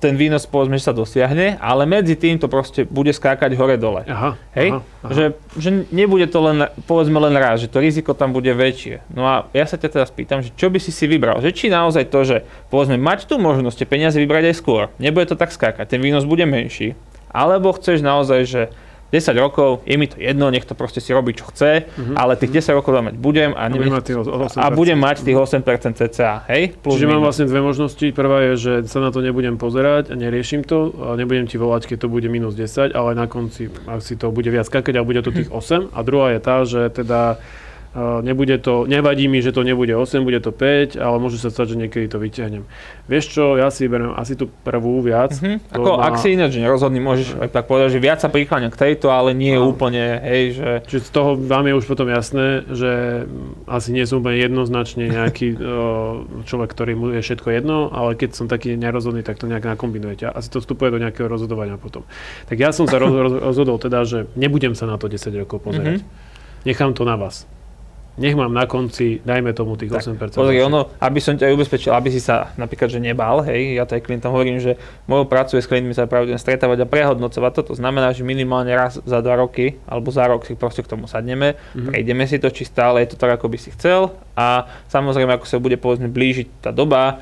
ten 0.04 0.20
výnos 0.20 0.44
povedzme, 0.44 0.76
že 0.76 0.92
sa 0.92 0.92
dosiahne, 0.92 1.56
ale 1.64 1.88
medzi 1.88 2.20
tým 2.20 2.36
to 2.36 2.52
proste 2.52 2.84
bude 2.84 3.16
skákať 3.16 3.56
hore-dole. 3.56 4.04
Aha, 4.04 4.36
Hej? 4.52 4.76
Aha, 4.76 4.80
aha. 4.84 5.12
Že, 5.16 5.24
že 5.56 5.70
nebude 5.96 6.28
to 6.28 6.44
len, 6.44 6.68
povedzme 6.84 7.16
len 7.24 7.32
raz, 7.40 7.64
že 7.64 7.72
to 7.72 7.80
riziko 7.80 8.12
tam 8.12 8.36
bude 8.36 8.52
väčšie. 8.52 9.00
No 9.16 9.24
a 9.24 9.48
ja 9.56 9.64
sa 9.64 9.80
ťa 9.80 9.88
teraz 9.96 10.12
pýtam, 10.12 10.44
že 10.44 10.52
čo 10.60 10.68
by 10.68 10.84
si 10.84 10.92
si 10.92 11.08
vybral? 11.08 11.40
Že 11.40 11.56
či 11.56 11.66
naozaj 11.72 12.12
to, 12.12 12.20
že 12.28 12.44
povedzme 12.68 13.00
mať 13.00 13.32
tú 13.32 13.40
možnosť 13.40 13.80
tie 13.80 13.88
peniaze 13.88 14.20
vybrať 14.20 14.52
aj 14.52 14.56
skôr, 14.60 14.92
nebude 15.00 15.24
to 15.32 15.40
tak 15.40 15.56
skákať, 15.56 15.88
ten 15.88 16.04
výnos 16.04 16.28
bude 16.28 16.44
menší, 16.44 17.00
alebo 17.34 17.74
chceš 17.74 18.06
naozaj, 18.06 18.42
že 18.46 18.62
10 19.14 19.38
rokov, 19.38 19.86
je 19.86 19.94
mi 19.94 20.10
to 20.10 20.18
jedno, 20.18 20.50
nech 20.50 20.66
to 20.66 20.74
proste 20.74 20.98
si 20.98 21.14
robí, 21.14 21.38
čo 21.38 21.46
chce, 21.54 21.86
uh-huh. 21.86 22.18
ale 22.18 22.34
tých 22.34 22.66
10 22.66 22.74
rokov 22.74 22.98
tam 22.98 23.14
mať 23.14 23.22
budem 23.22 23.54
a, 23.54 23.70
nebudem, 23.70 23.94
a 24.58 24.68
budem 24.74 24.98
mať 24.98 25.22
tých 25.22 25.38
8% 25.38 25.94
cca, 25.94 26.50
hej? 26.50 26.74
Plus 26.82 26.98
Čiže 26.98 27.06
minus. 27.06 27.14
mám 27.14 27.22
vlastne 27.30 27.46
dve 27.46 27.62
možnosti. 27.62 28.06
Prvá 28.10 28.38
je, 28.50 28.54
že 28.58 28.74
sa 28.90 29.06
na 29.06 29.14
to 29.14 29.22
nebudem 29.22 29.62
pozerať 29.62 30.10
a 30.10 30.18
neriešim 30.18 30.66
to 30.66 30.90
a 30.98 31.14
nebudem 31.14 31.46
ti 31.46 31.62
volať, 31.62 31.94
keď 31.94 31.98
to 32.02 32.08
bude 32.10 32.26
minus 32.26 32.58
10, 32.58 32.98
ale 32.98 33.14
na 33.14 33.30
konci, 33.30 33.70
ak 33.86 34.02
si 34.02 34.18
to 34.18 34.34
bude 34.34 34.50
viac 34.50 34.66
skakať 34.66 34.98
a 34.98 35.06
bude 35.06 35.22
to 35.22 35.30
tých 35.30 35.54
8. 35.62 35.94
A 35.94 36.00
druhá 36.02 36.34
je 36.34 36.40
tá, 36.42 36.66
že 36.66 36.90
teda 36.90 37.38
nebude 38.26 38.58
to, 38.58 38.90
nevadí 38.90 39.30
mi, 39.30 39.38
že 39.38 39.54
to 39.54 39.62
nebude 39.62 39.94
8, 39.94 40.26
bude 40.26 40.42
to 40.42 40.50
5, 40.50 40.98
ale 40.98 41.16
môže 41.22 41.38
sa 41.38 41.54
stať, 41.54 41.78
že 41.78 41.86
niekedy 41.86 42.10
to 42.10 42.18
vyťahnem. 42.18 42.66
Vieš 43.06 43.26
čo, 43.30 43.54
ja 43.54 43.70
si 43.70 43.86
beriem 43.86 44.18
asi 44.18 44.34
tú 44.34 44.50
prvú 44.50 44.98
viac. 45.06 45.38
Mm-hmm. 45.38 45.78
Ako, 45.78 46.02
má... 46.02 46.10
ak 46.10 46.18
si 46.18 46.34
ináč 46.34 46.58
nerozhodný, 46.58 46.98
môžeš 46.98 47.38
aj 47.38 47.54
tak 47.54 47.70
povedať, 47.70 47.94
že 47.94 48.00
viac 48.02 48.18
sa 48.18 48.34
prikláňa 48.34 48.74
k 48.74 48.78
tejto, 48.90 49.14
ale 49.14 49.38
nie 49.38 49.54
no. 49.54 49.70
úplne, 49.70 50.18
hej, 50.26 50.58
že... 50.58 50.70
Čiže 50.90 51.02
z 51.06 51.12
toho 51.14 51.30
vám 51.38 51.70
je 51.70 51.74
už 51.78 51.86
potom 51.86 52.10
jasné, 52.10 52.66
že 52.74 52.92
asi 53.70 53.94
nie 53.94 54.10
som 54.10 54.26
úplne 54.26 54.42
jednoznačne 54.42 55.14
nejaký 55.14 55.54
človek, 56.50 56.70
ktorý 56.74 56.98
mu 56.98 57.14
je 57.14 57.22
všetko 57.22 57.48
jedno, 57.54 57.94
ale 57.94 58.18
keď 58.18 58.34
som 58.34 58.50
taký 58.50 58.74
nerozhodný, 58.74 59.22
tak 59.22 59.38
to 59.38 59.46
nejak 59.46 59.70
nakombinujete. 59.70 60.26
Asi 60.34 60.50
to 60.50 60.66
vstupuje 60.66 60.90
do 60.90 60.98
nejakého 60.98 61.30
rozhodovania 61.30 61.78
potom. 61.78 62.10
Tak 62.50 62.58
ja 62.58 62.74
som 62.74 62.90
sa 62.90 62.98
rozhodol 62.98 63.78
teda, 63.78 64.02
že 64.02 64.26
nebudem 64.34 64.74
sa 64.74 64.90
na 64.90 64.98
to 64.98 65.06
10 65.06 65.30
rokov 65.46 65.62
pozerať. 65.62 66.02
Mm-hmm. 66.02 66.66
Nechám 66.66 66.98
to 66.98 67.06
na 67.06 67.14
vás 67.14 67.46
nech 68.14 68.38
mám 68.38 68.54
na 68.54 68.70
konci, 68.70 69.26
dajme 69.26 69.58
tomu 69.58 69.74
tých 69.74 69.90
tak, 69.90 70.06
8%. 70.06 70.38
Pozri, 70.38 70.62
ono, 70.62 70.94
aby 71.02 71.18
som 71.18 71.34
ťa 71.34 71.50
ubezpečil, 71.50 71.90
aby 71.94 72.14
si 72.14 72.22
sa 72.22 72.54
napríklad, 72.62 72.94
že 72.94 73.02
nebal, 73.02 73.42
hej, 73.42 73.78
ja 73.78 73.90
to 73.90 73.98
aj 73.98 74.06
klientom 74.06 74.30
hovorím, 74.30 74.62
že 74.62 74.78
mojou 75.10 75.26
prácu 75.26 75.58
je 75.58 75.66
s 75.66 75.70
klientmi 75.70 75.98
sa 75.98 76.06
pravidelne 76.06 76.38
stretávať 76.38 76.86
a 76.86 76.90
prehodnocovať 76.90 77.52
to, 77.58 77.62
to 77.74 77.76
znamená, 77.82 78.14
že 78.14 78.22
minimálne 78.22 78.70
raz 78.70 79.02
za 79.02 79.20
dva 79.26 79.42
roky, 79.42 79.82
alebo 79.90 80.14
za 80.14 80.30
rok 80.30 80.46
si 80.46 80.54
proste 80.54 80.86
k 80.86 80.92
tomu 80.94 81.10
sadneme, 81.10 81.58
mm-hmm. 81.58 81.90
prejdeme 81.90 82.24
si 82.30 82.38
to, 82.38 82.54
či 82.54 82.70
stále 82.70 83.02
je 83.02 83.14
to 83.14 83.18
tak, 83.18 83.34
ako 83.34 83.50
by 83.50 83.58
si 83.58 83.74
chcel 83.74 84.14
a 84.38 84.70
samozrejme, 84.94 85.34
ako 85.34 85.46
sa 85.50 85.58
bude 85.58 85.78
povedzme 85.82 86.10
blížiť 86.10 86.62
tá 86.62 86.70
doba, 86.70 87.18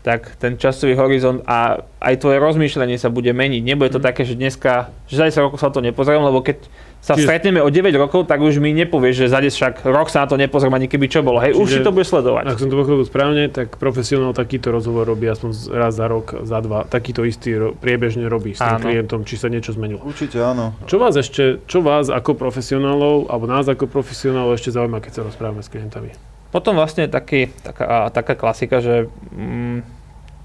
tak 0.00 0.40
ten 0.40 0.56
časový 0.56 0.96
horizont 0.96 1.44
a 1.44 1.84
aj 2.00 2.14
tvoje 2.24 2.40
rozmýšľanie 2.40 2.96
sa 2.96 3.12
bude 3.12 3.28
meniť. 3.36 3.60
Nebude 3.60 3.92
to 3.92 4.00
mm. 4.00 4.06
také, 4.08 4.24
že 4.24 4.32
dneska, 4.32 4.88
že 5.04 5.20
za 5.20 5.28
10 5.28 5.44
rokov 5.44 5.60
sa 5.60 5.68
to 5.68 5.84
nepozriem, 5.84 6.24
lebo 6.24 6.40
keď 6.40 6.64
sa 7.04 7.16
Čiže... 7.16 7.28
stretneme 7.28 7.60
o 7.60 7.68
9 7.68 7.92
rokov, 7.96 8.24
tak 8.24 8.40
už 8.40 8.64
mi 8.64 8.72
nepovieš, 8.72 9.24
že 9.24 9.26
za 9.28 9.44
10 9.44 9.52
však 9.52 9.74
rok 9.84 10.08
sa 10.08 10.24
na 10.24 10.26
to 10.32 10.40
nepozriem 10.40 10.72
ani 10.72 10.88
keby 10.88 11.04
čo 11.08 11.20
bolo. 11.20 11.36
Hej, 11.40 11.52
Čiže, 11.52 11.60
už 11.60 11.68
si 11.68 11.80
to 11.84 11.92
bude 11.92 12.08
sledovať. 12.08 12.44
Ak 12.48 12.56
som 12.56 12.72
to 12.72 12.80
pochopil 12.80 13.04
správne, 13.04 13.52
tak 13.52 13.76
profesionál 13.76 14.32
takýto 14.32 14.72
rozhovor 14.72 15.04
robí 15.04 15.28
aspoň 15.28 15.68
raz 15.72 15.92
za 15.96 16.08
rok, 16.08 16.48
za 16.48 16.64
dva. 16.64 16.88
Takýto 16.88 17.28
istý 17.28 17.60
ro- 17.60 17.72
priebežne 17.76 18.24
robí 18.24 18.56
s 18.56 18.64
tým 18.64 18.80
áno. 18.80 18.84
klientom, 18.88 19.28
či 19.28 19.36
sa 19.36 19.52
niečo 19.52 19.76
zmenilo. 19.76 20.00
Určite 20.00 20.40
áno. 20.40 20.76
Čo 20.88 20.96
vás 20.96 21.12
ešte, 21.16 21.60
čo 21.68 21.84
vás 21.84 22.08
ako 22.08 22.40
profesionálov, 22.40 23.28
alebo 23.28 23.44
nás 23.44 23.68
ako 23.68 23.84
profesionálov 23.84 24.56
ešte 24.56 24.72
zaujíma, 24.72 25.04
keď 25.04 25.20
sa 25.20 25.22
rozprávame 25.28 25.60
s 25.60 25.68
klientami? 25.68 26.29
Potom 26.50 26.74
vlastne 26.74 27.06
taký, 27.06 27.54
taká, 27.62 28.10
taká 28.10 28.34
klasika, 28.34 28.82
že 28.82 29.06
mm, 29.30 29.86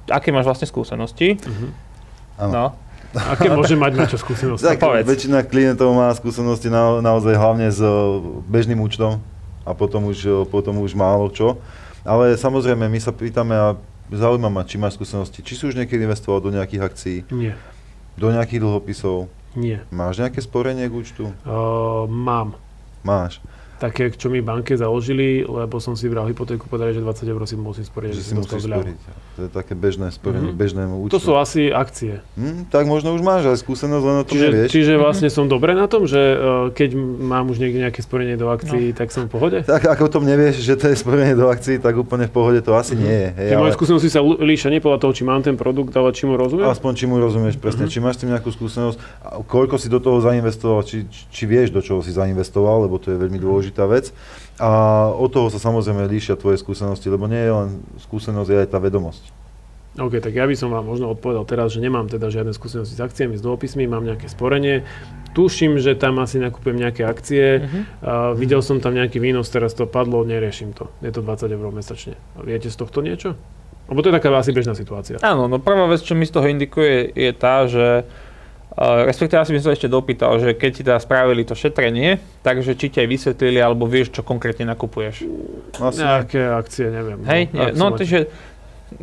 aké 0.10 0.30
máš 0.30 0.46
vlastne 0.46 0.70
skúsenosti. 0.70 1.42
Uh-huh. 1.42 1.70
No. 2.54 2.78
Aké 3.16 3.48
môže 3.48 3.80
mať 3.80 3.96
Maťo 3.96 4.20
skúsenosti? 4.20 4.68
Tak, 4.68 4.84
povedz. 4.84 5.08
väčšina 5.08 5.48
klientov 5.48 5.96
má 5.96 6.12
skúsenosti 6.12 6.68
na, 6.68 7.00
naozaj 7.00 7.32
hlavne 7.32 7.72
s 7.72 7.80
o, 7.80 8.20
bežným 8.44 8.76
účtom 8.84 9.24
a 9.64 9.72
potom 9.72 10.12
už, 10.12 10.18
o, 10.28 10.36
potom 10.44 10.84
už 10.84 10.94
málo 11.00 11.32
čo. 11.32 11.56
Ale 12.04 12.36
samozrejme, 12.36 12.86
my 12.92 13.00
sa 13.00 13.16
pýtame 13.16 13.56
a 13.56 13.80
zaujíma 14.12 14.52
ma, 14.52 14.68
či 14.68 14.76
máš 14.76 15.00
skúsenosti. 15.00 15.42
Či 15.42 15.54
si 15.56 15.64
už 15.64 15.80
niekedy 15.80 16.04
investoval 16.04 16.44
do 16.44 16.52
nejakých 16.52 16.82
akcií, 16.84 17.18
Nie, 17.32 17.56
do 18.20 18.30
nejakých 18.30 18.62
dlhopisov, 18.62 19.32
nie. 19.56 19.80
máš 19.90 20.20
nejaké 20.20 20.44
sporenie 20.44 20.86
k 20.86 20.94
účtu? 20.94 21.24
Uh, 21.48 22.06
mám. 22.06 22.60
Máš. 23.02 23.40
Také, 23.86 24.10
čo 24.10 24.28
mi 24.28 24.42
banke 24.42 24.74
založili, 24.74 25.26
lebo 25.42 25.78
som 25.78 25.94
si 25.94 26.06
bral 26.06 26.26
hypotéku, 26.26 26.66
povedali, 26.66 26.90
že 26.92 27.00
20 27.00 27.22
eur 27.28 27.42
si 27.44 27.54
musím 27.54 27.84
sporiť, 27.84 28.10
Že 28.10 28.16
aby 28.16 28.24
si 28.24 28.34
musíš 28.36 28.64
sporiť. 28.66 28.98
To 29.36 29.42
je 29.42 29.50
také 29.52 29.74
bežné 29.74 30.08
sporenie 30.10 30.48
Mhm. 30.48 30.54
k 30.54 30.58
bežnému 30.58 30.94
účtu. 31.00 31.12
To 31.12 31.22
sú 31.22 31.32
asi 31.36 31.70
akcie. 31.70 32.26
Hm, 32.34 32.66
tak 32.68 32.84
možno 32.86 33.12
už 33.12 33.22
máš 33.22 33.46
aj 33.46 33.62
skúsenosť, 33.62 34.02
len 34.02 34.16
o 34.16 34.24
tom 34.24 34.34
Čiže, 34.34 34.48
nevieš. 34.48 34.70
čiže 34.72 34.94
vlastne 34.96 35.28
som 35.28 35.46
dobre 35.46 35.72
na 35.72 35.86
tom, 35.86 36.04
že 36.04 36.18
uh, 36.18 36.38
keď 36.70 36.90
mám 36.98 37.46
už 37.46 37.58
niekde 37.58 37.78
nejaké 37.80 38.00
sporenie 38.00 38.34
do 38.34 38.48
akcií, 38.48 38.90
tak 38.92 39.10
som 39.10 39.26
v 39.26 39.32
pohode? 39.32 39.58
Tak 39.62 39.86
ako 39.88 40.02
o 40.04 40.12
tom 40.12 40.24
nevieš, 40.24 40.60
že 40.60 40.74
to 40.74 40.88
je 40.88 40.96
sporenie 40.96 41.34
do 41.34 41.46
akcií, 41.46 41.78
tak 41.78 41.94
úplne 41.94 42.26
v 42.26 42.34
pohode 42.34 42.60
to 42.60 42.74
asi 42.74 42.96
nie 42.96 43.06
je. 43.06 43.30
Hej, 43.36 43.46
Že 43.46 43.56
moje 43.56 43.62
ale 43.62 43.78
skúsenosti 43.78 44.10
sa 44.10 44.20
líšia 44.24 44.70
nie 44.70 44.80
podľa 44.80 45.00
toho, 45.00 45.12
či 45.12 45.22
mám 45.22 45.42
ten 45.42 45.54
produkt, 45.54 45.94
ale 45.94 46.10
či 46.10 46.24
mu 46.24 46.34
rozumiem? 46.34 46.66
aspoň 46.66 46.92
či 46.94 47.06
mu 47.06 47.16
rozumieš 47.18 47.56
presne, 47.56 47.86
či 47.86 48.00
máš 48.00 48.16
s 48.16 48.24
tým 48.24 48.32
nejakú 48.32 48.50
skúsenosť, 48.50 48.98
koľko 49.46 49.76
si 49.76 49.88
do 49.88 50.00
toho 50.00 50.18
zainvestoval, 50.20 50.82
či, 50.82 51.04
či, 51.28 51.44
vieš, 51.46 51.70
do 51.70 51.80
čoho 51.80 52.00
si 52.00 52.10
zainvestoval, 52.10 52.56
lebo 52.82 52.96
to 52.96 53.12
je 53.12 53.18
veľmi 53.18 53.36
dôležitá 53.76 53.86
vec. 53.92 54.16
A 54.56 55.12
od 55.12 55.30
toho 55.36 55.52
sa 55.52 55.60
samozrejme 55.60 56.08
líšia 56.08 56.40
tvoje 56.40 56.56
skúsenosti, 56.56 57.12
lebo 57.12 57.28
nie 57.28 57.44
je 57.44 57.52
len 57.52 57.70
skúsenosť, 58.00 58.48
je 58.48 58.62
aj 58.64 58.70
tá 58.72 58.80
vedomosť. 58.80 59.24
OK, 59.96 60.20
tak 60.20 60.36
ja 60.36 60.44
by 60.44 60.56
som 60.60 60.76
vám 60.76 60.84
možno 60.84 61.08
odpovedal 61.08 61.48
teraz, 61.48 61.72
že 61.72 61.80
nemám 61.80 62.12
teda 62.12 62.28
žiadne 62.28 62.52
skúsenosti 62.52 63.00
s 63.00 63.04
akciami, 63.04 63.40
s 63.40 63.44
dlhopismi, 63.44 63.88
mám 63.88 64.04
nejaké 64.04 64.28
sporenie. 64.28 64.84
Tuším, 65.32 65.80
že 65.80 65.96
tam 65.96 66.20
asi 66.20 66.36
nakupujem 66.40 66.76
nejaké 66.76 67.08
akcie. 67.08 67.64
Mhm. 67.64 67.80
Uh, 68.04 68.32
videl 68.36 68.60
som 68.60 68.84
tam 68.84 68.96
nejaký 68.96 69.24
výnos, 69.24 69.48
teraz 69.52 69.72
to 69.72 69.88
padlo, 69.88 70.24
neriešim 70.28 70.76
to. 70.76 70.92
Je 71.00 71.16
to 71.16 71.24
20 71.24 71.48
eur 71.48 71.72
mesačne. 71.72 72.20
Viete 72.44 72.68
z 72.68 72.76
tohto 72.76 73.00
niečo? 73.00 73.40
Lebo 73.88 74.02
to 74.02 74.10
je 74.12 74.18
taká 74.18 74.34
asi 74.36 74.52
bežná 74.52 74.76
situácia. 74.76 75.22
Áno, 75.22 75.48
no 75.48 75.62
prvá 75.64 75.88
vec, 75.88 76.02
čo 76.04 76.18
mi 76.18 76.28
z 76.28 76.34
toho 76.34 76.48
indikuje, 76.52 77.12
je 77.12 77.32
tá, 77.32 77.68
že 77.68 78.04
Uh, 78.04 78.25
respektíve 78.76 79.40
asi 79.40 79.56
by 79.56 79.60
som 79.64 79.72
ešte 79.72 79.88
dopýtal, 79.88 80.36
že 80.40 80.52
keď 80.52 80.72
ti 80.72 80.82
teda 80.84 81.00
spravili 81.00 81.48
to 81.48 81.56
šetrenie, 81.56 82.20
takže 82.44 82.76
či 82.76 82.92
ti 82.92 82.98
aj 83.00 83.08
vysvetlili, 83.08 83.60
alebo 83.64 83.88
vieš, 83.88 84.12
čo 84.12 84.22
konkrétne 84.22 84.68
nakupuješ. 84.68 85.24
Asi, 85.80 86.04
Nejaké 86.04 86.44
akcie, 86.52 86.92
neviem. 86.92 87.24
Hej, 87.24 87.56
nie, 87.56 87.72
no 87.72 87.96
takže 87.96 88.28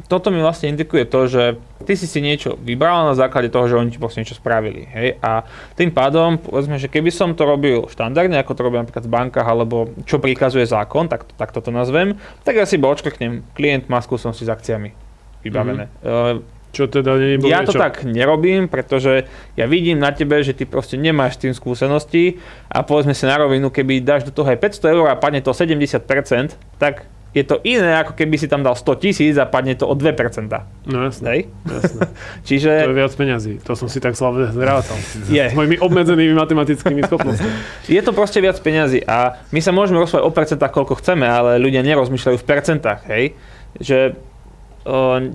toto 0.06 0.30
mi 0.30 0.38
vlastne 0.38 0.70
indikuje 0.70 1.04
to, 1.04 1.26
že 1.26 1.42
ty 1.84 1.98
si 1.98 2.06
si 2.06 2.22
niečo 2.22 2.54
vybral 2.54 3.12
na 3.12 3.14
základe 3.18 3.50
toho, 3.50 3.66
že 3.66 3.76
oni 3.76 3.90
ti 3.90 3.98
proste 3.98 4.22
niečo 4.22 4.38
spravili. 4.38 4.86
Hej? 4.88 5.18
A 5.20 5.42
tým 5.74 5.90
pádom, 5.90 6.38
povedzme, 6.38 6.78
že 6.78 6.86
keby 6.86 7.10
som 7.10 7.34
to 7.34 7.42
robil 7.44 7.90
štandardne, 7.90 8.38
ako 8.38 8.52
to 8.54 8.62
robia 8.62 8.80
napríklad 8.86 9.04
v 9.04 9.12
bankách, 9.12 9.48
alebo 9.48 9.90
čo 10.06 10.22
prikazuje 10.22 10.64
zákon, 10.64 11.10
tak, 11.10 11.26
tak 11.34 11.50
toto 11.50 11.74
nazvem, 11.74 12.14
tak 12.46 12.56
ja 12.56 12.64
si 12.64 12.78
iba 12.78 12.88
odškrknem, 12.88 13.42
klient 13.52 13.90
má 13.90 13.98
skúsenosti 14.00 14.46
s 14.46 14.54
akciami 14.54 14.94
vybavené. 15.42 15.90
Mm-hmm. 15.90 16.51
Čo 16.72 16.88
teda 16.88 17.14
je 17.14 17.36
Ja 17.44 17.62
to 17.62 17.72
čo? 17.72 17.78
tak 17.78 18.02
nerobím, 18.02 18.64
pretože 18.64 19.28
ja 19.54 19.64
vidím 19.64 19.96
na 19.96 20.08
tebe, 20.08 20.40
že 20.40 20.52
ty 20.52 20.64
proste 20.64 20.96
nemáš 20.96 21.36
s 21.36 21.44
tým 21.44 21.52
skúsenosti 21.52 22.40
a 22.66 22.80
povedzme 22.80 23.12
si 23.12 23.22
na 23.22 23.36
rovinu, 23.36 23.68
keby 23.68 24.00
dáš 24.00 24.24
do 24.24 24.32
toho 24.32 24.48
aj 24.48 24.56
500 24.58 24.88
eur 24.90 25.06
a 25.06 25.14
padne 25.14 25.38
to 25.38 25.52
70%, 25.52 26.00
tak 26.76 27.04
je 27.32 27.40
to 27.40 27.60
iné, 27.62 27.96
ako 27.96 28.12
keby 28.12 28.36
si 28.36 28.44
tam 28.44 28.60
dal 28.60 28.72
100 28.72 28.92
tisíc 28.98 29.36
a 29.36 29.44
padne 29.44 29.72
to 29.72 29.84
o 29.84 29.96
2%. 29.96 30.12
No 30.84 30.96
jasné, 31.02 31.28
Hej? 31.28 31.40
jasné. 31.64 32.00
Čiže 32.48 32.70
To 32.84 32.92
je 32.92 33.00
viac 33.00 33.12
peňazí. 33.12 33.52
To 33.64 33.72
som 33.72 33.88
si 33.88 34.00
tak 34.00 34.16
slavne 34.16 34.48
zrátal. 34.48 34.96
Je. 35.28 35.40
S 35.40 35.52
mojimi 35.52 35.76
obmedzenými 35.76 36.32
matematickými 36.32 37.00
schopnosťami. 37.02 37.52
je 37.88 38.00
to 38.00 38.12
proste 38.12 38.36
viac 38.36 38.56
peňazí 38.56 39.00
a 39.02 39.40
my 39.48 39.60
sa 39.60 39.72
môžeme 39.72 39.96
rozprávať 39.98 40.24
o 40.24 40.30
percentách, 40.30 40.72
koľko 40.72 41.00
chceme, 41.00 41.24
ale 41.24 41.56
ľudia 41.56 41.80
nerozmýšľajú 41.82 42.36
v 42.36 42.44
percentách, 42.44 43.00
hej? 43.08 43.32
Že 43.76 43.98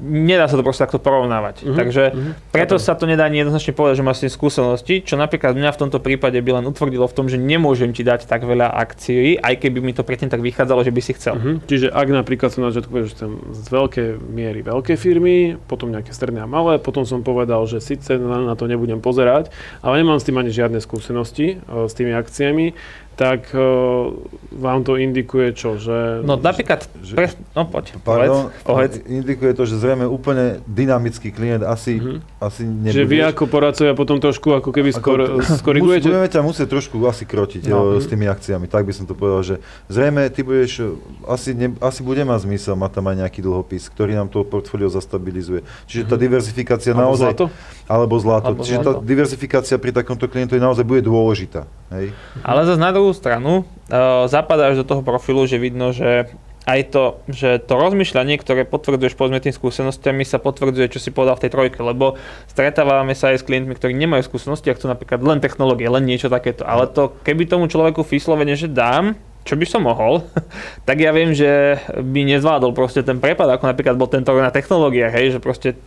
nedá 0.04 0.46
sa 0.52 0.60
to 0.60 0.64
proste 0.64 0.84
takto 0.84 1.00
porovnávať. 1.00 1.64
Mhm, 1.64 1.76
Takže 1.78 2.04
mhm. 2.12 2.32
preto 2.52 2.76
sa 2.76 2.94
to 2.94 3.08
nedá 3.08 3.28
ani 3.28 3.44
jednoznačne 3.44 3.74
povedať, 3.74 3.96
že 4.00 4.06
máš 4.06 4.18
s 4.20 4.24
tým 4.28 4.34
skúsenosti, 4.34 4.96
čo 5.04 5.16
napríklad 5.16 5.56
mňa 5.56 5.72
v 5.72 5.80
tomto 5.88 6.00
prípade 6.04 6.36
by 6.40 6.62
len 6.62 6.66
utvrdilo 6.68 7.08
v 7.08 7.16
tom, 7.16 7.26
že 7.32 7.40
nemôžem 7.40 7.96
ti 7.96 8.04
dať 8.04 8.28
tak 8.28 8.44
veľa 8.44 8.68
akcií, 8.76 9.40
aj 9.40 9.56
keby 9.64 9.80
mi 9.80 9.96
to 9.96 10.04
predtým 10.04 10.28
tak 10.28 10.44
vychádzalo, 10.44 10.84
že 10.84 10.92
by 10.92 11.02
si 11.02 11.12
chcel. 11.16 11.36
Mhm. 11.40 11.52
Čiže 11.66 11.88
ak 11.92 12.08
napríklad 12.12 12.50
som 12.52 12.68
na 12.68 12.72
začiatku 12.72 12.92
povedal, 12.92 13.08
že 13.08 13.16
chcem 13.16 13.32
z 13.56 13.68
veľkej 13.72 14.10
miery 14.28 14.60
veľké 14.68 14.94
firmy, 15.00 15.56
potom 15.68 15.90
nejaké 15.90 16.12
stredné 16.12 16.44
a 16.44 16.50
malé, 16.50 16.80
potom 16.82 17.08
som 17.08 17.24
povedal, 17.24 17.64
že 17.66 17.80
síce 17.80 18.20
na, 18.20 18.44
na 18.44 18.56
to 18.60 18.68
nebudem 18.68 19.00
pozerať, 19.00 19.50
ale 19.80 20.04
nemám 20.04 20.20
s 20.20 20.28
tým 20.28 20.38
ani 20.38 20.52
žiadne 20.52 20.80
skúsenosti 20.84 21.64
o, 21.72 21.88
s 21.88 21.94
tými 21.96 22.12
akciami, 22.12 22.76
tak 23.18 23.50
o, 23.50 24.14
vám 24.54 24.82
to 24.82 24.94
indikuje 24.94 25.50
čo? 25.52 25.74
Že, 25.76 26.22
No 26.22 26.36
napríklad, 26.36 26.86
že- 26.98 27.12
pre, 27.12 27.28
no 27.52 27.66
poď, 27.66 27.98
Pardon, 28.00 28.54
povedz, 28.62 29.02
povedz. 29.02 29.10
indikuje 29.10 29.52
to, 29.52 29.64
že 29.64 29.76
zrejme 29.76 30.06
úplne 30.06 30.62
dynamický 30.64 31.30
klient 31.30 31.60
asi, 31.60 31.98
Mhm. 31.98 32.22
asi 32.38 32.62
že 32.86 33.04
vy 33.04 33.26
ako 33.26 33.44
poradcovia 33.44 33.92
potom 33.92 34.16
trošku 34.16 34.54
ako 34.54 34.70
keby 34.70 34.90
skor, 34.92 35.20
Ako- 35.34 35.42
skorigujete? 35.58 36.06
Budeme 36.06 36.30
ťa 36.30 36.42
musieť 36.42 36.70
trošku 36.70 37.02
asi 37.04 37.26
krotiť 37.26 37.66
No. 37.66 37.98
s 37.98 38.06
tými 38.06 38.26
akciami, 38.26 38.66
tak 38.66 38.86
by 38.86 38.94
som 38.94 39.04
to 39.04 39.12
povedal, 39.12 39.42
že 39.42 39.56
zrejme 39.88 40.30
ty 40.30 40.42
budeš, 40.42 40.94
asi, 41.26 41.52
ne, 41.52 41.74
asi 41.80 42.00
bude 42.00 42.22
mať 42.22 42.40
zmysel 42.44 42.76
mať 42.76 42.92
tam 42.94 43.06
aj 43.08 43.18
nejaký 43.20 43.42
dlhopis, 43.42 43.90
ktorý 43.90 44.14
nám 44.14 44.30
to 44.30 44.44
portfólio 44.44 44.88
zastabilizuje. 44.88 45.66
Čiže 45.84 46.06
tá 46.06 46.16
diverzifikácia 46.16 46.68
Mhm. 46.88 46.96
Alebo 46.96 47.06
naozaj... 47.10 47.30
zlato? 47.34 47.46
Alebo 47.88 48.16
zlato. 48.16 48.46
Alebo 48.48 48.62
Čiže 48.62 48.78
zlato. 48.78 48.92
tá 48.92 49.02
diverzifikácia 49.02 49.76
pri 49.76 49.90
takomto 49.92 50.28
klientovi 50.28 50.60
naozaj 50.60 50.84
bude 50.84 51.02
dôležitá. 51.02 51.66
Hej? 51.90 52.12
Ale 52.42 52.62
zase 52.62 52.78
na 52.78 52.92
druhú 52.92 53.07
stranu 53.12 53.64
uh, 53.64 54.26
zapadáš 54.32 54.82
do 54.82 54.86
toho 54.88 55.02
profilu, 55.04 55.44
že 55.46 55.60
vidno, 55.60 55.92
že 55.92 56.32
aj 56.68 56.92
to, 56.92 57.04
že 57.32 57.64
to 57.64 57.80
rozmýšľanie, 57.80 58.36
ktoré 58.44 58.68
potvrdzuješ 58.68 59.16
povedzme 59.16 59.40
tým 59.40 59.56
skúsenostiami, 59.56 60.28
sa 60.28 60.36
potvrdzuje, 60.36 60.92
čo 60.92 61.00
si 61.00 61.16
povedal 61.16 61.40
v 61.40 61.48
tej 61.48 61.52
trojke, 61.56 61.80
lebo 61.80 62.20
stretávame 62.52 63.16
sa 63.16 63.32
aj 63.32 63.40
s 63.40 63.48
klientmi, 63.48 63.72
ktorí 63.72 63.96
nemajú 63.96 64.28
skúsenosti 64.28 64.68
a 64.68 64.76
chcú 64.76 64.92
napríklad 64.92 65.24
len 65.24 65.40
technológie, 65.40 65.88
len 65.88 66.04
niečo 66.04 66.28
takéto. 66.28 66.68
Ale 66.68 66.92
to, 66.92 67.16
keby 67.24 67.48
tomu 67.48 67.72
človeku 67.72 68.04
vyslovene, 68.04 68.52
že 68.60 68.68
dám, 68.68 69.16
čo 69.48 69.56
by 69.56 69.64
som 69.64 69.88
mohol, 69.88 70.28
tak 70.88 71.00
ja 71.00 71.16
viem, 71.16 71.32
že 71.32 71.80
by 71.96 72.36
nezvládol 72.36 72.76
proste 72.76 73.00
ten 73.00 73.24
prepad, 73.24 73.48
ako 73.48 73.72
napríklad 73.72 73.96
bol 73.96 74.12
tento 74.12 74.36
na 74.36 74.52
technológiách, 74.52 75.16
hej, 75.16 75.26
že 75.36 75.40
proste 75.40 75.80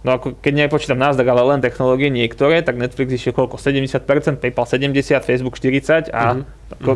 No 0.00 0.12
ako 0.12 0.32
keď 0.34 0.52
nepočítam 0.64 0.96
Nasdaq, 0.96 1.26
ale 1.26 1.44
len 1.46 1.60
technológie 1.60 2.08
niektoré, 2.08 2.60
tak 2.60 2.76
Netflix 2.76 3.12
išiel 3.12 3.32
koľko? 3.32 3.56
70%, 3.56 4.00
PayPal 4.38 4.64
70%, 4.64 5.22
Facebook 5.22 5.54
40% 5.54 6.08
a 6.08 6.34
Mhm. 6.34 6.42
ako, 6.74 6.90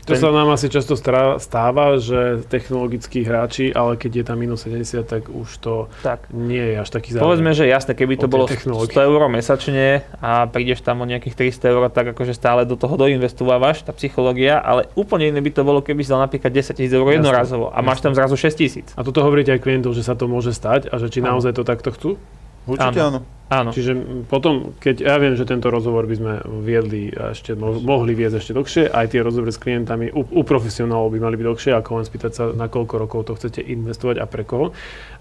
To 0.00 0.16
sa 0.16 0.32
nám 0.32 0.50
asi 0.50 0.66
často 0.66 0.96
stáva, 1.38 1.94
že 1.94 2.42
technologickí 2.50 3.22
hráči, 3.22 3.70
ale 3.70 3.94
keď 3.94 4.10
je 4.12 4.24
tam 4.24 4.36
minus 4.36 4.64
70, 4.64 5.04
tak 5.04 5.28
už 5.28 5.46
to 5.60 5.86
tak. 6.02 6.26
nie 6.30 6.58
je 6.58 6.74
až 6.76 6.88
taký 6.90 7.12
záujem. 7.12 7.22
Povedzme, 7.22 7.50
že 7.52 7.64
jasné, 7.64 7.92
keby 7.94 8.18
to 8.18 8.26
bolo 8.26 8.44
technológie. 8.44 8.90
100 8.90 9.06
eur 9.06 9.20
mesačne 9.28 10.02
a 10.18 10.48
prídeš 10.48 10.80
tam 10.80 11.00
o 11.00 11.06
nejakých 11.06 11.52
300 11.54 11.68
eur, 11.68 11.82
tak 11.88 12.10
akože 12.10 12.32
stále 12.32 12.64
do 12.64 12.74
toho 12.74 12.96
doinvestovávaš, 12.96 13.84
tá 13.84 13.92
psychológia, 13.92 14.58
ale 14.58 14.88
úplne 14.94 15.30
iné 15.30 15.38
by 15.38 15.52
to 15.52 15.62
bolo, 15.62 15.78
keby 15.78 16.02
si 16.02 16.10
dal 16.10 16.18
napríklad 16.18 16.50
10 16.50 16.74
000 16.74 16.90
eur 16.90 17.06
Jasné, 17.06 17.14
jednorazovo 17.20 17.66
a 17.68 17.78
máš 17.78 18.00
tam 18.00 18.10
zrazu 18.10 18.34
6 18.34 18.50
tisíc. 18.56 18.88
A 18.96 19.04
toto 19.04 19.22
hovoríte 19.22 19.52
aj 19.52 19.60
klientov, 19.60 19.94
že 19.94 20.02
sa 20.02 20.18
to 20.18 20.26
môže 20.26 20.50
stať 20.50 20.90
a 20.90 20.96
že 20.96 21.06
či 21.06 21.22
naozaj 21.22 21.54
to 21.54 21.62
takto 21.62 21.92
chcú? 21.92 22.10
Určite 22.68 23.00
áno. 23.00 23.20
Áno. 23.50 23.74
Čiže 23.74 23.98
mm, 23.98 24.22
potom, 24.30 24.78
keď 24.78 25.02
ja 25.02 25.18
viem, 25.18 25.34
že 25.34 25.42
tento 25.42 25.74
rozhovor 25.74 26.06
by 26.06 26.14
sme 26.14 26.32
viedli 26.62 27.10
a 27.10 27.34
ešte 27.34 27.58
mo- 27.58 27.82
mohli 27.82 28.14
viesť 28.14 28.38
ešte 28.38 28.52
dlhšie, 28.54 28.84
aj 28.94 29.10
tie 29.10 29.26
rozhovory 29.26 29.50
s 29.50 29.58
klientami 29.58 30.06
u, 30.14 30.22
u 30.22 30.42
profesionálov 30.46 31.10
by 31.10 31.18
mali 31.18 31.34
byť 31.34 31.46
dlhšie, 31.50 31.72
ako 31.74 31.98
len 31.98 32.06
spýtať 32.06 32.30
sa, 32.30 32.44
na 32.54 32.70
koľko 32.70 32.94
rokov 33.02 33.26
to 33.26 33.34
chcete 33.34 33.58
investovať 33.66 34.22
a 34.22 34.30
pre 34.30 34.46
koho. 34.46 34.70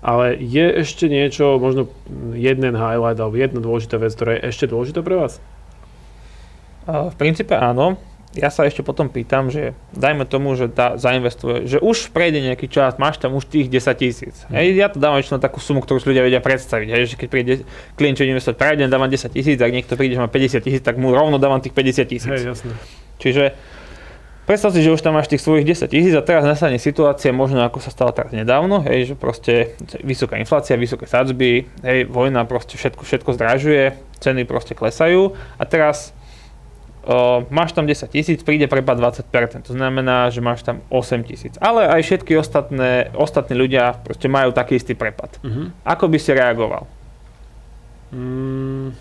Ale 0.05 0.37
je 0.37 0.61
ešte 0.77 1.09
niečo, 1.09 1.57
možno 1.57 1.89
jeden 2.37 2.77
highlight 2.77 3.17
alebo 3.17 3.33
jedna 3.33 3.65
dôležitá 3.65 3.97
vec, 3.97 4.13
ktorá 4.13 4.37
je 4.37 4.45
ešte 4.45 4.69
dôležitá 4.69 5.01
pre 5.01 5.17
vás? 5.17 5.41
V 6.85 7.15
princípe 7.17 7.57
áno. 7.57 7.97
Ja 8.37 8.53
sa 8.53 8.69
ešte 8.69 8.85
potom 8.85 9.09
pýtam, 9.09 9.49
že 9.49 9.73
dajme 9.97 10.21
tomu, 10.29 10.53
že 10.53 10.69
tá 10.69 11.01
zainvestuje, 11.01 11.65
že 11.65 11.81
už 11.81 12.13
prejde 12.13 12.45
nejaký 12.45 12.69
čas, 12.69 13.01
máš 13.01 13.17
tam 13.17 13.33
už 13.33 13.49
tých 13.49 13.73
10 13.73 13.89
tisíc. 13.97 14.45
Hej, 14.53 14.77
ja 14.77 14.85
to 14.93 15.01
dávam 15.01 15.17
ešte 15.17 15.33
na 15.33 15.41
takú 15.41 15.57
sumu, 15.57 15.81
ktorú 15.81 15.97
si 15.97 16.13
ľudia 16.13 16.21
vedia 16.21 16.37
predstaviť. 16.37 16.87
Hej, 16.93 17.03
že 17.09 17.15
keď 17.17 17.27
príde 17.33 17.53
klient, 17.97 18.21
čo 18.21 18.29
investovať 18.29 18.57
pravidelne, 18.61 18.93
dávam 18.93 19.09
10 19.09 19.33
tisíc, 19.33 19.57
ak 19.57 19.73
niekto 19.73 19.97
príde, 19.97 20.13
že 20.13 20.21
má 20.21 20.29
50 20.29 20.61
tisíc, 20.61 20.81
tak 20.85 21.01
mu 21.01 21.09
rovno 21.09 21.41
dávam 21.41 21.57
tých 21.57 21.73
50 21.73 22.05
tisíc. 22.05 22.29
Hej, 22.29 22.53
jasné. 22.53 22.77
Čiže 23.17 23.57
predstav 24.45 24.77
si, 24.77 24.85
že 24.85 24.93
už 24.93 25.01
tam 25.01 25.17
máš 25.17 25.25
tých 25.25 25.41
svojich 25.41 25.65
10 25.65 25.89
tisíc 25.89 26.13
a 26.13 26.21
teraz 26.21 26.45
nastane 26.45 26.77
situácia, 26.77 27.33
možno 27.33 27.65
ako 27.65 27.81
sa 27.81 27.89
stalo 27.89 28.13
teraz 28.13 28.29
nedávno, 28.29 28.85
hej, 28.85 29.09
že 29.09 29.15
proste 29.17 29.73
vysoká 30.05 30.37
inflácia, 30.37 30.77
vysoké 30.77 31.09
sadzby, 31.09 31.65
hej, 31.81 32.05
vojna, 32.05 32.45
proste 32.45 32.77
všetko, 32.77 33.01
všetko 33.09 33.29
zdražuje, 33.33 33.97
ceny 34.21 34.45
proste 34.45 34.77
klesajú 34.77 35.33
a 35.57 35.63
teraz 35.65 36.13
o, 37.05 37.45
máš 37.49 37.71
tam 37.71 37.87
10 37.87 38.09
tisíc, 38.11 38.39
príde 38.43 38.67
prepad 38.67 38.99
20%, 38.99 39.67
to 39.67 39.73
znamená, 39.73 40.29
že 40.29 40.41
máš 40.43 40.63
tam 40.63 40.83
8 40.89 41.23
tisíc. 41.23 41.55
Ale 41.61 41.87
aj 41.87 42.01
všetky 42.03 42.35
ostatné, 42.37 43.11
ostatní 43.15 43.55
ľudia 43.55 43.99
proste 44.03 44.27
majú 44.27 44.51
taký 44.51 44.79
istý 44.79 44.93
prepad. 44.95 45.39
Uh-huh. 45.43 45.71
Ako 45.85 46.07
by 46.07 46.17
si 46.19 46.31
reagoval? 46.35 46.87
Mm, 48.09 48.93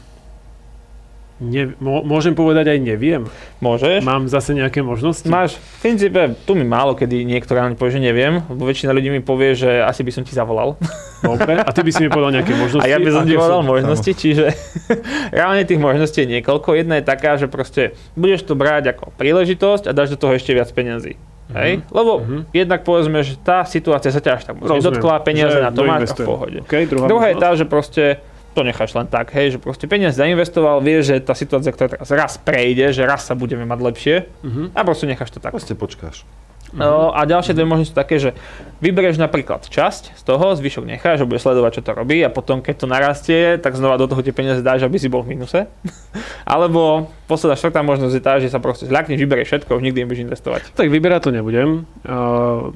Ne, 1.39 1.71
môžem 1.81 2.35
povedať 2.35 2.75
aj 2.75 2.79
neviem? 2.83 3.23
Môžeš. 3.63 4.03
Mám 4.03 4.27
zase 4.27 4.59
nejaké 4.59 4.83
možnosti? 4.83 5.23
Máš, 5.31 5.55
v 5.55 5.77
princípe, 5.87 6.35
tu 6.43 6.59
mi 6.59 6.67
málo 6.67 6.99
kedy 6.99 7.23
niekto 7.23 7.55
reálne 7.55 7.79
povie, 7.79 7.95
že 7.95 8.03
neviem, 8.03 8.43
lebo 8.51 8.67
väčšina 8.67 8.91
ľudí 8.91 9.15
mi 9.15 9.23
povie, 9.23 9.55
že 9.55 9.79
asi 9.79 10.03
by 10.03 10.11
som 10.11 10.27
ti 10.27 10.35
zavolal. 10.35 10.75
Dobre, 11.23 11.63
a 11.63 11.71
ty 11.71 11.87
by 11.87 11.91
si 11.95 12.03
mi 12.03 12.11
povedal 12.11 12.43
nejaké 12.43 12.59
možnosti? 12.59 12.83
A 12.87 12.91
ja 12.91 12.99
by 12.99 13.11
som 13.15 13.23
ti 13.23 13.39
povedal 13.39 13.63
možnosti, 13.63 14.11
čiže 14.11 14.51
reálne 15.39 15.63
tých 15.63 15.79
možností 15.79 16.27
je 16.27 16.39
niekoľko. 16.39 16.75
Jedna 16.75 16.99
je 16.99 17.05
taká, 17.07 17.39
že 17.39 17.47
proste 17.47 17.95
budeš 18.19 18.43
to 18.43 18.59
brať 18.59 18.99
ako 18.99 19.15
príležitosť 19.15 19.87
a 19.87 19.95
dáš 19.95 20.15
do 20.15 20.19
toho 20.19 20.35
ešte 20.35 20.51
viac 20.55 20.71
peniazy. 20.75 21.15
Hej? 21.55 21.81
Mm-hmm. 21.81 21.95
Lebo 21.95 22.13
mm-hmm. 22.19 22.41
jednak 22.51 22.81
povedzme, 22.83 23.19
že 23.23 23.39
tá 23.41 23.63
situácia 23.65 24.11
sa 24.13 24.21
ťa 24.21 24.33
až 24.37 24.43
tak 24.51 24.55
nedotkla, 24.59 25.23
peniaze 25.25 25.59
na 25.63 25.71
to 25.71 25.87
máš 25.87 26.13
v 26.13 26.27
pohode. 26.27 26.59
Okay, 26.67 26.85
druhá, 26.85 27.07
druhá 27.09 27.27
je 27.31 27.37
tá, 27.39 27.51
že 27.57 27.65
proste 27.65 28.21
to 28.59 28.67
necháš 28.67 28.91
len 28.99 29.07
tak, 29.07 29.31
hej, 29.39 29.55
že 29.55 29.59
proste 29.63 29.87
peniaze 29.87 30.19
zainvestoval, 30.19 30.83
vieš, 30.83 31.15
že 31.15 31.17
tá 31.23 31.39
situácia, 31.39 31.71
ktorá 31.71 31.95
teraz 31.95 32.11
raz 32.11 32.35
prejde, 32.43 32.91
že 32.91 33.07
raz 33.07 33.23
sa 33.23 33.39
budeme 33.39 33.63
mať 33.63 33.79
lepšie 33.79 34.17
uh-huh. 34.27 34.75
a 34.75 34.81
proste 34.83 35.07
necháš 35.07 35.31
to 35.31 35.39
tak. 35.39 35.55
Proste 35.55 35.79
počkáš. 35.79 36.27
Uh-huh. 36.69 37.17
a 37.17 37.25
ďalšie 37.25 37.57
dve 37.57 37.65
možnosti 37.65 37.97
sú 37.97 37.97
také, 37.97 38.21
že 38.21 38.37
vyberieš 38.85 39.17
napríklad 39.17 39.65
časť 39.73 40.21
z 40.21 40.23
toho, 40.27 40.53
zvyšok 40.53 40.85
necháš, 40.85 41.25
že 41.25 41.25
bude 41.25 41.41
sledovať, 41.41 41.81
čo 41.81 41.83
to 41.87 41.97
robí 41.97 42.21
a 42.21 42.29
potom, 42.29 42.61
keď 42.61 42.75
to 42.77 42.87
narastie, 42.91 43.57
tak 43.57 43.73
znova 43.73 43.97
do 43.97 44.05
toho 44.05 44.21
tie 44.21 44.37
peniaze 44.37 44.61
dáš, 44.61 44.85
aby 44.85 45.01
si 45.01 45.09
bol 45.09 45.25
v 45.25 45.33
minuse. 45.33 45.65
Alebo 46.45 47.09
posledná 47.25 47.57
štvrtá 47.57 47.81
možnosť 47.81 48.13
je 48.13 48.21
tá, 48.21 48.37
že 48.37 48.53
sa 48.53 48.61
proste 48.61 48.85
zľakneš, 48.85 49.17
vyberieš 49.17 49.49
všetko, 49.49 49.81
už 49.81 49.85
nikdy 49.87 50.05
nebudeš 50.05 50.29
investovať. 50.29 50.77
Tak 50.77 50.93
vyberať 50.93 51.21
to 51.25 51.31
nebudem. 51.33 51.89
Uh, 52.05 52.69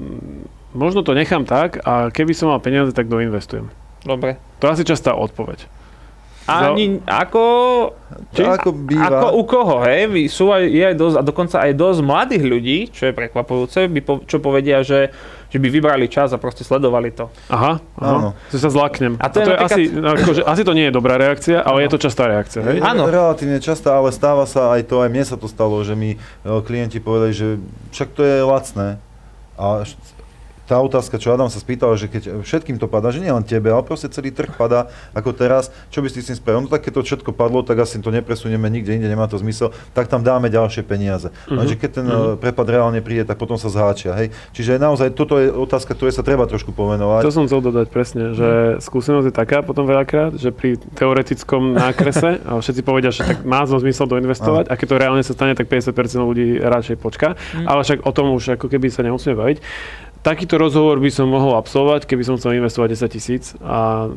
možno 0.73 1.05
to 1.05 1.13
nechám 1.13 1.45
tak 1.45 1.77
a 1.85 2.09
keby 2.09 2.33
som 2.33 2.49
mal 2.49 2.57
peniaze, 2.57 2.89
tak 2.97 3.05
doinvestujem. 3.13 3.82
Dobre. 4.03 4.37
To 4.59 4.67
je 4.67 4.71
asi 4.79 4.83
častá 4.83 5.15
odpoveď. 5.15 5.67
Ani 6.43 6.99
ako... 7.07 7.43
Či, 8.35 8.43
ako 8.43 8.75
býva. 8.75 9.07
Ako 9.07 9.27
u 9.39 9.43
koho, 9.47 9.75
hej? 9.87 10.11
Sú 10.27 10.51
aj, 10.51 10.67
je 10.67 10.83
aj 10.83 10.95
dosť, 10.99 11.15
a 11.15 11.21
dokonca 11.23 11.55
aj 11.63 11.71
dosť 11.71 11.99
mladých 12.03 12.43
ľudí, 12.43 12.77
čo 12.91 13.07
je 13.07 13.13
prekvapujúce, 13.15 13.87
by 13.87 14.01
po, 14.03 14.19
čo 14.27 14.43
povedia, 14.43 14.83
že, 14.83 15.15
že 15.47 15.55
by 15.55 15.71
vybrali 15.71 16.11
čas 16.11 16.35
a 16.35 16.37
proste 16.37 16.67
sledovali 16.67 17.15
to. 17.15 17.31
Aha, 17.47 17.79
aha. 17.79 18.15
Áno. 18.19 18.29
To 18.51 18.55
sa 18.59 18.67
zlaknem. 18.67 19.15
A 19.23 19.31
to, 19.31 19.39
a 19.39 19.47
to 19.47 19.47
je, 19.47 19.55
napríklad... 19.55 19.71
asi, 19.71 19.81
akože, 19.95 20.41
asi 20.43 20.61
to 20.67 20.73
nie 20.75 20.91
je 20.91 20.93
dobrá 20.93 21.15
reakcia, 21.15 21.63
ale 21.63 21.87
je 21.87 21.89
to 21.95 21.99
častá 22.03 22.27
reakcia, 22.27 22.59
hej? 22.59 22.83
Áno. 22.83 23.07
Relatívne 23.07 23.63
častá, 23.63 23.95
ale 23.95 24.11
stáva 24.11 24.43
sa 24.43 24.75
aj 24.75 24.83
to, 24.91 24.99
aj 24.99 25.09
mne 25.15 25.23
sa 25.23 25.39
to 25.39 25.47
stalo, 25.47 25.79
že 25.87 25.95
mi 25.95 26.19
e, 26.19 26.43
klienti 26.43 26.99
povedali, 26.99 27.31
že 27.31 27.55
však 27.95 28.19
to 28.19 28.19
je 28.19 28.43
lacné. 28.43 28.99
A 29.55 29.87
tá 30.63 30.79
otázka, 30.79 31.19
čo 31.19 31.35
Adam 31.35 31.51
sa 31.51 31.59
spýtal, 31.59 31.91
že 31.99 32.07
keď 32.07 32.39
všetkým 32.43 32.79
to 32.79 32.87
padá, 32.87 33.11
že 33.11 33.19
nie 33.19 33.31
len 33.31 33.43
tebe, 33.43 33.67
ale 33.67 33.83
proste 33.83 34.07
celý 34.07 34.31
trh 34.31 34.55
padá 34.55 34.87
ako 35.11 35.35
teraz, 35.35 35.67
čo 35.91 35.99
by 35.99 36.07
si 36.07 36.23
s 36.23 36.31
tým 36.31 36.37
spravil? 36.39 36.63
No 36.63 36.69
tak 36.71 36.87
keď 36.87 36.99
to 36.99 37.01
všetko 37.03 37.31
padlo, 37.35 37.67
tak 37.67 37.83
asi 37.83 37.99
to 37.99 38.09
nepresunieme 38.09 38.71
nikde 38.71 38.95
inde, 38.95 39.07
nemá 39.11 39.27
to 39.27 39.35
zmysel, 39.35 39.75
tak 39.91 40.07
tam 40.07 40.23
dáme 40.23 40.47
ďalšie 40.47 40.87
peniaze. 40.87 41.27
Uh-huh. 41.29 41.59
Lenže 41.59 41.75
keď 41.75 41.89
ten 41.91 42.07
uh-huh. 42.07 42.39
prepad 42.39 42.67
reálne 42.71 43.03
príde, 43.03 43.27
tak 43.27 43.35
potom 43.35 43.59
sa 43.59 43.67
zháčia. 43.67 44.15
Hej? 44.15 44.31
Čiže 44.55 44.79
naozaj 44.79 45.11
toto 45.11 45.35
je 45.35 45.51
otázka, 45.51 45.91
ktoré 45.99 46.15
sa 46.15 46.23
treba 46.23 46.47
trošku 46.47 46.71
pomenovať. 46.71 47.27
To 47.27 47.35
som 47.35 47.43
chcel 47.43 47.59
dodať 47.59 47.87
presne, 47.91 48.31
že 48.31 48.79
skúsenosť 48.79 49.27
je 49.29 49.35
taká 49.35 49.59
potom 49.67 49.83
veľakrát, 49.83 50.39
že 50.39 50.55
pri 50.55 50.79
teoretickom 50.95 51.75
nákrese 51.75 52.39
všetci 52.63 52.81
povedia, 52.87 53.11
že 53.11 53.27
tak 53.27 53.43
má 53.43 53.67
zmysel 53.67 54.07
doinvestovať 54.07 54.71
uh-huh. 54.71 54.75
a 54.75 54.79
keď 54.79 54.87
to 54.87 54.95
reálne 54.95 55.23
sa 55.27 55.35
stane, 55.35 55.53
tak 55.59 55.67
50% 55.67 55.91
ľudí 56.23 56.63
radšej 56.63 56.95
počká. 57.03 57.35
Uh-huh. 57.35 57.67
Ale 57.67 57.83
však 57.83 58.07
o 58.07 58.11
tom 58.15 58.31
už 58.31 58.55
ako 58.55 58.71
keby 58.71 58.87
sa 58.87 59.03
nemusíme 59.03 59.35
baviť. 59.35 59.57
Takýto 60.23 60.55
rozhovor 60.55 61.03
by 61.03 61.11
som 61.11 61.27
mohol 61.27 61.59
absolvovať, 61.59 62.07
keby 62.07 62.23
som 62.23 62.39
chcel 62.39 62.55
investovať 62.55 62.95
10 62.95 63.11
tisíc 63.11 63.43
a 63.59 64.07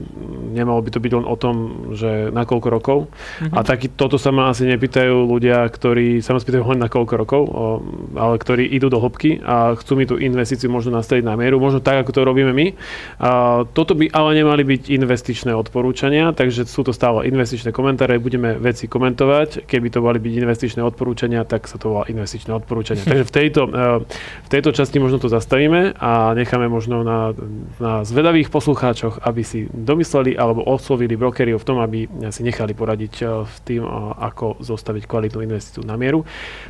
nemalo 0.55 0.79
by 0.79 0.95
to 0.95 1.03
byť 1.03 1.13
len 1.19 1.27
o 1.27 1.35
tom, 1.35 1.57
že 1.99 2.31
na 2.31 2.47
koľko 2.47 2.69
rokov. 2.71 2.99
Mm-hmm. 3.11 3.51
A 3.51 3.67
taký, 3.67 3.91
toto 3.91 4.15
sa 4.15 4.31
ma 4.31 4.55
asi 4.55 4.71
nepýtajú 4.71 5.27
ľudia, 5.27 5.67
ktorí 5.67 6.23
sa 6.23 6.31
ma 6.31 6.39
spýtajú 6.39 6.63
len 6.63 6.79
na 6.79 6.87
koľko 6.87 7.15
rokov, 7.19 7.43
o, 7.51 7.83
ale 8.15 8.39
ktorí 8.39 8.71
idú 8.71 8.87
do 8.87 9.03
hĺbky 9.03 9.43
a 9.43 9.75
chcú 9.75 9.99
mi 9.99 10.07
tú 10.07 10.15
investíciu 10.15 10.71
možno 10.71 10.95
nastaviť 10.95 11.27
na 11.27 11.35
mieru, 11.35 11.59
možno 11.59 11.83
tak, 11.83 12.07
ako 12.07 12.15
to 12.15 12.23
robíme 12.23 12.55
my. 12.55 12.79
A 13.19 13.31
toto 13.75 13.99
by 13.99 14.07
ale 14.15 14.39
nemali 14.39 14.63
byť 14.63 14.95
investičné 14.95 15.59
odporúčania, 15.59 16.31
takže 16.31 16.71
sú 16.71 16.87
to 16.87 16.95
stále 16.95 17.27
investičné 17.27 17.75
komentáre, 17.75 18.23
budeme 18.23 18.55
veci 18.63 18.87
komentovať. 18.87 19.67
Keby 19.67 19.91
to 19.91 20.07
mali 20.07 20.23
byť 20.23 20.33
investičné 20.39 20.87
odporúčania, 20.87 21.43
tak 21.43 21.67
sa 21.67 21.83
to 21.83 21.99
volá 21.99 22.07
investičné 22.07 22.55
odporúčania. 22.55 23.03
takže 23.11 23.27
v 23.27 23.33
tejto, 23.35 23.61
e, 23.67 24.07
v 24.47 24.49
tejto 24.55 24.71
časti 24.71 25.03
možno 25.03 25.19
to 25.19 25.27
zastavíme 25.27 25.96
a 26.01 26.33
necháme 26.33 26.69
možno 26.71 27.03
na, 27.03 27.35
na 27.83 28.07
zvedavých 28.07 28.49
poslucháčoch, 28.49 29.21
aby 29.21 29.43
si 29.45 29.69
domysleli 29.75 30.39
alebo 30.39 30.65
oslovili 30.65 31.19
brokeriov 31.19 31.61
v 31.61 31.69
tom, 31.69 31.79
aby 31.83 32.09
si 32.33 32.41
nechali 32.47 32.73
poradiť 32.73 33.15
eh, 33.21 33.29
v 33.45 33.57
tým, 33.67 33.83
eh, 33.85 33.91
ako 34.17 34.63
zostaviť 34.63 35.05
kvalitnú 35.05 35.43
investíciu 35.43 35.83
na 35.83 35.99
mieru. 35.99 36.23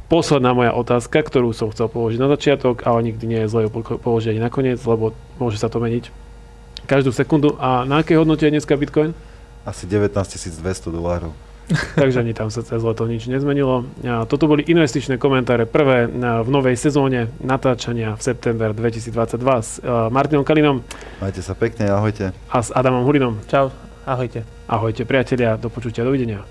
Posledná 0.09 0.57
moja 0.57 0.73
otázka, 0.73 1.23
ktorú 1.23 1.53
som 1.53 1.71
chcel 1.71 1.93
položiť 1.93 2.19
na 2.19 2.33
začiatok, 2.33 2.83
ale 2.89 3.13
nikdy 3.13 3.25
nie 3.29 3.41
je 3.45 3.53
zle 3.53 3.63
položiť 4.01 4.39
na 4.39 4.49
nakoniec, 4.49 4.79
lebo 4.87 5.13
môže 5.37 5.59
sa 5.59 5.67
to 5.69 5.83
meniť 5.83 6.09
každú 6.87 7.11
sekundu. 7.11 7.59
A 7.59 7.83
na 7.83 8.01
aké 8.01 8.15
hodnote 8.15 8.47
je 8.47 8.55
dneska 8.55 8.79
Bitcoin? 8.79 9.13
Asi 9.67 9.85
19 9.85 10.15
200 10.15 10.63
dolárov. 10.95 11.46
Takže 12.01 12.23
ani 12.23 12.33
tam 12.35 12.51
sa 12.51 12.63
cez 12.63 12.79
leto 12.79 13.07
nič 13.07 13.27
nezmenilo. 13.27 13.87
A 14.07 14.23
toto 14.25 14.47
boli 14.47 14.63
investičné 14.67 15.19
komentáre 15.19 15.67
prvé 15.67 16.07
v 16.11 16.49
novej 16.49 16.79
sezóne 16.79 17.33
natáčania 17.43 18.15
v 18.15 18.23
september 18.23 18.71
2022 18.71 19.37
s 19.63 19.83
Martinom 20.11 20.47
Kalinom. 20.47 20.83
Majte 21.19 21.43
sa 21.43 21.59
pekne, 21.59 21.91
ahojte. 21.91 22.31
A 22.51 22.59
s 22.63 22.71
Adamom 22.71 23.03
Hurinom. 23.03 23.43
Čau, 23.51 23.75
ahojte. 24.07 24.47
Ahojte 24.67 25.07
priatelia, 25.07 25.55
do 25.59 25.71
počutia, 25.71 26.03
dovidenia. 26.03 26.43